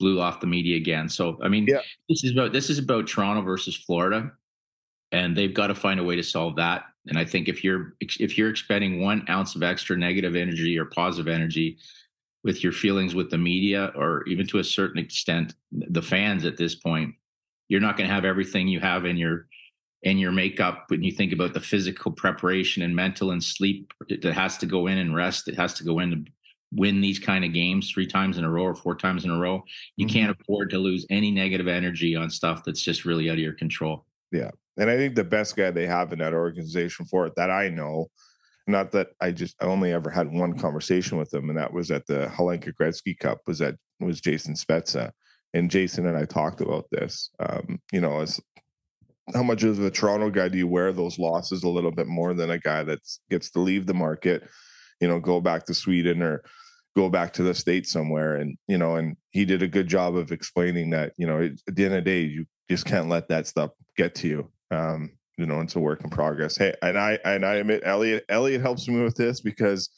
blew 0.00 0.20
off 0.20 0.40
the 0.40 0.46
media 0.46 0.76
again. 0.76 1.08
So 1.08 1.38
I 1.42 1.48
mean, 1.48 1.66
yeah. 1.68 1.82
this 2.08 2.24
is 2.24 2.32
about 2.32 2.52
this 2.52 2.70
is 2.70 2.78
about 2.78 3.06
Toronto 3.06 3.42
versus 3.42 3.76
Florida, 3.76 4.32
and 5.12 5.36
they've 5.36 5.52
got 5.52 5.68
to 5.68 5.74
find 5.74 6.00
a 6.00 6.04
way 6.04 6.16
to 6.16 6.22
solve 6.22 6.56
that. 6.56 6.84
And 7.06 7.18
I 7.18 7.24
think 7.24 7.48
if 7.48 7.64
you're 7.64 7.94
if 8.00 8.36
you're 8.36 8.50
expending 8.50 9.00
one 9.00 9.24
ounce 9.28 9.54
of 9.54 9.62
extra 9.62 9.96
negative 9.96 10.36
energy 10.36 10.78
or 10.78 10.84
positive 10.84 11.32
energy 11.32 11.78
with 12.44 12.62
your 12.62 12.72
feelings 12.72 13.14
with 13.14 13.30
the 13.30 13.38
media, 13.38 13.92
or 13.94 14.26
even 14.26 14.46
to 14.48 14.58
a 14.58 14.64
certain 14.64 14.98
extent 14.98 15.54
the 15.72 16.02
fans 16.02 16.44
at 16.44 16.56
this 16.56 16.74
point, 16.74 17.14
you're 17.68 17.80
not 17.80 17.96
going 17.96 18.08
to 18.08 18.14
have 18.14 18.24
everything 18.24 18.68
you 18.68 18.80
have 18.80 19.04
in 19.04 19.16
your 19.16 19.46
in 20.02 20.18
your 20.18 20.32
makeup 20.32 20.84
when 20.88 21.02
you 21.02 21.12
think 21.12 21.32
about 21.32 21.52
the 21.52 21.60
physical 21.60 22.10
preparation 22.10 22.82
and 22.82 22.96
mental 22.96 23.32
and 23.32 23.44
sleep 23.44 23.92
that 24.08 24.24
has 24.24 24.56
to 24.56 24.64
go 24.64 24.86
in 24.86 24.96
and 24.96 25.14
rest 25.14 25.46
it 25.46 25.54
has 25.54 25.74
to 25.74 25.84
go 25.84 25.98
in 25.98 26.10
to 26.10 26.32
win 26.72 27.02
these 27.02 27.18
kind 27.18 27.44
of 27.44 27.52
games 27.52 27.90
three 27.90 28.06
times 28.06 28.38
in 28.38 28.44
a 28.44 28.50
row 28.50 28.62
or 28.62 28.74
four 28.74 28.94
times 28.94 29.24
in 29.24 29.30
a 29.30 29.38
row. 29.38 29.62
You 29.96 30.06
mm-hmm. 30.06 30.12
can't 30.12 30.40
afford 30.40 30.70
to 30.70 30.78
lose 30.78 31.04
any 31.10 31.30
negative 31.30 31.66
energy 31.66 32.14
on 32.14 32.30
stuff 32.30 32.62
that's 32.64 32.80
just 32.80 33.04
really 33.04 33.28
out 33.28 33.34
of 33.34 33.40
your 33.40 33.54
control. 33.54 34.06
Yeah 34.30 34.50
and 34.80 34.90
i 34.90 34.96
think 34.96 35.14
the 35.14 35.22
best 35.22 35.54
guy 35.56 35.70
they 35.70 35.86
have 35.86 36.12
in 36.12 36.18
that 36.18 36.34
organization 36.34 37.06
for 37.06 37.26
it 37.26 37.34
that 37.36 37.50
i 37.50 37.68
know 37.68 38.06
not 38.66 38.90
that 38.90 39.08
i 39.20 39.30
just 39.30 39.54
i 39.62 39.66
only 39.66 39.92
ever 39.92 40.10
had 40.10 40.32
one 40.32 40.58
conversation 40.58 41.18
with 41.18 41.32
him 41.32 41.48
and 41.48 41.58
that 41.58 41.72
was 41.72 41.90
at 41.90 42.06
the 42.06 42.26
Hlinka 42.34 42.72
Gretzky 42.80 43.16
Cup 43.18 43.40
was 43.46 43.58
that 43.58 43.76
was 44.00 44.20
Jason 44.20 44.54
Spezza. 44.54 45.10
And 45.52 45.70
Jason 45.70 46.06
and 46.06 46.16
I 46.16 46.24
talked 46.24 46.60
about 46.60 46.86
this 46.90 47.30
um, 47.38 47.80
you 47.92 48.00
know 48.00 48.20
as 48.20 48.40
how 49.34 49.42
much 49.42 49.62
of 49.62 49.80
a 49.80 49.90
Toronto 49.90 50.30
guy 50.30 50.48
do 50.48 50.58
you 50.58 50.66
wear 50.66 50.92
those 50.92 51.18
losses 51.18 51.62
a 51.62 51.68
little 51.68 51.92
bit 51.92 52.06
more 52.06 52.34
than 52.34 52.50
a 52.50 52.58
guy 52.58 52.82
that 52.82 52.98
gets 53.28 53.50
to 53.50 53.60
leave 53.60 53.86
the 53.86 53.94
market, 53.94 54.48
you 55.00 55.06
know, 55.06 55.20
go 55.20 55.40
back 55.40 55.66
to 55.66 55.74
Sweden 55.74 56.20
or 56.20 56.42
go 56.96 57.08
back 57.08 57.32
to 57.34 57.44
the 57.44 57.54
state 57.54 57.86
somewhere? 57.86 58.36
And 58.36 58.56
you 58.66 58.78
know 58.78 58.96
and 58.96 59.16
he 59.30 59.44
did 59.44 59.62
a 59.62 59.68
good 59.68 59.88
job 59.88 60.16
of 60.16 60.32
explaining 60.32 60.90
that 60.90 61.12
you 61.16 61.26
know 61.26 61.42
at 61.42 61.74
the 61.74 61.84
end 61.84 61.94
of 61.94 62.04
the 62.04 62.10
day 62.10 62.22
you 62.22 62.46
just 62.68 62.86
can't 62.86 63.08
let 63.08 63.28
that 63.28 63.46
stuff 63.46 63.70
get 63.96 64.14
to 64.16 64.28
you 64.28 64.50
um 64.70 65.10
you 65.36 65.46
know 65.46 65.60
it's 65.60 65.76
a 65.76 65.80
work 65.80 66.02
in 66.04 66.10
progress. 66.10 66.56
Hey 66.56 66.74
and 66.82 66.98
i 66.98 67.18
and 67.24 67.44
i 67.44 67.54
admit 67.54 67.82
elliot 67.84 68.24
elliot 68.28 68.60
helps 68.60 68.86
me 68.88 69.02
with 69.02 69.16
this 69.16 69.40
because 69.40 69.88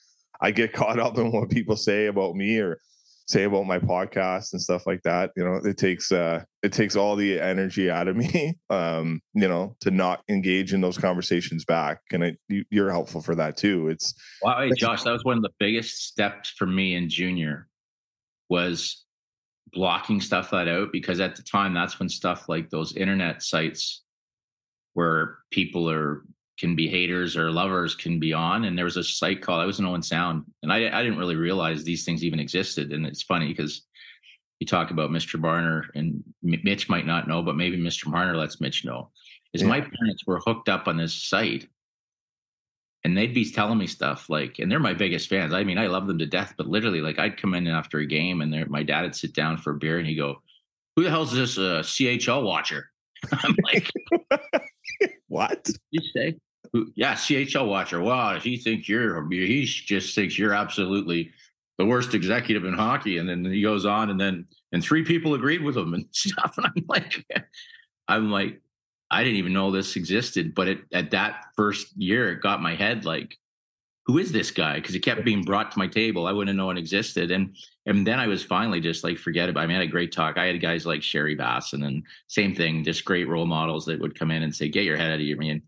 i 0.40 0.50
get 0.50 0.72
caught 0.80 0.98
up 0.98 1.18
in 1.18 1.32
what 1.32 1.50
people 1.50 1.76
say 1.76 2.06
about 2.06 2.34
me 2.36 2.58
or 2.58 2.78
say 3.26 3.44
about 3.44 3.64
my 3.64 3.78
podcast 3.78 4.52
and 4.52 4.60
stuff 4.60 4.86
like 4.86 5.00
that 5.02 5.30
you 5.36 5.44
know 5.44 5.54
it 5.64 5.76
takes 5.78 6.10
uh 6.12 6.42
it 6.62 6.72
takes 6.72 6.96
all 6.96 7.16
the 7.16 7.40
energy 7.40 7.90
out 7.90 8.08
of 8.08 8.16
me 8.34 8.54
um 8.70 9.20
you 9.34 9.48
know 9.48 9.76
to 9.80 9.90
not 9.90 10.22
engage 10.28 10.74
in 10.74 10.80
those 10.80 10.98
conversations 10.98 11.64
back 11.64 12.00
and 12.12 12.22
it, 12.24 12.38
you, 12.48 12.84
are 12.84 12.90
helpful 12.90 13.22
for 13.22 13.34
that 13.34 13.56
too. 13.56 13.88
It's 13.88 14.14
wow 14.42 14.60
hey, 14.60 14.72
josh 14.76 15.02
that 15.04 15.12
was 15.12 15.24
one 15.24 15.36
of 15.36 15.42
the 15.42 15.52
biggest 15.58 16.06
steps 16.06 16.50
for 16.50 16.66
me 16.66 16.94
in 16.94 17.08
junior 17.08 17.68
was 18.48 19.04
blocking 19.72 20.20
stuff 20.20 20.50
that 20.50 20.68
out 20.68 20.92
because 20.92 21.20
at 21.20 21.36
the 21.36 21.42
time 21.42 21.72
that's 21.72 21.98
when 21.98 22.08
stuff 22.08 22.48
like 22.48 22.68
those 22.68 22.94
internet 22.94 23.42
sites 23.42 24.01
where 24.94 25.38
people 25.50 25.88
are 25.90 26.24
can 26.58 26.76
be 26.76 26.86
haters 26.86 27.36
or 27.36 27.50
lovers 27.50 27.94
can 27.94 28.20
be 28.20 28.32
on. 28.32 28.64
And 28.64 28.76
there 28.76 28.84
was 28.84 28.96
a 28.96 29.02
site 29.02 29.42
called 29.42 29.60
I 29.60 29.66
was 29.66 29.78
in 29.78 29.86
Owen 29.86 30.02
Sound, 30.02 30.44
and 30.62 30.72
I 30.72 30.76
I 30.96 31.02
didn't 31.02 31.18
really 31.18 31.36
realize 31.36 31.82
these 31.82 32.04
things 32.04 32.24
even 32.24 32.40
existed. 32.40 32.92
And 32.92 33.06
it's 33.06 33.22
funny 33.22 33.48
because 33.48 33.82
you 34.62 34.66
talk 34.66 34.92
about 34.92 35.10
Mr. 35.10 35.40
Marner, 35.40 35.90
and 35.96 36.22
Mitch 36.40 36.88
might 36.88 37.04
not 37.04 37.26
know, 37.26 37.42
but 37.42 37.56
maybe 37.56 37.76
Mr. 37.76 38.06
Marner 38.06 38.36
lets 38.36 38.60
Mitch 38.60 38.84
know. 38.84 39.10
Is 39.52 39.62
yeah. 39.62 39.68
my 39.68 39.80
parents 39.80 40.24
were 40.24 40.38
hooked 40.38 40.68
up 40.68 40.86
on 40.86 40.96
this 40.96 41.12
site, 41.12 41.68
and 43.02 43.18
they'd 43.18 43.34
be 43.34 43.50
telling 43.50 43.78
me 43.78 43.88
stuff 43.88 44.30
like, 44.30 44.60
and 44.60 44.70
they're 44.70 44.78
my 44.78 44.94
biggest 44.94 45.28
fans. 45.28 45.52
I 45.52 45.64
mean, 45.64 45.78
I 45.78 45.88
love 45.88 46.06
them 46.06 46.18
to 46.18 46.26
death, 46.26 46.54
but 46.56 46.68
literally, 46.68 47.00
like, 47.00 47.18
I'd 47.18 47.40
come 47.40 47.54
in 47.54 47.66
after 47.66 47.98
a 47.98 48.06
game, 48.06 48.40
and 48.40 48.70
my 48.70 48.84
dad 48.84 49.02
would 49.02 49.16
sit 49.16 49.34
down 49.34 49.58
for 49.58 49.72
a 49.72 49.78
beer, 49.78 49.98
and 49.98 50.06
he'd 50.06 50.14
go, 50.14 50.40
"Who 50.94 51.02
the 51.02 51.10
hell's 51.10 51.32
this 51.32 51.58
uh, 51.58 51.82
CHL 51.82 52.44
watcher?" 52.44 52.88
I'm 53.32 53.56
like, 53.64 53.90
"What 55.32 55.68
you 55.90 56.00
say?" 56.14 56.36
yeah, 56.94 57.14
CHL 57.14 57.68
watcher. 57.68 58.00
Wow, 58.00 58.38
he 58.38 58.56
thinks 58.56 58.88
you're 58.88 59.28
he 59.30 59.64
just 59.64 60.14
thinks 60.14 60.38
you're 60.38 60.54
absolutely 60.54 61.30
the 61.78 61.86
worst 61.86 62.14
executive 62.14 62.64
in 62.64 62.74
hockey. 62.74 63.18
And 63.18 63.28
then 63.28 63.44
he 63.44 63.62
goes 63.62 63.84
on, 63.84 64.10
and 64.10 64.20
then 64.20 64.46
and 64.72 64.82
three 64.82 65.04
people 65.04 65.34
agreed 65.34 65.62
with 65.62 65.76
him 65.76 65.94
and 65.94 66.06
stuff. 66.12 66.54
And 66.56 66.66
I'm 66.66 66.84
like, 66.88 67.26
I'm 68.08 68.30
like, 68.30 68.60
I 69.10 69.22
didn't 69.22 69.38
even 69.38 69.52
know 69.52 69.70
this 69.70 69.96
existed. 69.96 70.54
But 70.54 70.68
it, 70.68 70.78
at 70.92 71.10
that 71.10 71.46
first 71.56 71.96
year, 71.96 72.32
it 72.32 72.40
got 72.40 72.62
my 72.62 72.74
head 72.74 73.04
like, 73.04 73.36
who 74.06 74.18
is 74.18 74.32
this 74.32 74.50
guy? 74.50 74.76
Because 74.76 74.94
it 74.94 75.00
kept 75.00 75.24
being 75.24 75.42
brought 75.42 75.72
to 75.72 75.78
my 75.78 75.86
table. 75.86 76.26
I 76.26 76.32
wouldn't 76.32 76.56
know 76.56 76.70
it 76.70 76.78
existed. 76.78 77.30
And 77.30 77.56
and 77.86 78.06
then 78.06 78.20
I 78.20 78.26
was 78.26 78.44
finally 78.44 78.80
just 78.80 79.04
like, 79.04 79.18
forget 79.18 79.48
it. 79.48 79.56
I 79.56 79.66
mean, 79.66 79.76
I 79.76 79.80
had 79.80 79.88
a 79.88 79.92
great 79.92 80.12
talk. 80.12 80.38
I 80.38 80.46
had 80.46 80.60
guys 80.60 80.86
like 80.86 81.02
Sherry 81.02 81.34
Bassin, 81.34 81.82
and 81.82 81.96
then 81.96 82.02
same 82.28 82.54
thing, 82.54 82.84
just 82.84 83.04
great 83.04 83.28
role 83.28 83.46
models 83.46 83.84
that 83.86 84.00
would 84.00 84.18
come 84.18 84.30
in 84.30 84.42
and 84.42 84.54
say, 84.54 84.68
get 84.68 84.84
your 84.84 84.96
head 84.96 85.10
out 85.10 85.20
of 85.20 85.26
your 85.26 85.38
man 85.38 85.62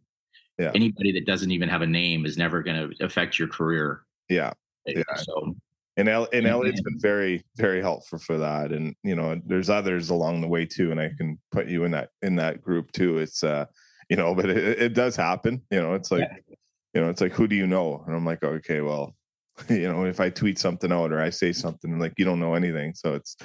yeah. 0.58 0.70
anybody 0.74 1.12
that 1.12 1.26
doesn't 1.26 1.50
even 1.50 1.68
have 1.68 1.82
a 1.82 1.86
name 1.86 2.26
is 2.26 2.36
never 2.36 2.62
going 2.62 2.90
to 2.90 3.04
affect 3.04 3.38
your 3.38 3.48
career. 3.48 4.02
Yeah. 4.28 4.52
Yeah. 4.86 5.02
So, 5.16 5.56
and 5.96 6.08
El- 6.08 6.28
and 6.32 6.46
Elliot's 6.46 6.80
been 6.80 6.98
very 6.98 7.44
very 7.56 7.80
helpful 7.80 8.18
for 8.18 8.36
that, 8.36 8.72
and 8.72 8.96
you 9.04 9.14
know, 9.14 9.40
there's 9.46 9.70
others 9.70 10.10
along 10.10 10.40
the 10.40 10.48
way 10.48 10.66
too, 10.66 10.90
and 10.90 11.00
I 11.00 11.10
can 11.16 11.38
put 11.52 11.68
you 11.68 11.84
in 11.84 11.92
that 11.92 12.10
in 12.20 12.36
that 12.36 12.62
group 12.62 12.90
too. 12.90 13.18
It's 13.18 13.44
uh, 13.44 13.66
you 14.10 14.16
know, 14.16 14.34
but 14.34 14.50
it, 14.50 14.82
it 14.82 14.94
does 14.94 15.14
happen. 15.14 15.62
You 15.70 15.80
know, 15.80 15.94
it's 15.94 16.10
like, 16.10 16.28
yeah. 16.28 16.54
you 16.94 17.00
know, 17.00 17.10
it's 17.10 17.20
like 17.20 17.32
who 17.32 17.46
do 17.46 17.54
you 17.54 17.66
know? 17.66 18.02
And 18.06 18.14
I'm 18.14 18.26
like, 18.26 18.42
okay, 18.42 18.80
well, 18.80 19.14
you 19.68 19.90
know, 19.90 20.04
if 20.04 20.20
I 20.20 20.30
tweet 20.30 20.58
something 20.58 20.90
out 20.92 21.12
or 21.12 21.20
I 21.20 21.30
say 21.30 21.52
something 21.52 21.98
like 21.98 22.14
you 22.16 22.24
don't 22.24 22.40
know 22.40 22.54
anything, 22.54 22.94
so 22.94 23.14
it's, 23.14 23.36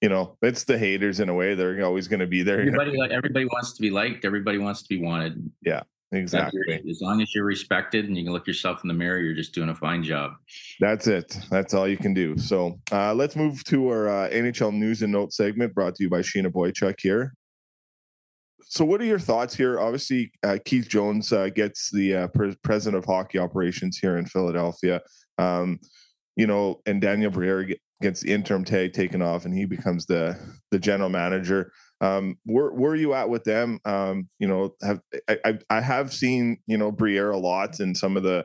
you 0.00 0.08
know, 0.08 0.36
it's 0.42 0.64
the 0.64 0.78
haters 0.78 1.20
in 1.20 1.28
a 1.28 1.34
way. 1.34 1.54
They're 1.54 1.84
always 1.84 2.08
going 2.08 2.20
to 2.20 2.26
be 2.26 2.42
there. 2.42 2.60
Everybody, 2.60 2.98
everybody 3.10 3.44
wants 3.46 3.72
to 3.74 3.82
be 3.82 3.90
liked. 3.90 4.24
Everybody 4.24 4.58
wants 4.58 4.82
to 4.82 4.88
be 4.88 5.02
wanted. 5.02 5.50
Yeah, 5.62 5.82
Exactly. 6.12 6.80
As 6.88 7.00
long 7.00 7.20
as 7.20 7.34
you're 7.34 7.44
respected 7.44 8.06
and 8.06 8.16
you 8.16 8.24
can 8.24 8.32
look 8.32 8.46
yourself 8.46 8.80
in 8.84 8.88
the 8.88 8.94
mirror, 8.94 9.18
you're 9.18 9.34
just 9.34 9.54
doing 9.54 9.70
a 9.70 9.74
fine 9.74 10.04
job. 10.04 10.32
That's 10.78 11.06
it. 11.08 11.36
That's 11.50 11.74
all 11.74 11.88
you 11.88 11.96
can 11.96 12.14
do. 12.14 12.38
So 12.38 12.78
uh, 12.92 13.12
let's 13.12 13.34
move 13.34 13.64
to 13.64 13.88
our 13.88 14.08
uh, 14.08 14.30
NHL 14.30 14.72
news 14.72 15.02
and 15.02 15.12
notes 15.12 15.36
segment 15.36 15.74
brought 15.74 15.96
to 15.96 16.04
you 16.04 16.10
by 16.10 16.20
Sheena 16.20 16.46
Boychuk 16.46 17.00
here. 17.00 17.34
So, 18.68 18.84
what 18.84 19.00
are 19.00 19.04
your 19.04 19.20
thoughts 19.20 19.54
here? 19.54 19.78
Obviously, 19.78 20.32
uh, 20.42 20.58
Keith 20.64 20.88
Jones 20.88 21.32
uh, 21.32 21.50
gets 21.50 21.88
the 21.90 22.16
uh, 22.16 22.28
pre- 22.28 22.56
president 22.64 22.98
of 22.98 23.04
hockey 23.04 23.38
operations 23.38 23.98
here 23.98 24.18
in 24.18 24.26
Philadelphia. 24.26 25.00
Um, 25.38 25.80
you 26.36 26.46
know, 26.46 26.80
and 26.86 27.00
Daniel 27.00 27.30
Briere 27.30 27.76
gets 28.02 28.20
the 28.20 28.32
interim 28.32 28.64
tag 28.64 28.92
taken 28.92 29.22
off, 29.22 29.44
and 29.44 29.54
he 29.54 29.64
becomes 29.64 30.06
the 30.06 30.38
the 30.70 30.78
general 30.78 31.08
manager. 31.08 31.72
Um, 32.00 32.38
where 32.44 32.70
where 32.70 32.92
are 32.92 32.96
you 32.96 33.14
at 33.14 33.30
with 33.30 33.44
them? 33.44 33.80
Um, 33.84 34.28
you 34.38 34.46
know, 34.46 34.74
have 34.82 35.00
I, 35.28 35.58
I 35.70 35.80
have 35.80 36.12
seen 36.12 36.58
you 36.66 36.76
know 36.76 36.92
Briere 36.92 37.30
a 37.30 37.38
lot 37.38 37.80
in 37.80 37.94
some 37.94 38.16
of 38.16 38.22
the 38.22 38.44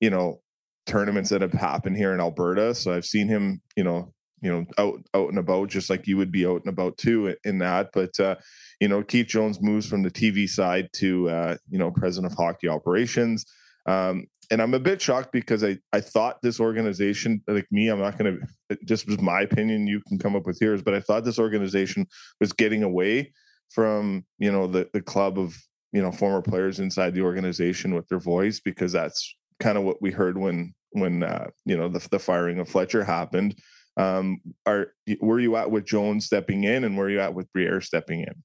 you 0.00 0.10
know 0.10 0.40
tournaments 0.86 1.30
that 1.30 1.42
have 1.42 1.52
happened 1.52 1.96
here 1.96 2.12
in 2.12 2.20
Alberta. 2.20 2.74
So 2.74 2.92
I've 2.92 3.04
seen 3.04 3.28
him, 3.28 3.60
you 3.76 3.84
know, 3.84 4.12
you 4.42 4.50
know, 4.50 4.66
out 4.78 5.00
out 5.14 5.28
and 5.28 5.38
about, 5.38 5.68
just 5.68 5.90
like 5.90 6.06
you 6.06 6.16
would 6.16 6.32
be 6.32 6.46
out 6.46 6.62
and 6.64 6.72
about 6.72 6.96
too 6.96 7.34
in 7.44 7.58
that. 7.58 7.90
But 7.92 8.18
uh, 8.18 8.36
you 8.80 8.88
know, 8.88 9.02
Keith 9.02 9.26
Jones 9.26 9.60
moves 9.60 9.86
from 9.86 10.02
the 10.02 10.10
TV 10.10 10.48
side 10.48 10.88
to 10.94 11.28
uh, 11.28 11.56
you 11.68 11.78
know 11.78 11.90
president 11.90 12.32
of 12.32 12.38
hockey 12.38 12.68
operations. 12.68 13.44
Um, 13.86 14.26
and 14.50 14.60
I'm 14.60 14.74
a 14.74 14.80
bit 14.80 15.00
shocked 15.00 15.32
because 15.32 15.62
I, 15.62 15.78
I 15.92 16.00
thought 16.00 16.42
this 16.42 16.60
organization, 16.60 17.42
like 17.46 17.66
me, 17.70 17.88
I'm 17.88 18.00
not 18.00 18.18
going 18.18 18.38
to, 18.68 18.78
this 18.82 19.06
was 19.06 19.20
my 19.20 19.42
opinion. 19.42 19.86
You 19.86 20.00
can 20.08 20.18
come 20.18 20.34
up 20.34 20.46
with 20.46 20.60
yours, 20.60 20.82
but 20.82 20.94
I 20.94 21.00
thought 21.00 21.24
this 21.24 21.38
organization 21.38 22.06
was 22.40 22.52
getting 22.52 22.82
away 22.82 23.32
from, 23.70 24.24
you 24.38 24.50
know, 24.50 24.66
the, 24.66 24.88
the 24.92 25.02
club 25.02 25.38
of, 25.38 25.56
you 25.92 26.02
know, 26.02 26.12
former 26.12 26.42
players 26.42 26.80
inside 26.80 27.14
the 27.14 27.22
organization 27.22 27.94
with 27.94 28.08
their 28.08 28.18
voice, 28.18 28.60
because 28.60 28.92
that's 28.92 29.36
kind 29.60 29.78
of 29.78 29.84
what 29.84 30.02
we 30.02 30.10
heard 30.10 30.36
when, 30.36 30.74
when, 30.90 31.22
uh, 31.22 31.48
you 31.64 31.76
know, 31.76 31.88
the, 31.88 32.06
the 32.10 32.18
firing 32.18 32.58
of 32.58 32.68
Fletcher 32.68 33.04
happened. 33.04 33.56
Um, 33.96 34.40
are, 34.66 34.92
where 35.18 35.40
you 35.40 35.56
at 35.56 35.70
with 35.70 35.84
Jones 35.84 36.26
stepping 36.26 36.64
in 36.64 36.84
and 36.84 36.96
where 36.96 37.10
you 37.10 37.20
at 37.20 37.34
with 37.34 37.52
Briere 37.52 37.80
stepping 37.80 38.20
in? 38.20 38.42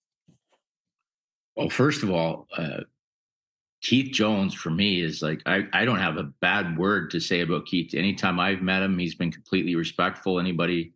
Well, 1.56 1.70
first 1.70 2.04
of 2.04 2.12
all, 2.12 2.48
uh, 2.58 2.82
Keith 3.86 4.12
Jones 4.12 4.56
for 4.56 4.72
me 4.72 5.00
is 5.00 5.22
like 5.22 5.44
I, 5.46 5.68
I 5.72 5.86
don't 5.86 6.00
have 6.00 6.18
a 6.18 6.24
bad 6.24 6.76
word 6.76 7.12
to 7.12 7.20
say 7.20 7.42
about 7.42 7.68
Keith. 7.68 7.94
Anytime 7.94 8.40
I've 8.40 8.64
met 8.64 8.82
him, 8.82 8.98
he's 8.98 9.14
been 9.14 9.32
completely 9.32 9.76
respectful. 9.76 10.40
Anybody, 10.40 10.92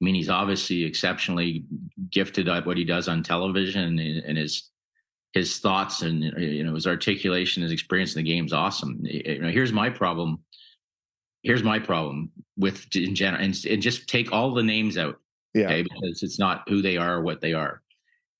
I 0.00 0.04
mean, 0.04 0.14
he's 0.14 0.30
obviously 0.30 0.84
exceptionally 0.84 1.64
gifted 2.10 2.48
at 2.48 2.64
what 2.64 2.78
he 2.78 2.84
does 2.84 3.08
on 3.08 3.22
television 3.22 3.98
and, 3.98 4.24
and 4.24 4.38
his 4.38 4.70
his 5.34 5.58
thoughts 5.58 6.00
and 6.00 6.22
you 6.38 6.64
know 6.64 6.74
his 6.74 6.86
articulation, 6.86 7.62
his 7.62 7.72
experience 7.72 8.16
in 8.16 8.24
the 8.24 8.30
game 8.30 8.46
is 8.46 8.54
awesome. 8.54 9.00
You 9.02 9.42
know, 9.42 9.50
here's 9.50 9.72
my 9.72 9.90
problem. 9.90 10.38
Here's 11.42 11.62
my 11.62 11.78
problem 11.78 12.30
with 12.56 12.86
in 12.96 13.14
general, 13.14 13.44
and, 13.44 13.54
and 13.68 13.82
just 13.82 14.08
take 14.08 14.32
all 14.32 14.54
the 14.54 14.62
names 14.62 14.96
out, 14.96 15.20
Yeah. 15.52 15.66
okay, 15.66 15.82
because 15.82 16.22
it's 16.22 16.38
not 16.38 16.66
who 16.70 16.80
they 16.80 16.96
are 16.96 17.16
or 17.16 17.22
what 17.22 17.42
they 17.42 17.52
are. 17.52 17.82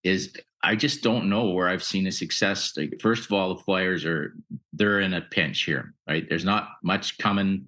Is 0.04 0.32
I 0.62 0.76
just 0.76 1.02
don't 1.02 1.30
know 1.30 1.50
where 1.50 1.68
I've 1.68 1.82
seen 1.82 2.06
a 2.06 2.12
success. 2.12 2.74
Like, 2.76 3.00
first 3.00 3.24
of 3.24 3.32
all, 3.32 3.54
the 3.54 3.62
Flyers 3.62 4.04
are 4.04 4.34
they're 4.72 5.00
in 5.00 5.14
a 5.14 5.22
pinch 5.22 5.62
here, 5.62 5.94
right? 6.06 6.26
There's 6.28 6.44
not 6.44 6.68
much 6.82 7.18
coming. 7.18 7.66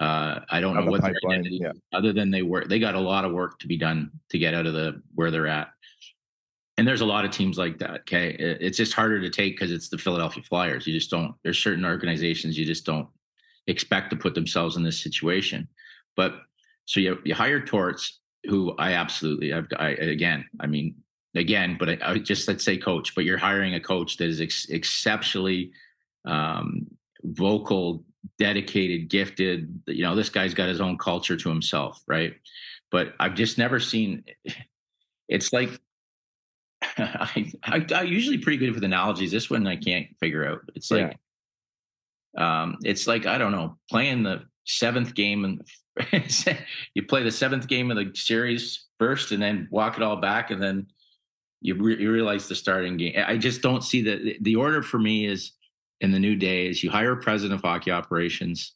Uh, 0.00 0.40
I 0.50 0.60
don't 0.60 0.76
On 0.76 0.84
know 0.84 0.90
what 0.90 1.02
their 1.02 1.12
pipeline, 1.12 1.40
identity, 1.40 1.60
yeah. 1.62 1.72
other 1.92 2.12
than 2.12 2.30
they 2.30 2.42
work. 2.42 2.68
They 2.68 2.78
got 2.78 2.94
a 2.94 3.00
lot 3.00 3.24
of 3.24 3.32
work 3.32 3.58
to 3.60 3.66
be 3.66 3.76
done 3.76 4.10
to 4.30 4.38
get 4.38 4.54
out 4.54 4.66
of 4.66 4.72
the 4.74 5.02
where 5.14 5.30
they're 5.30 5.46
at. 5.46 5.68
And 6.76 6.88
there's 6.88 7.02
a 7.02 7.06
lot 7.06 7.24
of 7.24 7.30
teams 7.30 7.56
like 7.56 7.78
that. 7.78 8.00
Okay, 8.00 8.34
it's 8.38 8.76
just 8.76 8.94
harder 8.94 9.20
to 9.20 9.30
take 9.30 9.54
because 9.54 9.70
it's 9.70 9.88
the 9.88 9.98
Philadelphia 9.98 10.42
Flyers. 10.42 10.86
You 10.86 10.92
just 10.92 11.10
don't. 11.10 11.34
There's 11.44 11.58
certain 11.58 11.84
organizations 11.84 12.58
you 12.58 12.64
just 12.64 12.84
don't 12.84 13.08
expect 13.66 14.10
to 14.10 14.16
put 14.16 14.34
themselves 14.34 14.76
in 14.76 14.82
this 14.82 15.00
situation. 15.00 15.68
But 16.16 16.34
so 16.86 17.00
you 17.00 17.18
you 17.24 17.34
hire 17.34 17.60
Torts, 17.64 18.20
who 18.44 18.74
I 18.76 18.94
absolutely, 18.94 19.52
I've, 19.52 19.68
I 19.78 19.90
again, 19.90 20.46
I 20.60 20.66
mean, 20.66 20.96
again, 21.34 21.76
but 21.78 21.88
I, 21.88 21.98
I 22.02 22.18
just 22.18 22.48
let's 22.48 22.64
say 22.64 22.76
coach, 22.76 23.14
but 23.14 23.24
you're 23.24 23.38
hiring 23.38 23.74
a 23.74 23.80
coach 23.80 24.16
that 24.18 24.28
is 24.28 24.40
ex- 24.40 24.68
exceptionally 24.68 25.72
um, 26.24 26.86
vocal, 27.22 28.04
dedicated, 28.38 29.08
gifted. 29.08 29.82
You 29.86 30.02
know, 30.02 30.14
this 30.14 30.28
guy's 30.28 30.54
got 30.54 30.68
his 30.68 30.80
own 30.80 30.98
culture 30.98 31.36
to 31.36 31.48
himself, 31.48 32.02
right? 32.06 32.34
But 32.90 33.14
I've 33.18 33.34
just 33.34 33.58
never 33.58 33.80
seen. 33.80 34.24
It's 35.28 35.52
like 35.52 35.80
I, 36.98 37.52
I, 37.62 37.86
I 37.94 38.02
usually 38.02 38.38
pretty 38.38 38.58
good 38.58 38.74
with 38.74 38.84
analogies. 38.84 39.32
This 39.32 39.50
one 39.50 39.66
I 39.66 39.76
can't 39.76 40.06
figure 40.20 40.46
out. 40.46 40.60
It's 40.74 40.90
like, 40.90 41.16
um, 42.36 42.78
it's 42.84 43.06
like 43.06 43.26
I 43.26 43.38
don't 43.38 43.52
know, 43.52 43.78
playing 43.90 44.22
the 44.22 44.42
seventh 44.66 45.14
game 45.14 45.44
and 45.44 45.62
you 46.94 47.02
play 47.02 47.22
the 47.22 47.30
seventh 47.30 47.68
game 47.68 47.90
of 47.90 47.96
the 47.96 48.10
series 48.14 48.86
first, 48.98 49.32
and 49.32 49.42
then 49.42 49.68
walk 49.70 49.96
it 49.96 50.02
all 50.02 50.16
back, 50.16 50.50
and 50.50 50.62
then 50.62 50.86
you, 51.64 51.74
re- 51.76 51.98
you 51.98 52.12
realize 52.12 52.46
the 52.46 52.54
starting 52.54 52.98
game. 52.98 53.14
I 53.26 53.38
just 53.38 53.62
don't 53.62 53.82
see 53.82 54.02
that 54.02 54.36
the 54.42 54.56
order 54.56 54.82
for 54.82 54.98
me 54.98 55.26
is 55.26 55.52
in 56.02 56.12
the 56.12 56.18
new 56.18 56.36
day 56.36 56.68
is 56.68 56.84
you 56.84 56.90
hire 56.90 57.12
a 57.12 57.16
president 57.16 57.58
of 57.58 57.64
hockey 57.64 57.90
operations 57.90 58.74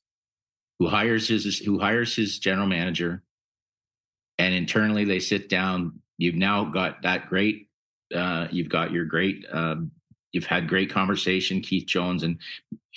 who 0.78 0.89
hires 0.89 1.28
his 1.28 1.59
who 1.59 1.78
hires 1.78 2.16
his 2.16 2.39
general 2.39 2.66
manager, 2.66 3.22
and 4.39 4.55
internally 4.55 5.05
they 5.05 5.20
sit 5.20 5.51
down. 5.51 6.01
You've 6.16 6.34
now 6.34 6.64
got 6.64 7.03
that 7.03 7.28
great. 7.28 7.68
Uh, 8.14 8.49
you've 8.51 8.70
got 8.70 8.91
your 8.91 9.05
great. 9.05 9.45
Um, 9.53 9.91
you've 10.32 10.47
had 10.47 10.66
great 10.66 10.91
conversation, 10.91 11.61
Keith 11.61 11.86
Jones, 11.86 12.22
and 12.22 12.39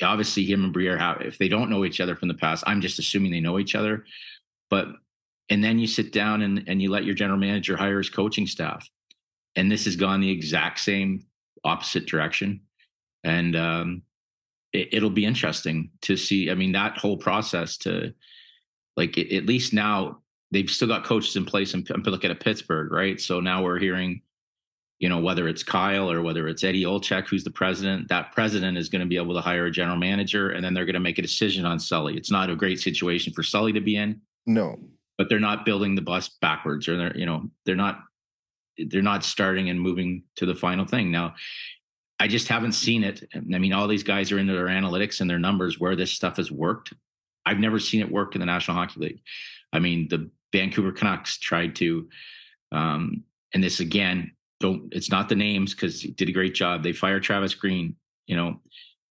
obviously 0.02 0.46
him 0.46 0.64
and 0.64 0.72
Briere 0.72 0.98
have. 0.98 1.20
If 1.20 1.38
they 1.38 1.50
don't 1.50 1.70
know 1.70 1.84
each 1.84 2.00
other 2.00 2.16
from 2.16 2.30
the 2.30 2.34
past, 2.34 2.64
I'm 2.66 2.80
just 2.80 2.98
assuming 2.98 3.32
they 3.32 3.42
know 3.42 3.60
each 3.60 3.76
other. 3.76 4.06
But 4.70 4.88
and 5.50 5.62
then 5.62 5.80
you 5.80 5.88
sit 5.88 6.14
down 6.14 6.44
and 6.44 6.64
and 6.68 6.82
you 6.82 6.90
let 6.90 7.04
your 7.04 7.16
general 7.16 7.40
manager 7.40 7.76
hire 7.76 7.98
his 7.98 8.10
coaching 8.10 8.48
staff, 8.48 8.90
and 9.56 9.72
this 9.72 9.86
has 9.86 9.96
gone 9.96 10.22
the 10.22 10.32
exact 10.32 10.80
same 10.80 11.26
opposite 11.64 12.06
direction, 12.08 12.62
and 13.24 13.56
um, 13.56 14.02
it, 14.74 14.90
it'll 14.94 15.10
be 15.10 15.26
interesting 15.26 15.92
to 16.02 16.18
see. 16.18 16.50
I 16.50 16.56
mean, 16.56 16.72
that 16.74 16.98
whole 16.98 17.18
process 17.18 17.78
to 17.78 18.14
like 18.98 19.18
it, 19.18 19.36
at 19.36 19.46
least 19.46 19.74
now 19.74 20.20
they've 20.52 20.70
still 20.70 20.88
got 20.88 21.06
coaches 21.06 21.36
in 21.36 21.46
place 21.46 21.74
and 21.74 21.88
look 22.06 22.26
at 22.26 22.40
Pittsburgh, 22.40 22.92
right? 22.92 23.20
So 23.20 23.40
now 23.40 23.64
we're 23.64 23.80
hearing, 23.80 24.22
you 25.00 25.08
know, 25.08 25.20
whether 25.20 25.48
it's 25.48 25.64
Kyle 25.64 26.12
or 26.12 26.22
whether 26.22 26.48
it's 26.50 26.64
Eddie 26.64 26.84
Olczyk, 26.84 27.28
who's 27.28 27.46
the 27.46 27.52
president, 27.52 28.10
that 28.10 28.34
president 28.34 28.78
is 28.78 28.90
going 28.90 29.00
to 29.00 29.08
be 29.08 29.16
able 29.16 29.34
to 29.34 29.42
hire 29.42 29.68
a 29.68 29.72
general 29.72 29.96
manager 29.98 30.50
and 30.50 30.64
then 30.64 30.74
they're 30.74 30.86
going 30.86 30.94
to 30.96 31.00
make 31.00 31.18
a 31.20 31.22
decision 31.22 31.66
on 31.66 31.80
Sully. 31.80 32.18
It's 32.18 32.32
not 32.32 32.50
a 32.50 32.56
great 32.56 32.82
situation 32.82 33.32
for 33.32 33.44
Sully 33.44 33.72
to 33.72 33.80
be 33.80 33.96
in, 33.96 34.20
No. 34.46 34.78
but 35.18 35.30
they're 35.30 35.40
not 35.40 35.64
building 35.66 35.96
the 35.96 36.02
bus 36.02 36.28
backwards 36.42 36.90
or 36.90 36.98
they're, 36.98 37.18
you 37.18 37.26
know, 37.26 37.50
they're 37.66 37.76
not, 37.78 38.04
they're 38.78 39.02
not 39.02 39.24
starting 39.24 39.70
and 39.70 39.80
moving 39.80 40.24
to 40.38 40.46
the 40.46 40.56
final 40.56 40.86
thing. 40.86 41.12
Now, 41.12 41.36
I 42.20 42.28
just 42.28 42.48
haven't 42.48 42.74
seen 42.74 43.04
it. 43.04 43.24
I 43.34 43.40
mean, 43.40 43.74
all 43.74 43.88
these 43.88 44.04
guys 44.04 44.32
are 44.32 44.38
into 44.38 44.54
their 44.54 44.68
analytics 44.68 45.22
and 45.22 45.30
their 45.30 45.40
numbers 45.40 45.80
where 45.80 45.96
this 45.96 46.12
stuff 46.12 46.38
has 46.38 46.52
worked. 46.52 46.94
I've 47.46 47.60
never 47.60 47.80
seen 47.80 48.02
it 48.02 48.12
work 48.12 48.36
in 48.36 48.40
the 48.40 48.46
National 48.46 48.78
Hockey 48.78 49.00
League. 49.00 49.22
I 49.74 49.80
mean, 49.80 50.08
the 50.10 50.30
Vancouver 50.52 50.92
Canucks 50.92 51.40
tried 51.40 51.76
to, 51.78 52.08
um, 52.72 53.24
and 53.54 53.64
this 53.64 53.80
again, 53.80 54.34
don't. 54.60 54.88
It's 54.92 55.10
not 55.10 55.30
the 55.30 55.36
names 55.36 55.74
because 55.74 56.02
he 56.02 56.12
did 56.12 56.30
a 56.30 56.34
great 56.34 56.54
job. 56.54 56.84
They 56.84 56.94
fire 56.94 57.20
Travis 57.20 57.56
Green. 57.56 57.96
You 58.28 58.36
know, 58.36 58.60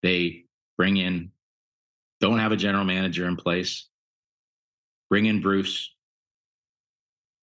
they 0.03 0.45
bring 0.79 0.97
in, 0.97 1.33
don't 2.21 2.39
have 2.39 2.53
a 2.53 2.57
general 2.57 2.85
manager 2.85 3.27
in 3.27 3.37
place. 3.37 3.89
Bring 5.11 5.27
in 5.27 5.41
Bruce. 5.41 5.93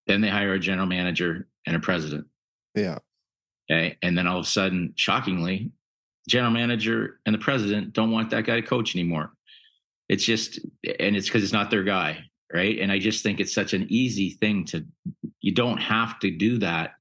Then 0.06 0.22
they 0.22 0.30
hire 0.30 0.54
a 0.54 0.58
general 0.58 0.86
manager 0.86 1.46
and 1.68 1.76
a 1.76 1.80
president. 1.80 2.26
Yeah. 2.74 2.98
Okay. 3.70 3.96
And 4.02 4.16
then 4.16 4.26
all 4.26 4.38
of 4.38 4.44
a 4.44 4.48
sudden, 4.48 4.94
shockingly, 4.96 5.70
general 6.28 6.50
manager 6.50 7.20
and 7.26 7.34
the 7.34 7.38
president 7.38 7.92
don't 7.92 8.10
want 8.10 8.30
that 8.30 8.44
guy 8.44 8.56
to 8.60 8.66
coach 8.66 8.96
anymore. 8.96 9.32
It's 10.08 10.24
just, 10.24 10.58
and 10.98 11.14
it's 11.14 11.28
because 11.28 11.44
it's 11.44 11.52
not 11.52 11.70
their 11.70 11.84
guy. 11.84 12.24
Right. 12.52 12.78
And 12.78 12.90
I 12.90 12.98
just 12.98 13.22
think 13.22 13.40
it's 13.40 13.54
such 13.54 13.74
an 13.74 13.86
easy 13.90 14.30
thing 14.30 14.64
to, 14.66 14.86
you 15.42 15.52
don't 15.52 15.76
have 15.76 16.18
to 16.20 16.30
do 16.30 16.58
that 16.60 16.92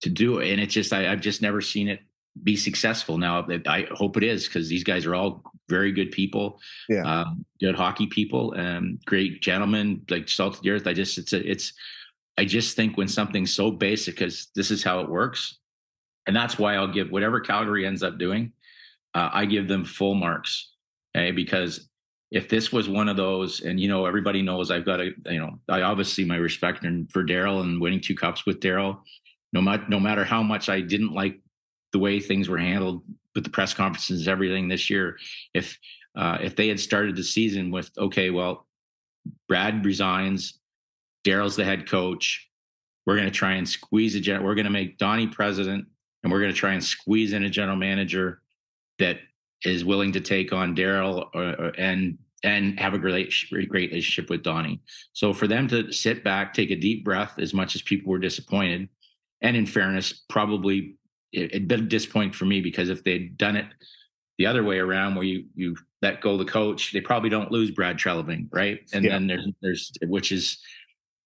to 0.00 0.08
do 0.08 0.38
it. 0.38 0.50
And 0.50 0.60
it's 0.60 0.72
just, 0.72 0.94
I, 0.94 1.12
I've 1.12 1.20
just 1.20 1.42
never 1.42 1.60
seen 1.60 1.88
it 1.88 2.00
be 2.42 2.56
successful. 2.56 3.18
Now, 3.18 3.46
I 3.66 3.86
hope 3.92 4.16
it 4.16 4.22
is 4.22 4.46
because 4.46 4.68
these 4.68 4.82
guys 4.82 5.04
are 5.04 5.14
all 5.14 5.42
very 5.68 5.92
good 5.92 6.10
people, 6.10 6.58
Yeah. 6.88 7.02
um, 7.02 7.44
good 7.60 7.74
hockey 7.74 8.06
people, 8.06 8.52
and 8.52 8.98
great 9.04 9.42
gentlemen, 9.42 10.02
like 10.08 10.28
salt 10.28 10.56
of 10.56 10.62
the 10.62 10.70
earth. 10.70 10.86
I 10.86 10.94
just, 10.94 11.18
it's 11.18 11.34
a, 11.34 11.50
it's, 11.50 11.74
I 12.36 12.44
just 12.44 12.76
think 12.76 12.96
when 12.96 13.08
something's 13.08 13.54
so 13.54 13.70
basic 13.70 14.20
as 14.20 14.48
this 14.54 14.70
is 14.70 14.82
how 14.82 15.00
it 15.00 15.08
works, 15.08 15.58
and 16.26 16.34
that's 16.34 16.58
why 16.58 16.74
I'll 16.74 16.92
give 16.92 17.10
whatever 17.10 17.40
Calgary 17.40 17.86
ends 17.86 18.02
up 18.02 18.18
doing, 18.18 18.52
uh, 19.14 19.30
I 19.32 19.46
give 19.46 19.68
them 19.68 19.84
full 19.84 20.14
marks. 20.14 20.72
Okay, 21.16 21.30
because 21.30 21.88
if 22.30 22.48
this 22.48 22.72
was 22.72 22.88
one 22.88 23.08
of 23.08 23.16
those, 23.16 23.60
and 23.60 23.78
you 23.78 23.88
know 23.88 24.06
everybody 24.06 24.42
knows 24.42 24.70
I've 24.70 24.84
got 24.84 25.00
a, 25.00 25.12
you 25.26 25.38
know, 25.38 25.60
I 25.68 25.82
obviously 25.82 26.24
my 26.24 26.36
respect 26.36 26.84
and 26.84 27.10
for 27.12 27.22
Darryl 27.22 27.60
and 27.60 27.80
winning 27.80 28.00
two 28.00 28.16
cups 28.16 28.44
with 28.46 28.60
Darryl, 28.60 28.98
no 29.52 29.60
matter 29.60 29.84
no 29.88 30.00
matter 30.00 30.24
how 30.24 30.42
much 30.42 30.68
I 30.68 30.80
didn't 30.80 31.12
like 31.12 31.40
the 31.92 32.00
way 32.00 32.18
things 32.18 32.48
were 32.48 32.58
handled 32.58 33.04
with 33.34 33.44
the 33.44 33.50
press 33.50 33.72
conferences, 33.72 34.26
everything 34.26 34.66
this 34.66 34.90
year, 34.90 35.16
if 35.54 35.78
uh, 36.16 36.38
if 36.40 36.56
they 36.56 36.68
had 36.68 36.80
started 36.80 37.14
the 37.14 37.22
season 37.22 37.70
with 37.70 37.90
okay, 37.96 38.30
well, 38.30 38.66
Brad 39.48 39.84
resigns, 39.84 40.58
Darryl's 41.24 41.56
the 41.56 41.64
head 41.64 41.88
coach. 41.88 42.48
We're 43.06 43.16
going 43.16 43.28
to 43.28 43.34
try 43.34 43.52
and 43.52 43.68
squeeze 43.68 44.14
a 44.14 44.20
gen. 44.20 44.42
We're 44.42 44.54
going 44.54 44.64
to 44.66 44.70
make 44.70 44.98
Donnie 44.98 45.26
president, 45.26 45.86
and 46.22 46.32
we're 46.32 46.40
going 46.40 46.52
to 46.52 46.58
try 46.58 46.72
and 46.72 46.82
squeeze 46.84 47.32
in 47.32 47.44
a 47.44 47.50
general 47.50 47.76
manager 47.76 48.40
that 48.98 49.18
is 49.64 49.84
willing 49.84 50.12
to 50.12 50.20
take 50.20 50.52
on 50.52 50.76
Daryl 50.76 51.26
uh, 51.34 51.38
uh, 51.38 51.72
and 51.78 52.18
and 52.42 52.78
have 52.78 52.92
a 52.92 52.98
great 52.98 53.32
great 53.50 53.70
relationship 53.70 54.28
with 54.30 54.42
Donnie. 54.42 54.80
So 55.14 55.32
for 55.32 55.46
them 55.46 55.66
to 55.68 55.90
sit 55.92 56.22
back, 56.22 56.52
take 56.52 56.70
a 56.70 56.76
deep 56.76 57.04
breath, 57.04 57.38
as 57.38 57.54
much 57.54 57.74
as 57.74 57.82
people 57.82 58.10
were 58.10 58.18
disappointed, 58.18 58.88
and 59.40 59.56
in 59.56 59.66
fairness, 59.66 60.24
probably 60.28 60.96
it, 61.32 61.50
it'd 61.50 61.68
been 61.68 61.88
disappointing 61.88 62.32
for 62.32 62.44
me 62.44 62.60
because 62.60 62.88
if 62.90 63.02
they'd 63.04 63.36
done 63.36 63.56
it 63.56 63.66
the 64.38 64.46
other 64.46 64.64
way 64.64 64.78
around, 64.78 65.14
where 65.14 65.24
you 65.24 65.44
you 65.54 65.76
let 66.02 66.20
go 66.20 66.36
the 66.36 66.44
coach, 66.44 66.92
they 66.92 67.00
probably 67.00 67.30
don't 67.30 67.50
lose 67.50 67.70
Brad 67.70 67.96
Treliving, 67.98 68.48
right? 68.52 68.80
And 68.92 69.04
Yeah. 69.04 69.12
then 69.12 69.26
there's 69.26 69.48
there's 69.62 69.92
which 70.06 70.32
is 70.32 70.58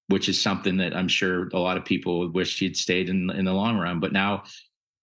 which 0.09 0.29
is 0.29 0.41
something 0.41 0.79
that 0.79 0.97
I'm 0.97 1.09
sure 1.09 1.49
a 1.53 1.59
lot 1.59 1.77
of 1.77 1.85
people 1.85 2.19
would 2.19 2.35
wish 2.35 2.59
he'd 2.59 2.77
stayed 2.77 3.09
in 3.09 3.31
in 3.31 3.45
the 3.45 3.53
long 3.53 3.79
run. 3.79 4.01
But 4.01 4.13
now 4.13 4.45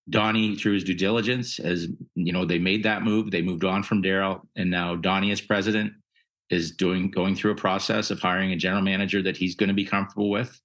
Donnie, 0.10 0.56
through 0.56 0.74
his 0.74 0.84
due 0.84 0.94
diligence, 0.94 1.60
as 1.60 1.88
you 2.14 2.32
know, 2.32 2.46
they 2.46 2.60
made 2.60 2.84
that 2.84 3.04
move. 3.04 3.32
They 3.32 3.42
moved 3.42 3.64
on 3.64 3.82
from 3.82 4.04
Darryl, 4.04 4.42
and 4.56 4.70
now 4.70 4.96
Donnie, 4.96 5.32
as 5.32 5.42
president, 5.42 5.94
is 6.50 6.72
doing 6.72 7.10
going 7.10 7.36
through 7.36 7.52
a 7.52 7.56
process 7.56 8.12
of 8.12 8.20
hiring 8.20 8.52
a 8.52 8.56
general 8.56 8.84
manager 8.84 9.24
that 9.24 9.38
he's 9.38 9.56
going 9.56 9.70
to 9.70 9.74
be 9.74 9.86
comfortable 9.86 10.30
with, 10.30 10.60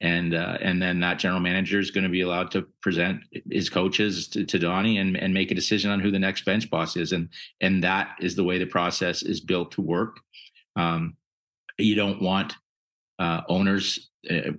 and 0.00 0.34
uh, 0.34 0.58
and 0.60 0.80
then 0.80 1.00
that 1.00 1.18
general 1.18 1.40
manager 1.40 1.80
is 1.80 1.90
going 1.90 2.04
to 2.04 2.10
be 2.10 2.20
allowed 2.20 2.52
to 2.52 2.66
present 2.80 3.22
his 3.50 3.68
coaches 3.68 4.28
to, 4.28 4.44
to 4.44 4.58
Donnie 4.58 4.98
and 4.98 5.16
and 5.16 5.34
make 5.34 5.50
a 5.50 5.56
decision 5.56 5.90
on 5.90 5.98
who 5.98 6.12
the 6.12 6.18
next 6.20 6.44
bench 6.44 6.70
boss 6.70 6.96
is, 6.96 7.10
and 7.10 7.28
and 7.60 7.82
that 7.82 8.10
is 8.20 8.36
the 8.36 8.44
way 8.44 8.58
the 8.58 8.66
process 8.66 9.22
is 9.22 9.40
built 9.40 9.72
to 9.72 9.80
work. 9.80 10.20
Um, 10.76 11.16
you 11.76 11.96
don't 11.96 12.22
want 12.22 12.54
uh, 13.20 13.42
owners 13.48 14.10
uh, 14.28 14.50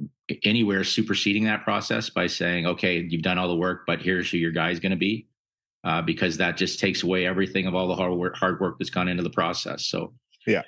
anywhere 0.45 0.83
superseding 0.83 1.43
that 1.43 1.63
process 1.63 2.09
by 2.09 2.27
saying, 2.27 2.65
okay, 2.65 2.99
you've 3.09 3.23
done 3.23 3.37
all 3.37 3.47
the 3.47 3.55
work, 3.55 3.83
but 3.85 4.01
here's 4.01 4.31
who 4.31 4.37
your 4.37 4.51
guy 4.51 4.69
is 4.69 4.79
going 4.79 4.91
to 4.91 4.97
be, 4.97 5.27
uh, 5.83 6.01
because 6.01 6.37
that 6.37 6.55
just 6.55 6.79
takes 6.79 7.03
away 7.03 7.25
everything 7.25 7.65
of 7.65 7.75
all 7.75 7.87
the 7.87 7.95
hard 7.95 8.13
work, 8.13 8.35
hard 8.35 8.61
work 8.61 8.77
that's 8.79 8.91
gone 8.91 9.07
into 9.07 9.23
the 9.23 9.29
process. 9.29 9.87
So, 9.87 10.13
Yeah. 10.47 10.61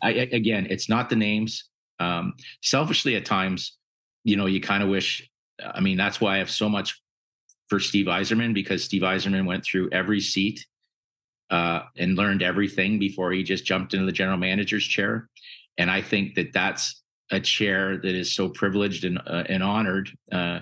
I, 0.00 0.10
again, 0.10 0.66
it's 0.70 0.88
not 0.88 1.10
the 1.10 1.16
names. 1.16 1.64
Um, 1.98 2.34
selfishly, 2.62 3.16
at 3.16 3.24
times, 3.24 3.76
you 4.24 4.36
know, 4.36 4.46
you 4.46 4.60
kind 4.60 4.82
of 4.82 4.88
wish. 4.88 5.28
I 5.62 5.80
mean, 5.80 5.96
that's 5.96 6.20
why 6.20 6.36
I 6.36 6.38
have 6.38 6.50
so 6.50 6.68
much 6.68 7.00
for 7.68 7.78
Steve 7.78 8.06
Yzerman 8.06 8.54
because 8.54 8.82
Steve 8.84 9.02
Yzerman 9.02 9.46
went 9.46 9.64
through 9.64 9.90
every 9.90 10.20
seat 10.20 10.66
uh, 11.50 11.82
and 11.96 12.16
learned 12.16 12.42
everything 12.42 12.98
before 12.98 13.32
he 13.32 13.42
just 13.42 13.64
jumped 13.64 13.94
into 13.94 14.06
the 14.06 14.12
general 14.12 14.38
manager's 14.38 14.84
chair. 14.84 15.28
And 15.78 15.90
I 15.90 16.02
think 16.02 16.34
that 16.34 16.52
that's 16.52 17.01
a 17.32 17.40
chair 17.40 17.96
that 17.96 18.14
is 18.14 18.34
so 18.34 18.48
privileged 18.48 19.04
and, 19.04 19.18
uh, 19.26 19.44
and 19.48 19.62
honored, 19.62 20.10
uh, 20.30 20.60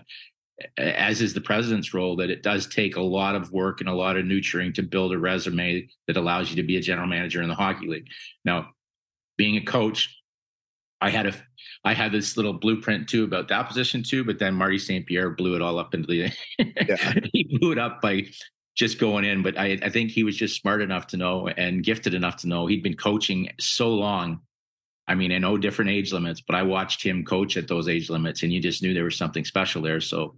as 0.78 1.20
is 1.20 1.34
the 1.34 1.40
president's 1.40 1.92
role, 1.92 2.16
that 2.16 2.30
it 2.30 2.42
does 2.42 2.66
take 2.66 2.96
a 2.96 3.02
lot 3.02 3.34
of 3.34 3.52
work 3.52 3.80
and 3.80 3.88
a 3.88 3.94
lot 3.94 4.16
of 4.16 4.24
nurturing 4.24 4.72
to 4.74 4.82
build 4.82 5.12
a 5.12 5.18
resume 5.18 5.88
that 6.06 6.16
allows 6.16 6.50
you 6.50 6.56
to 6.56 6.62
be 6.62 6.76
a 6.76 6.80
general 6.80 7.06
manager 7.06 7.42
in 7.42 7.48
the 7.48 7.54
hockey 7.54 7.88
league. 7.88 8.06
Now, 8.44 8.70
being 9.36 9.56
a 9.56 9.64
coach, 9.64 10.16
I 11.00 11.10
had 11.10 11.26
a 11.26 11.34
I 11.82 11.94
had 11.94 12.12
this 12.12 12.36
little 12.36 12.52
blueprint 12.52 13.08
too 13.08 13.24
about 13.24 13.48
that 13.48 13.66
position 13.68 14.02
too, 14.02 14.22
but 14.22 14.38
then 14.38 14.54
Marty 14.54 14.78
St. 14.78 15.06
Pierre 15.06 15.30
blew 15.30 15.54
it 15.54 15.62
all 15.62 15.78
up 15.78 15.94
into 15.94 16.06
the 16.06 16.30
yeah. 16.58 17.14
he 17.32 17.58
blew 17.58 17.72
it 17.72 17.78
up 17.78 18.02
by 18.02 18.26
just 18.76 18.98
going 18.98 19.24
in. 19.24 19.42
But 19.42 19.58
I, 19.58 19.78
I 19.82 19.88
think 19.88 20.10
he 20.10 20.24
was 20.24 20.36
just 20.36 20.60
smart 20.60 20.82
enough 20.82 21.06
to 21.08 21.16
know 21.16 21.48
and 21.48 21.82
gifted 21.82 22.14
enough 22.14 22.36
to 22.38 22.48
know 22.48 22.66
he'd 22.66 22.82
been 22.82 22.96
coaching 22.96 23.48
so 23.58 23.94
long. 23.94 24.40
I 25.10 25.16
mean, 25.16 25.32
I 25.32 25.38
know 25.38 25.58
different 25.58 25.90
age 25.90 26.12
limits, 26.12 26.40
but 26.40 26.54
I 26.54 26.62
watched 26.62 27.04
him 27.04 27.24
coach 27.24 27.56
at 27.56 27.66
those 27.66 27.88
age 27.88 28.10
limits, 28.10 28.44
and 28.44 28.52
you 28.52 28.60
just 28.60 28.80
knew 28.80 28.94
there 28.94 29.02
was 29.02 29.18
something 29.18 29.44
special 29.44 29.82
there. 29.82 30.00
So 30.00 30.36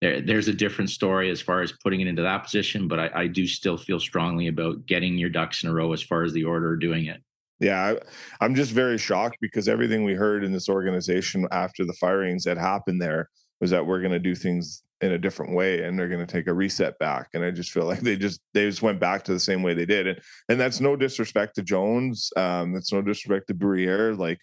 there, 0.00 0.22
there's 0.22 0.48
a 0.48 0.54
different 0.54 0.88
story 0.88 1.30
as 1.30 1.42
far 1.42 1.60
as 1.60 1.74
putting 1.84 2.00
it 2.00 2.06
into 2.06 2.22
that 2.22 2.44
position, 2.44 2.88
but 2.88 2.98
I, 2.98 3.10
I 3.14 3.26
do 3.26 3.46
still 3.46 3.76
feel 3.76 4.00
strongly 4.00 4.46
about 4.46 4.86
getting 4.86 5.18
your 5.18 5.28
ducks 5.28 5.62
in 5.62 5.68
a 5.68 5.74
row 5.74 5.92
as 5.92 6.02
far 6.02 6.22
as 6.22 6.32
the 6.32 6.44
order 6.44 6.72
of 6.72 6.80
doing 6.80 7.04
it. 7.04 7.22
Yeah, 7.60 7.98
I, 8.40 8.44
am 8.44 8.54
just 8.54 8.72
very 8.72 8.96
shocked 8.96 9.36
because 9.42 9.68
everything 9.68 10.02
we 10.02 10.14
heard 10.14 10.44
in 10.44 10.52
this 10.52 10.70
organization 10.70 11.46
after 11.50 11.84
the 11.84 11.92
firings 11.92 12.44
that 12.44 12.56
happened 12.56 13.02
there 13.02 13.28
was 13.60 13.70
that 13.70 13.86
we're 13.86 14.00
going 14.00 14.12
to 14.12 14.18
do 14.18 14.34
things 14.34 14.82
in 15.00 15.12
a 15.12 15.18
different 15.18 15.54
way 15.54 15.82
and 15.82 15.98
they're 15.98 16.08
going 16.08 16.24
to 16.24 16.32
take 16.32 16.46
a 16.46 16.54
reset 16.54 16.98
back. 16.98 17.28
And 17.34 17.44
I 17.44 17.50
just 17.50 17.70
feel 17.70 17.84
like 17.84 18.00
they 18.00 18.16
just 18.16 18.40
they 18.54 18.68
just 18.68 18.82
went 18.82 19.00
back 19.00 19.24
to 19.24 19.32
the 19.32 19.40
same 19.40 19.62
way 19.62 19.74
they 19.74 19.86
did. 19.86 20.06
And 20.06 20.20
and 20.48 20.60
that's 20.60 20.80
no 20.80 20.96
disrespect 20.96 21.54
to 21.56 21.62
Jones. 21.62 22.30
Um, 22.36 22.72
that's 22.72 22.92
no 22.92 23.02
disrespect 23.02 23.48
to 23.48 23.54
Briere. 23.54 24.14
Like, 24.14 24.40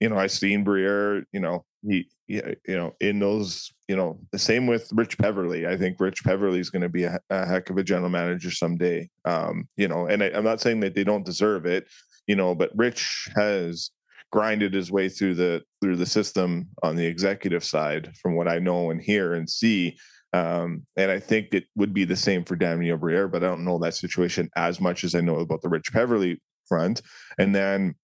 you 0.00 0.08
know, 0.08 0.18
I 0.18 0.26
seen 0.26 0.64
Briere. 0.64 1.24
You 1.32 1.40
know, 1.40 1.64
he, 1.86 2.08
he 2.26 2.42
you 2.66 2.76
know 2.76 2.94
in 3.00 3.18
those 3.18 3.72
you 3.88 3.96
know 3.96 4.18
the 4.32 4.38
same 4.38 4.66
with 4.66 4.90
Rich 4.92 5.18
Peverley. 5.18 5.66
I 5.66 5.76
think 5.76 6.00
Rich 6.00 6.24
Peverley 6.24 6.60
is 6.60 6.70
going 6.70 6.82
to 6.82 6.88
be 6.88 7.04
a, 7.04 7.18
a, 7.30 7.46
heck 7.46 7.70
of 7.70 7.76
a 7.76 7.84
general 7.84 8.10
manager 8.10 8.50
someday. 8.50 9.08
Um, 9.24 9.68
you 9.76 9.88
know, 9.88 10.06
and 10.06 10.22
I, 10.22 10.30
I'm 10.30 10.44
not 10.44 10.60
saying 10.60 10.80
that 10.80 10.94
they 10.94 11.04
don't 11.04 11.26
deserve 11.26 11.66
it 11.66 11.86
you 12.26 12.36
know, 12.36 12.54
but 12.54 12.70
Rich 12.74 13.28
has 13.36 13.90
grinded 14.32 14.74
his 14.74 14.90
way 14.90 15.08
through 15.08 15.34
the 15.34 15.62
through 15.80 15.96
the 15.96 16.06
system 16.06 16.68
on 16.82 16.96
the 16.96 17.06
executive 17.06 17.64
side, 17.64 18.12
from 18.20 18.36
what 18.36 18.48
I 18.48 18.58
know 18.58 18.90
and 18.90 19.00
hear 19.00 19.34
and 19.34 19.48
see. 19.48 19.96
Um, 20.32 20.84
and 20.96 21.12
I 21.12 21.20
think 21.20 21.54
it 21.54 21.66
would 21.76 21.94
be 21.94 22.04
the 22.04 22.16
same 22.16 22.44
for 22.44 22.56
Daniel 22.56 22.96
Briere, 22.96 23.28
but 23.28 23.44
I 23.44 23.46
don't 23.46 23.64
know 23.64 23.78
that 23.78 23.94
situation 23.94 24.50
as 24.56 24.80
much 24.80 25.04
as 25.04 25.14
I 25.14 25.20
know 25.20 25.36
about 25.36 25.62
the 25.62 25.68
Rich 25.68 25.92
Peverley 25.92 26.40
front. 26.66 27.02
And 27.38 27.54
then, 27.54 27.94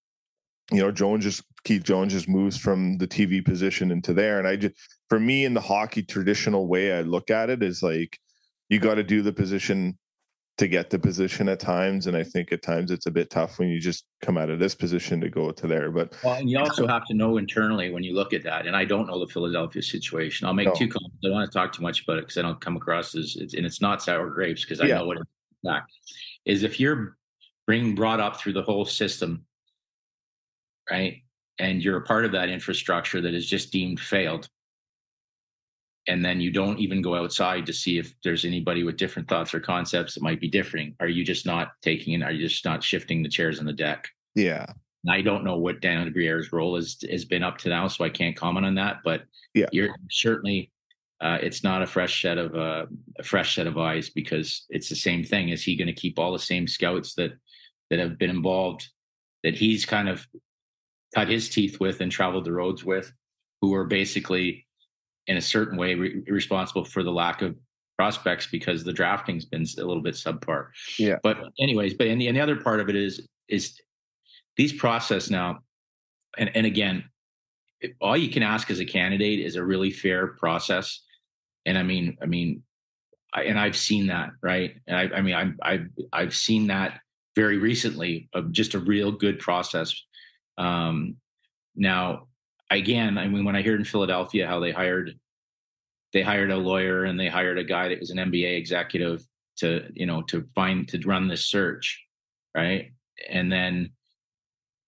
you 0.71 0.79
know, 0.79 0.91
Jones 0.91 1.25
just 1.25 1.43
Keith 1.65 1.83
Jones 1.83 2.13
just 2.13 2.29
moves 2.29 2.57
from 2.57 2.97
the 2.97 3.07
TV 3.07 3.43
position 3.43 3.91
into 3.91 4.13
there. 4.13 4.39
And 4.39 4.47
I 4.47 4.55
just, 4.55 4.75
for 5.09 5.19
me, 5.19 5.43
in 5.43 5.53
the 5.53 5.59
hockey 5.59 6.03
traditional 6.03 6.67
way, 6.67 6.97
I 6.97 7.01
look 7.01 7.29
at 7.29 7.49
it 7.49 7.61
is 7.61 7.83
like 7.83 8.17
you 8.69 8.79
got 8.79 8.95
to 8.95 9.03
do 9.03 9.21
the 9.21 9.33
position 9.33 9.97
to 10.57 10.67
get 10.67 10.89
the 10.89 10.99
position 10.99 11.49
at 11.49 11.59
times. 11.59 12.07
And 12.07 12.15
I 12.15 12.23
think 12.23 12.51
at 12.51 12.61
times 12.61 12.91
it's 12.91 13.05
a 13.05 13.11
bit 13.11 13.29
tough 13.29 13.57
when 13.57 13.69
you 13.69 13.79
just 13.79 14.05
come 14.21 14.37
out 14.37 14.49
of 14.49 14.59
this 14.59 14.75
position 14.75 15.19
to 15.21 15.29
go 15.29 15.51
to 15.51 15.67
there. 15.67 15.91
But 15.91 16.13
well, 16.23 16.35
and 16.35 16.49
you 16.49 16.59
also 16.59 16.87
have 16.87 17.05
to 17.07 17.13
know 17.13 17.37
internally 17.37 17.91
when 17.91 18.03
you 18.03 18.13
look 18.13 18.33
at 18.33 18.43
that. 18.43 18.67
And 18.67 18.75
I 18.75 18.85
don't 18.85 19.07
know 19.07 19.19
the 19.19 19.31
Philadelphia 19.31 19.81
situation. 19.81 20.47
I'll 20.47 20.53
make 20.53 20.67
no. 20.67 20.73
two 20.73 20.87
comments. 20.87 21.17
I 21.23 21.27
don't 21.27 21.33
want 21.33 21.51
to 21.51 21.57
talk 21.57 21.73
too 21.73 21.81
much 21.81 22.03
about 22.03 22.17
it 22.17 22.21
because 22.21 22.37
I 22.37 22.41
don't 22.43 22.61
come 22.61 22.77
across 22.77 23.15
as 23.15 23.35
and 23.37 23.65
it's 23.65 23.81
not 23.81 24.03
sour 24.03 24.29
grapes 24.29 24.63
because 24.63 24.81
I 24.81 24.85
yeah. 24.85 24.99
know 24.99 25.05
what 25.05 25.17
it's 25.17 25.29
not. 25.63 25.83
Is 26.45 26.63
if 26.63 26.79
you're 26.79 27.17
being 27.67 27.95
brought 27.95 28.19
up 28.19 28.37
through 28.37 28.53
the 28.53 28.63
whole 28.63 28.85
system, 28.85 29.45
right? 30.89 31.23
And 31.59 31.83
you're 31.83 31.97
a 31.97 32.03
part 32.03 32.25
of 32.25 32.31
that 32.33 32.49
infrastructure 32.49 33.21
that 33.21 33.33
is 33.33 33.47
just 33.47 33.71
deemed 33.71 33.99
failed 33.99 34.47
and 36.07 36.25
then 36.25 36.41
you 36.41 36.51
don't 36.51 36.79
even 36.79 37.01
go 37.01 37.15
outside 37.15 37.65
to 37.65 37.73
see 37.73 37.97
if 37.97 38.15
there's 38.23 38.45
anybody 38.45 38.83
with 38.83 38.97
different 38.97 39.27
thoughts 39.27 39.53
or 39.53 39.59
concepts 39.59 40.15
that 40.15 40.23
might 40.23 40.41
be 40.41 40.49
differing. 40.49 40.95
Are 40.99 41.07
you 41.07 41.23
just 41.23 41.45
not 41.45 41.73
taking 41.81 42.13
it? 42.13 42.23
Are 42.23 42.31
you 42.31 42.47
just 42.47 42.65
not 42.65 42.83
shifting 42.83 43.21
the 43.21 43.29
chairs 43.29 43.59
on 43.59 43.65
the 43.65 43.73
deck? 43.73 44.07
Yeah. 44.33 44.65
I 45.09 45.21
don't 45.21 45.43
know 45.43 45.57
what 45.57 45.81
dan 45.81 46.11
Briere's 46.11 46.51
role 46.51 46.75
is, 46.75 47.03
has 47.09 47.25
been 47.25 47.43
up 47.43 47.57
to 47.59 47.69
now 47.69 47.87
so 47.87 48.03
i 48.05 48.09
can't 48.09 48.35
comment 48.35 48.67
on 48.67 48.75
that 48.75 48.97
but 49.03 49.23
yeah. 49.55 49.65
you're 49.71 49.89
certainly 50.11 50.71
uh, 51.21 51.37
it's 51.39 51.63
not 51.63 51.83
a 51.83 51.87
fresh 51.87 52.21
set 52.21 52.39
of 52.39 52.55
uh, 52.55 52.87
a 53.19 53.23
fresh 53.23 53.55
set 53.55 53.67
of 53.67 53.77
eyes 53.77 54.09
because 54.09 54.65
it's 54.69 54.89
the 54.89 54.95
same 54.95 55.23
thing. 55.23 55.49
Is 55.49 55.63
he 55.63 55.77
going 55.77 55.87
to 55.87 55.93
keep 55.93 56.17
all 56.17 56.33
the 56.33 56.39
same 56.39 56.67
scouts 56.67 57.13
that 57.13 57.33
that 57.91 57.99
have 57.99 58.17
been 58.17 58.31
involved 58.31 58.89
that 59.43 59.53
he's 59.53 59.85
kind 59.85 60.09
of 60.09 60.25
cut 61.13 61.27
his 61.27 61.47
teeth 61.47 61.79
with 61.79 62.01
and 62.01 62.11
traveled 62.11 62.45
the 62.45 62.51
roads 62.51 62.83
with 62.83 63.13
who 63.61 63.73
are 63.75 63.85
basically 63.85 64.65
in 65.27 65.37
a 65.37 65.41
certain 65.41 65.77
way 65.77 65.95
re- 65.95 66.23
responsible 66.27 66.85
for 66.85 67.03
the 67.03 67.11
lack 67.11 67.41
of 67.41 67.55
prospects 67.97 68.47
because 68.51 68.83
the 68.83 68.93
drafting's 68.93 69.45
been 69.45 69.65
a 69.77 69.85
little 69.85 70.01
bit 70.01 70.15
subpar. 70.15 70.67
Yeah. 70.97 71.17
But 71.21 71.37
anyways, 71.59 71.93
but 71.93 72.07
and 72.07 72.19
the, 72.19 72.27
and 72.27 72.35
the 72.35 72.41
other 72.41 72.55
part 72.55 72.79
of 72.79 72.89
it 72.89 72.95
is 72.95 73.27
is 73.47 73.79
these 74.57 74.73
process 74.73 75.29
now, 75.29 75.59
and 76.37 76.49
and 76.55 76.65
again, 76.65 77.03
all 77.99 78.17
you 78.17 78.29
can 78.29 78.43
ask 78.43 78.71
as 78.71 78.79
a 78.79 78.85
candidate 78.85 79.39
is 79.39 79.55
a 79.55 79.63
really 79.63 79.91
fair 79.91 80.27
process. 80.27 81.01
And 81.65 81.77
I 81.77 81.83
mean, 81.83 82.17
I 82.21 82.25
mean, 82.25 82.63
I, 83.33 83.43
and 83.43 83.59
I've 83.59 83.77
seen 83.77 84.07
that, 84.07 84.31
right? 84.41 84.75
And 84.87 84.97
I, 84.97 85.17
I 85.17 85.21
mean, 85.21 85.35
I'm, 85.35 85.57
I've 85.61 85.87
I've 86.11 86.35
seen 86.35 86.67
that 86.67 86.99
very 87.35 87.57
recently 87.57 88.29
of 88.33 88.51
just 88.51 88.73
a 88.73 88.79
real 88.79 89.11
good 89.11 89.39
process. 89.39 89.93
Um, 90.57 91.17
now, 91.75 92.27
again, 92.71 93.17
I 93.17 93.27
mean, 93.27 93.45
when 93.45 93.55
I 93.55 93.61
heard 93.61 93.79
in 93.79 93.85
Philadelphia 93.85 94.47
how 94.47 94.59
they 94.59 94.71
hired 94.71 95.17
they 96.13 96.21
hired 96.21 96.51
a 96.51 96.57
lawyer 96.57 97.05
and 97.05 97.19
they 97.19 97.29
hired 97.29 97.57
a 97.57 97.63
guy 97.63 97.87
that 97.87 97.99
was 97.99 98.09
an 98.09 98.17
MBA 98.17 98.57
executive 98.57 99.23
to, 99.57 99.89
you 99.93 100.05
know, 100.05 100.21
to 100.23 100.45
find 100.55 100.87
to 100.89 100.99
run 101.07 101.27
this 101.27 101.45
search, 101.45 102.03
right? 102.55 102.91
And 103.29 103.51
then 103.51 103.91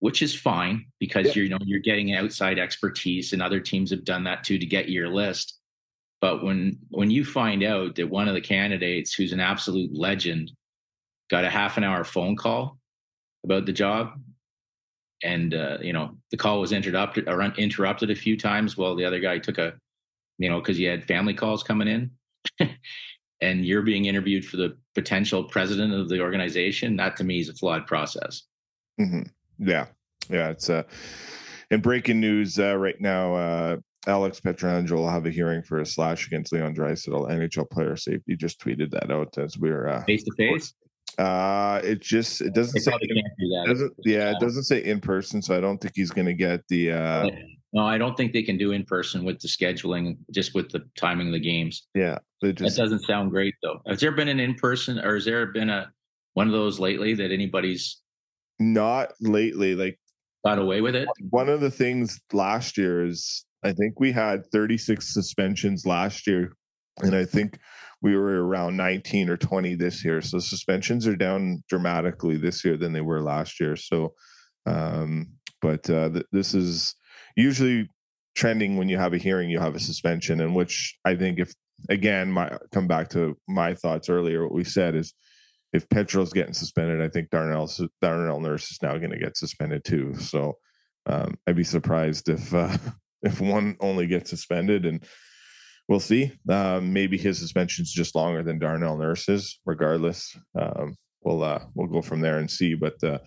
which 0.00 0.20
is 0.20 0.34
fine 0.34 0.84
because 1.00 1.28
yeah. 1.28 1.32
you're 1.34 1.44
you 1.44 1.50
know 1.50 1.58
you're 1.64 1.80
getting 1.80 2.14
outside 2.14 2.58
expertise 2.58 3.32
and 3.32 3.40
other 3.40 3.60
teams 3.60 3.90
have 3.90 4.04
done 4.04 4.24
that 4.24 4.44
too 4.44 4.58
to 4.58 4.66
get 4.66 4.90
your 4.90 5.08
list. 5.08 5.58
But 6.20 6.44
when 6.44 6.78
when 6.90 7.10
you 7.10 7.24
find 7.24 7.62
out 7.62 7.96
that 7.96 8.10
one 8.10 8.28
of 8.28 8.34
the 8.34 8.40
candidates 8.40 9.14
who's 9.14 9.32
an 9.32 9.40
absolute 9.40 9.94
legend 9.94 10.52
got 11.30 11.44
a 11.44 11.50
half 11.50 11.78
an 11.78 11.84
hour 11.84 12.04
phone 12.04 12.36
call 12.36 12.78
about 13.44 13.66
the 13.66 13.72
job 13.72 14.20
and 15.24 15.54
uh, 15.54 15.78
you 15.80 15.92
know 15.92 16.16
the 16.30 16.36
call 16.36 16.60
was 16.60 16.70
interrupted 16.70 17.28
or 17.28 17.42
interrupted 17.42 18.10
a 18.10 18.14
few 18.14 18.36
times 18.36 18.76
while 18.76 18.94
the 18.94 19.04
other 19.04 19.18
guy 19.18 19.38
took 19.38 19.58
a 19.58 19.72
you 20.38 20.48
know 20.48 20.60
because 20.60 20.76
he 20.76 20.84
had 20.84 21.04
family 21.04 21.34
calls 21.34 21.62
coming 21.62 21.88
in 21.88 22.10
and 23.40 23.64
you're 23.64 23.82
being 23.82 24.04
interviewed 24.04 24.44
for 24.44 24.58
the 24.58 24.76
potential 24.94 25.42
president 25.42 25.92
of 25.92 26.08
the 26.08 26.20
organization 26.20 26.96
that 26.96 27.16
to 27.16 27.24
me 27.24 27.40
is 27.40 27.48
a 27.48 27.54
flawed 27.54 27.86
process 27.86 28.42
mm-hmm. 29.00 29.22
yeah 29.58 29.86
yeah 30.28 30.50
it's 30.50 30.68
uh 30.68 30.82
in 31.70 31.80
breaking 31.80 32.20
news 32.20 32.58
uh, 32.58 32.76
right 32.76 33.00
now 33.00 33.34
uh 33.34 33.76
Alex 34.06 34.38
Pietrangelo 34.38 34.96
will 34.96 35.08
have 35.08 35.24
a 35.24 35.30
hearing 35.30 35.62
for 35.62 35.80
a 35.80 35.86
slash 35.86 36.26
against 36.26 36.52
Leon 36.52 36.74
Draisaitl. 36.74 37.30
NHL 37.30 37.70
player 37.70 37.96
safety 37.96 38.36
just 38.36 38.60
tweeted 38.60 38.90
that 38.90 39.10
out 39.10 39.38
as 39.38 39.56
we're 39.56 39.88
uh, 39.88 40.04
face 40.04 40.24
to 40.24 40.32
face. 40.36 40.74
Uh, 41.18 41.80
it 41.84 42.00
just 42.00 42.40
it 42.40 42.54
doesn't 42.54 42.80
say 42.80 42.92
do 43.00 43.64
doesn't 43.66 43.92
yeah, 44.04 44.30
it 44.30 44.40
doesn't 44.40 44.64
say 44.64 44.82
in 44.82 45.00
person, 45.00 45.40
so 45.42 45.56
I 45.56 45.60
don't 45.60 45.78
think 45.80 45.94
he's 45.94 46.10
going 46.10 46.26
to 46.26 46.34
get 46.34 46.66
the. 46.68 46.92
uh 46.92 47.30
No, 47.72 47.86
I 47.86 47.98
don't 47.98 48.16
think 48.16 48.32
they 48.32 48.42
can 48.42 48.56
do 48.58 48.72
in 48.72 48.84
person 48.84 49.24
with 49.24 49.40
the 49.40 49.48
scheduling, 49.48 50.16
just 50.32 50.54
with 50.54 50.70
the 50.70 50.84
timing 50.96 51.28
of 51.28 51.32
the 51.32 51.40
games. 51.40 51.86
Yeah, 51.94 52.18
just, 52.42 52.76
that 52.76 52.82
doesn't 52.82 53.04
sound 53.04 53.30
great 53.30 53.54
though. 53.62 53.80
Has 53.86 54.00
there 54.00 54.12
been 54.12 54.28
an 54.28 54.40
in 54.40 54.54
person, 54.54 54.98
or 54.98 55.14
has 55.14 55.24
there 55.24 55.46
been 55.46 55.70
a 55.70 55.92
one 56.34 56.46
of 56.46 56.52
those 56.52 56.80
lately 56.80 57.14
that 57.14 57.30
anybody's 57.30 58.00
not 58.58 59.12
lately 59.20 59.74
like 59.74 59.98
got 60.44 60.58
away 60.58 60.80
with 60.80 60.96
it? 60.96 61.08
One 61.30 61.48
of 61.48 61.60
the 61.60 61.70
things 61.70 62.20
last 62.32 62.76
year 62.76 63.06
is 63.06 63.44
I 63.62 63.72
think 63.72 63.98
we 63.98 64.12
had 64.12 64.46
36 64.50 65.12
suspensions 65.12 65.86
last 65.86 66.26
year, 66.26 66.56
and 66.98 67.14
I 67.14 67.24
think 67.24 67.58
we 68.04 68.14
were 68.14 68.46
around 68.46 68.76
19 68.76 69.30
or 69.30 69.38
20 69.38 69.76
this 69.76 70.04
year. 70.04 70.20
So 70.20 70.38
suspensions 70.38 71.06
are 71.06 71.16
down 71.16 71.64
dramatically 71.70 72.36
this 72.36 72.62
year 72.62 72.76
than 72.76 72.92
they 72.92 73.00
were 73.00 73.22
last 73.22 73.58
year. 73.58 73.76
So, 73.76 74.12
um, 74.66 75.32
but 75.62 75.88
uh, 75.88 76.10
th- 76.10 76.26
this 76.30 76.52
is 76.52 76.96
usually 77.34 77.88
trending 78.34 78.76
when 78.76 78.90
you 78.90 78.98
have 78.98 79.14
a 79.14 79.18
hearing, 79.18 79.48
you 79.48 79.58
have 79.58 79.74
a 79.74 79.80
suspension, 79.80 80.42
and 80.42 80.54
which 80.54 80.98
I 81.06 81.16
think 81.16 81.38
if 81.38 81.54
again, 81.88 82.30
my 82.30 82.58
come 82.72 82.86
back 82.86 83.08
to 83.10 83.38
my 83.48 83.72
thoughts 83.72 84.10
earlier, 84.10 84.42
what 84.42 84.54
we 84.54 84.64
said 84.64 84.94
is 84.94 85.14
if 85.72 85.88
Petro's 85.88 86.34
getting 86.34 86.52
suspended, 86.52 87.00
I 87.00 87.08
think 87.08 87.30
Darnell 87.30 87.70
Darnell 88.02 88.40
Nurse 88.40 88.70
is 88.70 88.82
now 88.82 88.98
going 88.98 89.12
to 89.12 89.18
get 89.18 89.38
suspended 89.38 89.82
too. 89.82 90.14
So 90.16 90.58
um, 91.06 91.38
I'd 91.46 91.56
be 91.56 91.64
surprised 91.64 92.28
if 92.28 92.52
uh, 92.52 92.76
if 93.22 93.40
one 93.40 93.78
only 93.80 94.06
gets 94.06 94.28
suspended 94.28 94.84
and 94.84 95.02
we'll 95.88 96.00
see. 96.00 96.32
Um, 96.48 96.92
maybe 96.92 97.18
his 97.18 97.38
suspension's 97.38 97.92
just 97.92 98.14
longer 98.14 98.42
than 98.42 98.58
Darnell 98.58 98.96
Nurse's. 98.96 99.60
Regardless, 99.64 100.36
um, 100.58 100.96
we'll 101.22 101.42
uh, 101.42 101.60
we'll 101.74 101.88
go 101.88 102.02
from 102.02 102.20
there 102.20 102.38
and 102.38 102.50
see. 102.50 102.74
But 102.74 103.02
uh, 103.02 103.18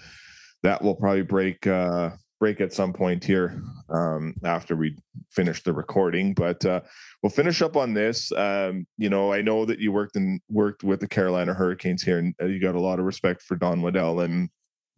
that 0.64 0.82
will 0.82 0.96
probably 0.96 1.24
break 1.24 1.66
uh, 1.68 2.12
break 2.40 2.62
at 2.62 2.74
some 2.74 2.94
point 2.94 3.24
here 3.24 3.62
um, 3.90 4.36
after 4.44 4.76
we 4.76 4.96
finish 5.30 5.64
the 5.64 5.74
recording. 5.74 6.34
But 6.34 6.64
uh, 6.66 6.82
we'll 7.22 7.30
finish 7.30 7.62
up 7.62 7.76
on 7.76 7.94
this. 7.94 8.32
Um, 8.32 8.86
you 8.98 9.10
know, 9.10 9.34
I 9.34 9.42
know 9.42 9.66
that 9.66 9.80
you 9.80 9.92
worked 9.92 10.16
and 10.16 10.40
worked 10.50 10.84
with 10.84 11.00
the 11.00 11.08
Carolina 11.08 11.54
Hurricanes 11.54 12.04
here, 12.04 12.20
and 12.20 12.36
uh, 12.42 12.46
you 12.46 12.60
got 12.60 12.76
a 12.76 12.82
lot 12.82 13.00
of 13.00 13.06
respect 13.06 13.42
for 13.42 13.56
Don 13.56 13.82
Waddell, 13.82 14.22
and 14.22 14.50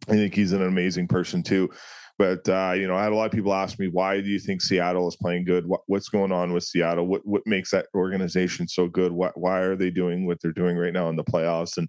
I 0.08 0.12
think 0.12 0.34
he's 0.34 0.52
an 0.52 0.62
amazing 0.62 1.08
person 1.08 1.42
too. 1.42 1.70
But 2.20 2.46
uh, 2.50 2.74
you 2.76 2.86
know, 2.86 2.96
I 2.96 3.02
had 3.02 3.12
a 3.12 3.14
lot 3.14 3.24
of 3.24 3.32
people 3.32 3.54
ask 3.54 3.78
me, 3.78 3.88
why 3.88 4.20
do 4.20 4.28
you 4.28 4.38
think 4.38 4.60
Seattle 4.60 5.08
is 5.08 5.16
playing 5.16 5.46
good? 5.46 5.66
What, 5.66 5.80
what's 5.86 6.10
going 6.10 6.32
on 6.32 6.52
with 6.52 6.64
Seattle? 6.64 7.06
What 7.06 7.22
what 7.24 7.40
makes 7.46 7.70
that 7.70 7.86
organization 7.94 8.68
so 8.68 8.88
good? 8.88 9.10
Why, 9.10 9.30
why 9.36 9.60
are 9.60 9.74
they 9.74 9.88
doing 9.88 10.26
what 10.26 10.38
they're 10.42 10.52
doing 10.52 10.76
right 10.76 10.92
now 10.92 11.08
in 11.08 11.16
the 11.16 11.24
playoffs? 11.24 11.78
And 11.78 11.88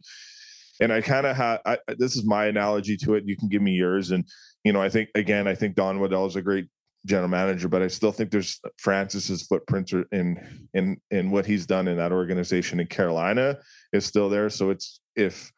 and 0.80 0.94
I 0.94 1.02
kind 1.02 1.28
of 1.28 1.36
have 1.36 1.60
this 1.98 2.16
is 2.16 2.24
my 2.24 2.46
analogy 2.46 2.96
to 3.04 3.16
it. 3.16 3.26
You 3.26 3.36
can 3.36 3.50
give 3.50 3.62
me 3.62 3.74
yours, 3.74 4.12
and 4.12 4.24
you 4.64 4.72
know, 4.72 4.82
I 4.82 4.88
think 4.88 5.10
again, 5.16 5.50
I 5.50 5.56
think 5.56 5.76
Don 5.76 6.00
Waddell 6.00 6.28
is 6.28 6.38
a 6.38 6.42
great 6.42 6.70
general 7.06 7.28
manager, 7.28 7.68
but 7.68 7.82
I 7.82 7.90
still 7.90 8.14
think 8.14 8.32
there's 8.32 8.58
Francis's 8.78 9.44
footprints 9.44 9.92
in 10.14 10.38
in 10.74 10.96
in 11.12 11.32
what 11.32 11.46
he's 11.46 11.66
done 11.66 11.90
in 11.90 11.98
that 11.98 12.14
organization 12.14 12.80
in 12.80 12.88
Carolina 12.88 13.58
is 13.92 14.06
still 14.06 14.30
there. 14.30 14.50
So 14.50 14.70
it's 14.70 15.02
if 15.14 15.52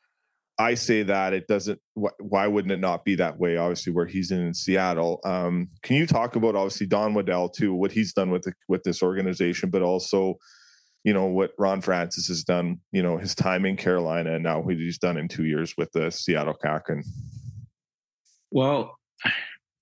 I 0.59 0.75
say 0.75 1.03
that 1.03 1.33
it 1.33 1.47
doesn't. 1.47 1.79
Why 1.95 2.47
wouldn't 2.47 2.71
it 2.71 2.79
not 2.79 3.05
be 3.05 3.15
that 3.15 3.39
way? 3.39 3.57
Obviously, 3.57 3.91
where 3.91 4.05
he's 4.05 4.31
in, 4.31 4.39
in 4.39 4.53
Seattle. 4.53 5.19
Um, 5.25 5.69
can 5.81 5.95
you 5.95 6.05
talk 6.05 6.35
about 6.35 6.55
obviously 6.55 6.85
Don 6.85 7.13
Waddell 7.13 7.49
too, 7.49 7.73
what 7.73 7.91
he's 7.91 8.13
done 8.13 8.29
with 8.29 8.43
the, 8.43 8.53
with 8.67 8.83
this 8.83 9.01
organization, 9.01 9.71
but 9.71 9.81
also, 9.81 10.37
you 11.03 11.13
know, 11.13 11.25
what 11.25 11.53
Ron 11.57 11.81
Francis 11.81 12.27
has 12.27 12.43
done. 12.43 12.79
You 12.91 13.01
know, 13.01 13.17
his 13.17 13.33
time 13.33 13.65
in 13.65 13.77
Carolina 13.77 14.35
and 14.35 14.43
now 14.43 14.59
what 14.59 14.75
he's 14.75 14.99
done 14.99 15.17
in 15.17 15.27
two 15.27 15.45
years 15.45 15.73
with 15.75 15.91
the 15.91 16.11
Seattle 16.11 16.53
Kraken. 16.53 17.03
Well, 18.51 18.99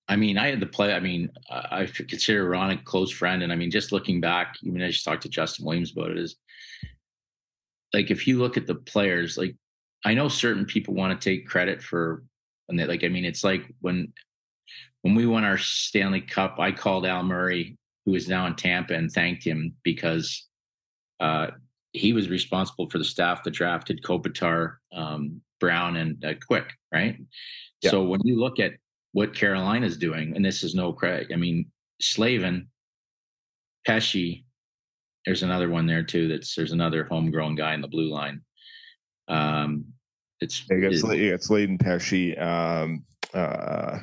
I 0.07 0.15
mean, 0.15 0.38
I 0.38 0.47
had 0.47 0.61
to 0.61 0.65
play. 0.65 0.93
I 0.93 0.99
mean, 0.99 1.30
I 1.49 1.86
consider 1.86 2.47
Ron 2.47 2.72
a 2.72 2.78
close 2.78 3.11
friend, 3.11 3.43
and 3.43 3.51
I 3.51 3.55
mean, 3.55 3.72
just 3.72 3.91
looking 3.91 4.22
back, 4.22 4.55
even 4.63 4.82
I 4.82 4.88
just 4.88 5.05
talked 5.05 5.24
to 5.24 5.30
Justin 5.30 5.65
Williams 5.65 5.91
about 5.91 6.11
it. 6.11 6.17
Is 6.17 6.38
like 7.93 8.11
if 8.11 8.28
you 8.28 8.39
look 8.39 8.57
at 8.57 8.67
the 8.67 8.76
players, 8.76 9.38
like 9.38 9.55
I 10.04 10.14
know 10.14 10.28
certain 10.28 10.66
people 10.66 10.93
want 10.93 11.20
to 11.20 11.30
take 11.30 11.47
credit 11.47 11.82
for, 11.82 12.24
and 12.70 12.80
they 12.80 12.86
like. 12.86 13.04
I 13.04 13.08
mean, 13.08 13.26
it's 13.26 13.43
like 13.43 13.74
when 13.82 14.14
when 15.02 15.16
we 15.16 15.26
won 15.26 15.43
our 15.43 15.58
Stanley 15.58 16.22
Cup, 16.22 16.60
I 16.60 16.72
called 16.72 17.06
Al 17.06 17.24
Murray, 17.24 17.78
who 18.06 18.16
is 18.16 18.28
now 18.28 18.45
in 18.47 18.56
Tampa, 18.56 18.93
and 18.93 19.12
thanked 19.12 19.43
him 19.43 19.76
because 19.84 20.47
uh, 21.20 21.47
he 21.93 22.14
was 22.14 22.30
responsible 22.30 22.89
for 22.89 22.97
the 22.97 23.04
staff 23.04 23.43
that 23.43 23.52
drafted 23.52 24.04
Kopitar, 24.04 24.76
um, 24.93 25.41
Brown, 25.60 25.97
and 25.97 26.24
uh, 26.26 26.34
Quick, 26.47 26.72
right? 26.91 27.18
Yeah. 27.82 27.91
So 27.91 28.04
when 28.04 28.22
you 28.24 28.39
look 28.39 28.60
at 28.60 28.74
what 29.14 29.36
Carolina's 29.36 29.97
doing, 29.97 30.36
and 30.36 30.43
this 30.43 30.64
is 30.64 30.74
no 30.74 30.93
credit. 30.93 31.32
I 31.34 31.36
mean, 31.36 31.70
Slavin, 31.99 32.68
Pesce, 33.86 34.43
there's 35.26 35.43
another 35.43 35.70
one 35.70 35.86
there 35.86 36.04
too. 36.04 36.28
That's 36.28 36.56
there's 36.56 36.72
another 36.72 37.04
homegrown 37.04 37.56
guy 37.56 37.74
in 37.74 37.82
the 37.82 37.88
blue 37.88 38.10
line. 38.10 38.41
Um, 39.28 39.86
it's 40.42 40.66
yeah, 40.70 40.78
it's, 40.88 41.04
it's 41.04 41.48
Slavin 41.48 41.78
Pesce. 41.78 42.36
Um, 42.38 43.06
uh, 43.34 44.00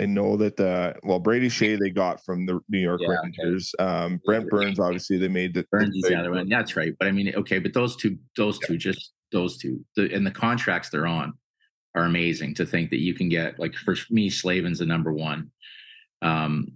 I 0.00 0.06
know 0.06 0.36
that 0.36 0.56
the 0.56 0.96
well 1.04 1.20
Brady 1.20 1.48
Skjei 1.48 1.78
they 1.78 1.90
got 1.90 2.24
from 2.24 2.46
the 2.46 2.60
New 2.68 2.80
York 2.80 3.00
yeah, 3.02 3.16
Rangers. 3.22 3.72
Okay. 3.78 3.88
Um, 3.88 4.20
Brent 4.24 4.48
Burns 4.48 4.80
obviously 4.80 5.18
they 5.18 5.28
made 5.28 5.54
the 5.54 5.64
Burns 5.70 5.94
is 5.94 6.02
the 6.02 6.18
other 6.18 6.32
one. 6.32 6.48
That's 6.48 6.76
right. 6.76 6.94
But 6.98 7.08
I 7.08 7.12
mean, 7.12 7.32
okay, 7.36 7.58
but 7.58 7.72
those 7.72 7.94
two, 7.94 8.18
those 8.36 8.58
yeah. 8.62 8.68
two, 8.68 8.78
just 8.78 9.12
those 9.30 9.58
two, 9.58 9.84
the, 9.94 10.12
and 10.12 10.26
the 10.26 10.30
contracts 10.30 10.88
they're 10.88 11.06
on 11.06 11.34
are 11.94 12.04
amazing. 12.04 12.54
To 12.54 12.66
think 12.66 12.90
that 12.90 13.00
you 13.00 13.14
can 13.14 13.28
get 13.28 13.60
like 13.60 13.74
for 13.74 13.94
me, 14.10 14.28
Slavin's 14.28 14.80
the 14.80 14.86
number 14.86 15.12
one, 15.12 15.50
um, 16.22 16.72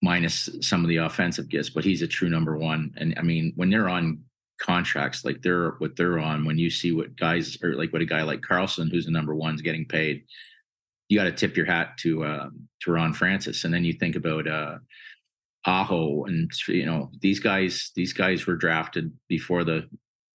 minus 0.00 0.48
some 0.62 0.82
of 0.82 0.88
the 0.88 0.98
offensive 0.98 1.48
gifts, 1.48 1.70
but 1.70 1.84
he's 1.84 2.02
a 2.02 2.08
true 2.08 2.30
number 2.30 2.56
one. 2.56 2.94
And 2.96 3.14
I 3.18 3.22
mean, 3.22 3.52
when 3.56 3.68
they're 3.68 3.88
on 3.88 4.20
contracts 4.60 5.24
like 5.24 5.42
they're 5.42 5.72
what 5.78 5.96
they're 5.96 6.18
on, 6.18 6.44
when 6.44 6.58
you 6.58 6.70
see 6.70 6.92
what 6.92 7.16
guys 7.16 7.58
or 7.62 7.74
like 7.74 7.92
what 7.92 8.02
a 8.02 8.06
guy 8.06 8.22
like 8.22 8.42
carlson 8.42 8.88
who's 8.88 9.06
the 9.06 9.10
number 9.10 9.34
one, 9.34 9.54
is 9.54 9.62
getting 9.62 9.84
paid, 9.84 10.22
you 11.08 11.18
got 11.18 11.24
to 11.24 11.32
tip 11.32 11.56
your 11.56 11.66
hat 11.66 11.96
to 11.98 12.24
uh, 12.24 12.48
to 12.82 12.92
Ron 12.92 13.12
Francis. 13.12 13.64
And 13.64 13.74
then 13.74 13.84
you 13.84 13.92
think 13.94 14.16
about 14.16 14.46
uh, 14.46 14.78
Aho, 15.64 16.24
and 16.24 16.50
you 16.68 16.86
know 16.86 17.10
these 17.20 17.40
guys. 17.40 17.90
These 17.96 18.12
guys 18.12 18.46
were 18.46 18.56
drafted 18.56 19.12
before 19.28 19.64
the 19.64 19.88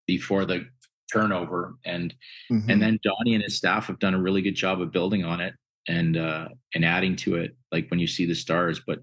before 0.07 0.45
the 0.45 0.67
turnover 1.13 1.75
and 1.85 2.15
mm-hmm. 2.51 2.69
and 2.71 2.83
then 2.83 2.99
Donnie 3.03 3.35
and 3.35 3.43
his 3.43 3.57
staff 3.57 3.87
have 3.87 3.99
done 3.99 4.15
a 4.15 4.21
really 4.21 4.43
good 4.43 4.55
job 4.55 4.81
of 4.81 4.91
building 4.91 5.25
on 5.25 5.41
it 5.41 5.55
and 5.87 6.17
uh 6.17 6.49
and 6.75 6.85
adding 6.85 7.15
to 7.15 7.37
it 7.37 7.55
like 7.71 7.89
when 7.91 8.01
you 8.01 8.07
see 8.07 8.25
the 8.25 8.35
stars 8.35 8.81
but 8.87 9.01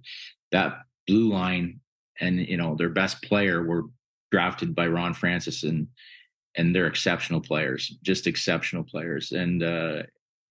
that 0.51 0.79
blue 1.07 1.29
line 1.29 1.79
and 2.19 2.39
you 2.39 2.57
know 2.57 2.75
their 2.75 2.89
best 2.89 3.21
player 3.21 3.63
were 3.63 3.85
drafted 4.31 4.73
by 4.73 4.87
Ron 4.87 5.13
Francis 5.13 5.63
and 5.63 5.87
and 6.55 6.75
they're 6.75 6.87
exceptional 6.87 7.41
players 7.41 7.95
just 8.01 8.27
exceptional 8.27 8.83
players. 8.83 9.31
And 9.31 9.61
uh 9.61 10.03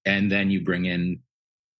and 0.04 0.30
then 0.30 0.50
you 0.50 0.62
bring 0.62 0.84
in 0.86 1.20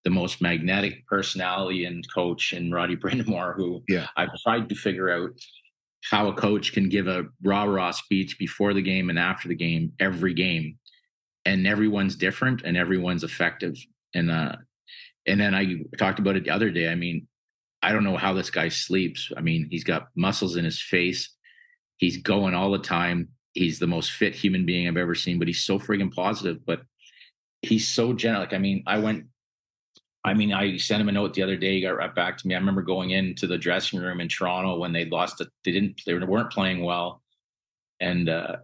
the 0.05 0.11
most 0.11 0.41
magnetic 0.41 1.07
personality 1.07 1.85
and 1.85 2.05
coach 2.13 2.53
and 2.53 2.73
Roddy 2.73 2.97
Brind'Amour 3.03 3.55
who 3.57 3.83
yeah. 3.89 4.09
I've 4.17 4.31
tried 4.43 4.69
to 4.69 4.75
figure 4.75 5.11
out 5.11 5.31
how 6.11 6.29
a 6.29 6.35
coach 6.35 6.73
can 6.73 6.89
give 6.89 7.07
a 7.07 7.25
rah 7.43 7.65
rah 7.65 7.91
speech 7.91 8.39
before 8.39 8.73
the 8.73 8.83
game 8.83 9.11
and 9.11 9.19
after 9.19 9.49
the 9.49 9.55
game 9.55 9.93
every 10.01 10.35
game. 10.35 10.79
And 11.47 11.67
everyone's 11.67 12.17
different 12.17 12.63
and 12.63 12.77
everyone's 12.77 13.25
effective. 13.25 13.77
And 14.15 14.31
uh 14.31 14.57
and 15.27 15.41
then 15.41 15.55
i 15.55 15.77
talked 15.99 16.19
about 16.19 16.37
it 16.37 16.45
the 16.45 16.51
other 16.51 16.71
day. 16.71 16.91
I 16.91 16.95
mean 16.95 17.27
i 17.83 17.93
don't 17.93 18.05
know 18.05 18.17
how 18.17 18.35
this 18.35 18.51
guy 18.51 18.69
sleeps. 18.69 19.31
I 19.37 19.41
mean 19.41 19.69
he's 19.71 19.85
got 19.85 20.09
muscles 20.15 20.57
in 20.57 20.65
his 20.65 20.81
face 20.81 21.31
he's 22.01 22.17
going 22.17 22.55
all 22.55 22.71
the 22.71 22.79
time 22.79 23.29
he's 23.55 23.79
the 23.79 23.87
most 23.87 24.11
fit 24.11 24.35
human 24.35 24.67
being 24.67 24.89
i've 24.89 24.97
ever 24.97 25.15
seen 25.15 25.39
but 25.39 25.49
he's 25.49 25.65
so 25.65 25.79
friggin' 25.79 26.13
positive 26.15 26.65
but 26.67 26.83
he's 27.63 27.87
so 27.87 28.13
gentle 28.13 28.41
like 28.41 28.53
i 28.53 28.59
mean 28.59 28.83
i 28.87 28.99
went 28.99 29.25
I 30.23 30.35
mean, 30.35 30.53
I 30.53 30.77
sent 30.77 31.01
him 31.01 31.09
a 31.09 31.13
note 31.13 31.33
the 31.33 31.43
other 31.43 31.57
day. 31.57 31.75
He 31.75 31.81
got 31.81 31.97
right 31.97 32.15
back 32.15 32.37
to 32.37 32.47
me. 32.47 32.55
I 32.55 32.59
remember 32.59 32.83
going 32.83 33.11
into 33.11 33.47
the 33.47 33.57
dressing 33.57 34.01
room 34.01 34.21
in 34.21 34.29
Toronto 34.29 34.79
when 34.79 34.93
they 34.93 35.07
lost 35.07 35.41
it. 35.41 35.49
They 35.65 35.73
didn't. 35.73 36.03
They 36.05 36.15
weren't 36.15 36.53
playing 36.53 36.85
well, 36.85 37.23
and 38.01 38.29
uh, 38.29 38.57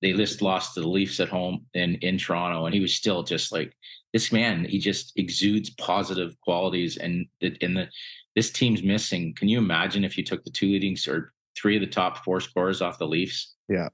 they 0.00 0.14
just 0.14 0.40
lost 0.40 0.74
to 0.74 0.80
the 0.80 0.88
Leafs 0.88 1.20
at 1.20 1.28
home 1.28 1.66
in 1.74 1.96
in 1.96 2.16
Toronto. 2.16 2.64
And 2.64 2.74
he 2.74 2.80
was 2.80 2.94
still 2.94 3.22
just 3.22 3.52
like 3.52 3.76
this 4.14 4.32
man. 4.32 4.64
He 4.64 4.78
just 4.78 5.12
exudes 5.16 5.68
positive 5.70 6.34
qualities. 6.40 6.96
And 6.96 7.26
in 7.42 7.74
the 7.74 7.88
this 8.34 8.50
team's 8.50 8.82
missing. 8.82 9.34
Can 9.34 9.48
you 9.48 9.58
imagine 9.58 10.04
if 10.04 10.16
you 10.16 10.24
took 10.24 10.42
the 10.44 10.50
two 10.50 10.68
leading 10.68 10.96
or 11.06 11.34
three 11.60 11.76
of 11.76 11.80
the 11.80 11.86
top 11.86 12.24
four 12.24 12.40
scorers 12.40 12.82
off 12.82 12.98
the 12.98 13.06
Leafs? 13.06 13.54
Yeah. 13.68 13.88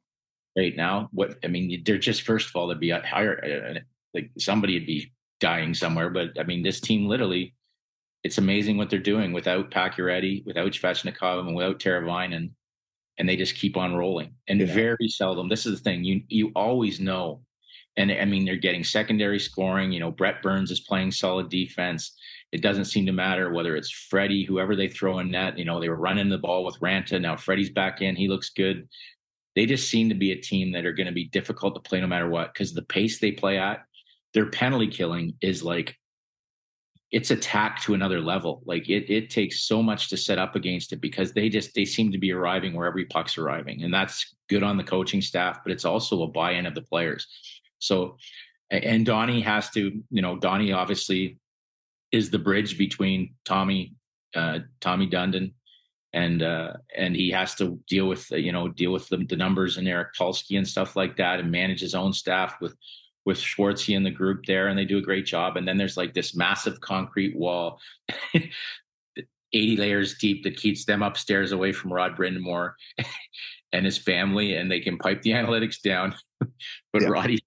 Right 0.57 0.77
now, 0.77 1.09
what 1.13 1.37
I 1.45 1.49
mean, 1.49 1.83
they're 1.85 1.99
just 1.99 2.23
first 2.23 2.49
of 2.49 2.57
all, 2.57 2.69
they'd 2.69 2.79
be 2.79 2.91
higher. 2.91 3.75
Uh, 3.77 3.81
like 4.15 4.31
somebody 4.39 4.79
would 4.79 4.87
be 4.87 5.13
dying 5.41 5.75
somewhere. 5.75 6.11
But 6.11 6.39
I 6.39 6.45
mean, 6.45 6.63
this 6.63 6.81
team 6.81 7.07
literally, 7.07 7.55
it's 8.23 8.39
amazing 8.39 8.77
what 8.77 8.89
they're 8.89 8.99
doing 8.99 9.33
without 9.33 9.71
Pacioretty, 9.71 10.47
without 10.47 10.73
Svechnikov, 10.73 11.41
and 11.47 11.55
without 11.55 11.81
Teravainen, 11.81 12.51
and 13.19 13.29
they 13.29 13.37
just 13.37 13.57
keep 13.57 13.77
on 13.77 13.97
rolling. 13.97 14.33
And 14.49 14.61
yeah. 14.61 14.73
very 14.73 15.09
seldom, 15.09 15.49
this 15.49 15.67
is 15.67 15.79
the 15.79 15.83
thing, 15.83 16.05
you 16.05 16.23
you 16.29 16.53
always 16.55 17.01
know. 17.01 17.43
And 17.97 18.11
I 18.11 18.25
mean, 18.25 18.45
they're 18.45 18.57
getting 18.57 18.83
secondary 18.83 19.39
scoring. 19.39 19.93
You 19.93 20.01
know, 20.01 20.11
Brent 20.11 20.43
Burns 20.43 20.71
is 20.71 20.81
playing 20.81 21.13
solid 21.13 21.49
defense. 21.49 22.17
It 22.55 22.63
doesn't 22.63 22.87
seem 22.87 23.05
to 23.07 23.13
matter 23.13 23.53
whether 23.53 23.77
it's 23.77 23.91
Freddie, 23.91 24.45
whoever 24.45 24.77
they 24.77 24.89
throw 24.89 25.19
in 25.19 25.31
net. 25.31 25.59
You 25.59 25.65
know, 25.65 25.81
they 25.81 25.89
were 25.89 25.97
running 25.97 26.29
the 26.29 26.39
ball 26.39 26.65
with 26.65 26.79
Raanta. 26.81 27.21
Now 27.21 27.37
Freddie's 27.37 27.71
back 27.71 28.01
in. 28.01 28.17
He 28.17 28.29
looks 28.29 28.51
good. 28.51 28.89
They 29.57 29.67
just 29.67 29.91
seem 29.91 30.09
to 30.09 30.15
be 30.15 30.33
a 30.33 30.41
team 30.41 30.73
that 30.73 30.87
are 30.87 30.93
going 30.93 31.07
to 31.07 31.13
be 31.13 31.29
difficult 31.29 31.75
to 31.75 31.81
play 31.81 32.01
no 32.01 32.07
matter 32.07 32.29
what 32.29 32.55
because 32.55 32.73
the 32.73 32.83
pace 32.83 33.19
they 33.19 33.33
play 33.33 33.59
at 33.59 33.81
their 34.35 34.51
penalty 34.51 34.89
killing 34.89 35.35
is 35.41 35.63
like 35.63 35.97
it's 37.11 37.31
attack 37.31 37.81
to 37.83 37.95
another 37.95 38.21
level. 38.21 38.63
Like 38.67 38.89
it 38.89 39.09
it 39.09 39.31
takes 39.31 39.67
so 39.67 39.83
much 39.83 40.11
to 40.11 40.17
set 40.17 40.39
up 40.39 40.57
against 40.57 40.93
it 40.93 41.01
because 41.01 41.33
they 41.33 41.49
just 41.49 41.75
they 41.75 41.85
seem 41.85 42.11
to 42.13 42.19
be 42.19 42.33
arriving 42.33 42.75
where 42.75 42.87
every 42.87 43.07
puck's 43.07 43.39
arriving. 43.39 43.85
And 43.85 43.95
that's 43.95 44.35
good 44.49 44.65
on 44.65 44.77
the 44.77 44.85
coaching 44.85 45.23
staff, 45.23 45.61
but 45.65 45.73
it's 45.73 45.85
also 45.85 46.23
a 46.23 46.29
buy-in 46.29 46.67
of 46.67 46.75
the 46.75 46.83
players. 46.83 47.27
So 47.79 48.17
and 48.71 49.07
Donnie 49.07 49.41
has 49.43 49.71
to, 49.71 50.03
you 50.11 50.23
know, 50.23 50.37
Donnie 50.37 50.73
obviously 50.73 51.39
is 52.15 52.31
the 52.31 52.39
bridge 52.39 52.79
between 52.79 53.35
Tommy 53.45 53.95
uh, 54.37 54.61
Tommy 54.81 55.09
Dundon 55.09 55.53
and 56.13 56.43
uh, 56.43 56.75
and 56.97 57.17
he 57.17 57.31
has 57.31 57.57
to 57.57 57.79
deal 57.89 58.07
with 58.07 58.31
you 58.31 58.53
know 58.53 58.69
deal 58.69 58.93
with 58.93 59.09
the, 59.09 59.19
the 59.29 59.37
numbers 59.37 59.77
and 59.77 59.89
Eric 59.89 60.15
Tulsky 60.19 60.57
and 60.57 60.67
stuff 60.67 60.95
like 60.95 61.17
that 61.17 61.41
and 61.41 61.51
manage 61.51 61.81
his 61.81 61.95
own 61.95 62.13
staff 62.13 62.55
with 62.61 62.75
with 63.27 63.39
Schwartzy 63.39 63.97
and 63.97 64.07
the 64.07 64.11
group 64.11 64.45
there, 64.47 64.69
and 64.69 64.79
they 64.79 64.85
do 64.85 64.99
a 64.99 65.03
great 65.03 65.27
job. 65.27 65.57
And 65.57 65.67
then 65.67 65.77
there's 65.77 65.97
like 65.97 66.15
this 66.15 66.37
massive 66.37 66.81
concrete 66.81 67.37
wall. 67.37 67.81
80 69.53 69.77
layers 69.77 70.19
deep 70.19 70.43
that 70.43 70.57
keeps 70.57 70.85
them 70.85 71.01
upstairs 71.01 71.53
away 71.53 71.71
from 71.71 71.93
Rod 71.93 72.17
Brind'Amour 72.17 72.73
and 73.73 73.87
his 73.87 73.97
family, 73.97 74.57
and 74.57 74.69
they 74.69 74.81
can 74.81 74.99
pipe 74.99 75.23
the 75.23 75.31
analytics 75.41 75.81
down. 75.81 76.15
but 76.41 77.03
yeah. 77.03 77.09
Roddy, 77.09 77.39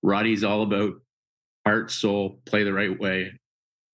Roddy's 0.00 0.44
all 0.44 0.62
about 0.62 0.94
heart, 1.66 1.90
soul, 1.90 2.40
play 2.46 2.62
the 2.62 2.72
right 2.72 2.98
way, 2.98 3.32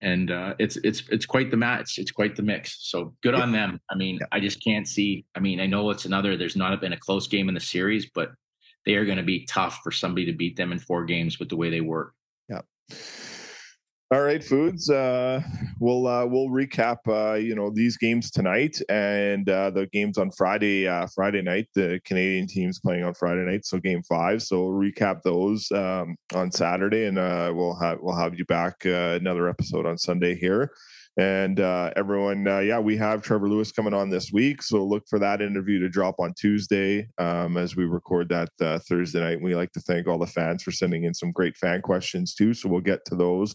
and 0.03 0.31
uh, 0.31 0.55
it's 0.59 0.77
it's 0.79 1.03
it's 1.11 1.27
quite 1.27 1.51
the 1.51 1.57
match. 1.57 1.99
It's 1.99 2.11
quite 2.11 2.37
the 2.37 2.43
mix. 2.43 2.79
So 2.91 3.15
good 3.23 3.35
on 3.35 3.53
them. 3.53 3.81
I 3.91 3.95
mean. 3.95 4.19
I 4.33 4.41
just 4.41 4.63
can't 4.63 4.87
see. 4.87 5.25
I 5.35 5.41
mean, 5.41 5.61
I 5.61 5.67
know 5.67 5.91
it's 5.91 6.05
another. 6.05 6.37
There's 6.37 6.57
not 6.57 6.79
been 6.81 6.93
a 6.93 6.99
close 6.99 7.27
game 7.27 7.49
in 7.49 7.55
the 7.55 7.61
series, 7.61 8.11
but 8.15 8.31
they 8.87 8.95
are 8.95 9.05
going 9.05 9.19
to 9.19 9.23
be 9.23 9.47
tough 9.47 9.81
for 9.83 9.91
somebody 9.91 10.27
to 10.27 10.33
beat 10.33 10.57
them 10.57 10.73
in 10.73 10.79
four 10.79 11.05
games 11.05 11.39
with 11.39 11.49
the 11.49 11.57
way 11.57 11.71
they 11.71 11.81
work. 11.81 12.15
Yeah. 12.49 12.63
All 14.13 14.23
right, 14.23 14.43
foods. 14.43 14.91
Uh, 14.91 15.41
we'll 15.79 16.09
uh, 16.09 16.27
we'll 16.27 16.49
recap. 16.49 16.97
Uh, 17.07 17.35
you 17.35 17.55
know 17.55 17.71
these 17.71 17.97
games 17.97 18.29
tonight 18.29 18.77
and 18.89 19.49
uh, 19.49 19.71
the 19.71 19.87
games 19.87 20.19
on 20.19 20.33
Friday. 20.33 20.89
Uh, 20.89 21.07
Friday 21.15 21.43
night, 21.43 21.69
the 21.77 22.01
Canadian 22.05 22.49
teams 22.49 22.81
playing 22.81 23.05
on 23.05 23.15
Friday 23.15 23.43
night. 23.43 23.65
So 23.65 23.79
game 23.79 24.03
five. 24.03 24.43
So 24.43 24.65
we'll 24.65 24.91
recap 24.91 25.23
those 25.23 25.71
um, 25.71 26.17
on 26.35 26.51
Saturday, 26.51 27.05
and 27.05 27.21
uh, 27.21 27.53
we'll 27.55 27.79
have 27.79 27.99
we'll 28.03 28.17
have 28.17 28.37
you 28.37 28.45
back 28.47 28.85
another 28.85 29.49
episode 29.49 29.87
on 29.87 29.97
Sunday 29.97 30.35
here. 30.35 30.73
And 31.17 31.61
everyone, 31.61 32.47
yeah, 32.47 32.81
we 32.81 32.97
have 32.97 33.23
Trevor 33.23 33.49
Lewis 33.49 33.71
coming 33.71 33.95
on 33.95 34.11
this 34.11 34.33
week, 34.33 34.61
so 34.63 34.85
look 34.85 35.05
for 35.09 35.21
that 35.21 35.41
interview 35.41 35.79
to 35.79 35.89
drop 35.89 36.17
on 36.19 36.35
Tuesday 36.37 37.07
um, 37.19 37.57
as 37.57 37.77
we 37.77 37.85
record 37.85 38.29
that 38.31 38.49
Thursday 38.89 39.21
night. 39.21 39.41
We 39.41 39.55
like 39.55 39.71
to 39.73 39.81
thank 39.81 40.09
all 40.09 40.19
the 40.19 40.27
fans 40.27 40.65
for 40.65 40.73
sending 40.73 41.05
in 41.05 41.15
some 41.15 41.31
great 41.31 41.57
fan 41.57 41.81
questions 41.81 42.35
too, 42.35 42.55
so 42.55 42.69
we'll 42.69 42.81
get 42.81 43.05
to 43.07 43.15
those 43.15 43.55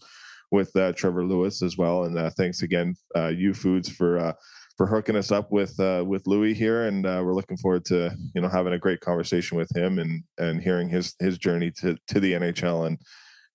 with 0.50 0.74
uh, 0.76 0.92
Trevor 0.92 1.24
Lewis 1.24 1.62
as 1.62 1.76
well. 1.76 2.04
And 2.04 2.18
uh, 2.18 2.30
thanks 2.30 2.62
again, 2.62 2.94
uh, 3.16 3.28
U 3.28 3.54
Foods, 3.54 3.88
for 3.88 4.18
uh, 4.18 4.32
for 4.76 4.86
hooking 4.86 5.16
us 5.16 5.32
up 5.32 5.50
with 5.50 5.78
uh, 5.80 6.04
with 6.06 6.26
Lewis 6.26 6.56
here, 6.56 6.84
and 6.84 7.06
uh, 7.06 7.22
we're 7.24 7.34
looking 7.34 7.56
forward 7.56 7.84
to 7.86 8.16
you 8.34 8.40
know 8.40 8.48
having 8.48 8.72
a 8.72 8.78
great 8.78 9.00
conversation 9.00 9.56
with 9.56 9.74
him 9.74 9.98
and 9.98 10.22
and 10.38 10.62
hearing 10.62 10.88
his 10.88 11.14
his 11.18 11.38
journey 11.38 11.70
to 11.80 11.96
to 12.08 12.20
the 12.20 12.32
NHL 12.32 12.86
and 12.86 12.98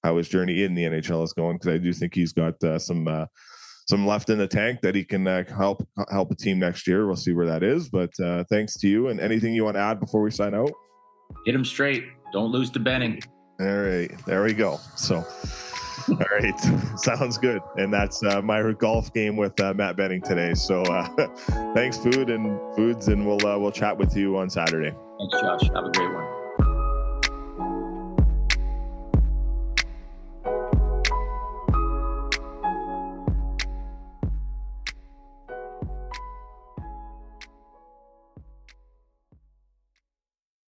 how 0.04 0.18
his 0.18 0.30
journey 0.30 0.64
in 0.64 0.74
the 0.74 0.84
NHL 0.84 1.24
is 1.24 1.34
going. 1.34 1.58
Because 1.58 1.76
I 1.76 1.78
do 1.78 1.94
think 1.94 2.14
he's 2.14 2.34
got 2.34 2.56
some. 2.82 3.28
some 3.88 4.08
left 4.08 4.30
in 4.30 4.38
the 4.38 4.48
tank 4.48 4.80
that 4.80 4.96
he 4.96 5.04
can 5.04 5.26
help 5.26 5.86
help 6.12 6.32
a 6.32 6.36
team 6.36 6.60
next 6.60 6.88
year. 6.88 7.08
We'll 7.08 7.18
see 7.18 7.34
where 7.34 7.48
that 7.48 7.62
is. 7.62 7.90
But 7.90 8.12
thanks 8.50 8.78
to 8.78 8.88
you. 8.88 9.10
And 9.10 9.20
anything 9.20 9.54
you 9.54 9.66
want 9.66 9.76
to 9.76 9.82
add 9.82 10.00
before 10.00 10.22
we 10.22 10.32
sign 10.32 10.54
out? 10.54 10.72
Hit 11.46 11.56
him 11.56 11.66
straight. 11.66 12.06
Don't 12.32 12.52
lose 12.52 12.70
to 12.72 12.80
Benning. 12.80 13.22
All 13.60 13.68
right, 13.68 14.12
there 14.26 14.44
we 14.44 14.54
go. 14.54 14.80
So. 14.96 15.26
All 16.10 16.18
right, 16.18 16.60
sounds 17.00 17.38
good. 17.38 17.62
And 17.78 17.94
that's 17.94 18.24
uh, 18.24 18.42
my 18.42 18.72
golf 18.74 19.14
game 19.14 19.36
with 19.36 19.60
uh, 19.60 19.74
Matt 19.74 19.98
Benning 19.98 20.22
today. 20.22 20.54
So 20.54 20.82
uh, 20.84 21.28
thanks, 21.74 21.98
food 21.98 22.30
and 22.30 22.60
foods, 22.76 23.08
and 23.08 23.26
we'll 23.26 23.46
uh, 23.46 23.58
we'll 23.58 23.72
chat 23.72 23.98
with 23.98 24.16
you 24.16 24.38
on 24.38 24.50
Saturday. 24.50 24.96
Thanks, 25.20 25.42
Josh. 25.42 25.70
Have 25.74 25.86
a 25.86 25.92
great 25.92 26.14
one. 26.14 26.41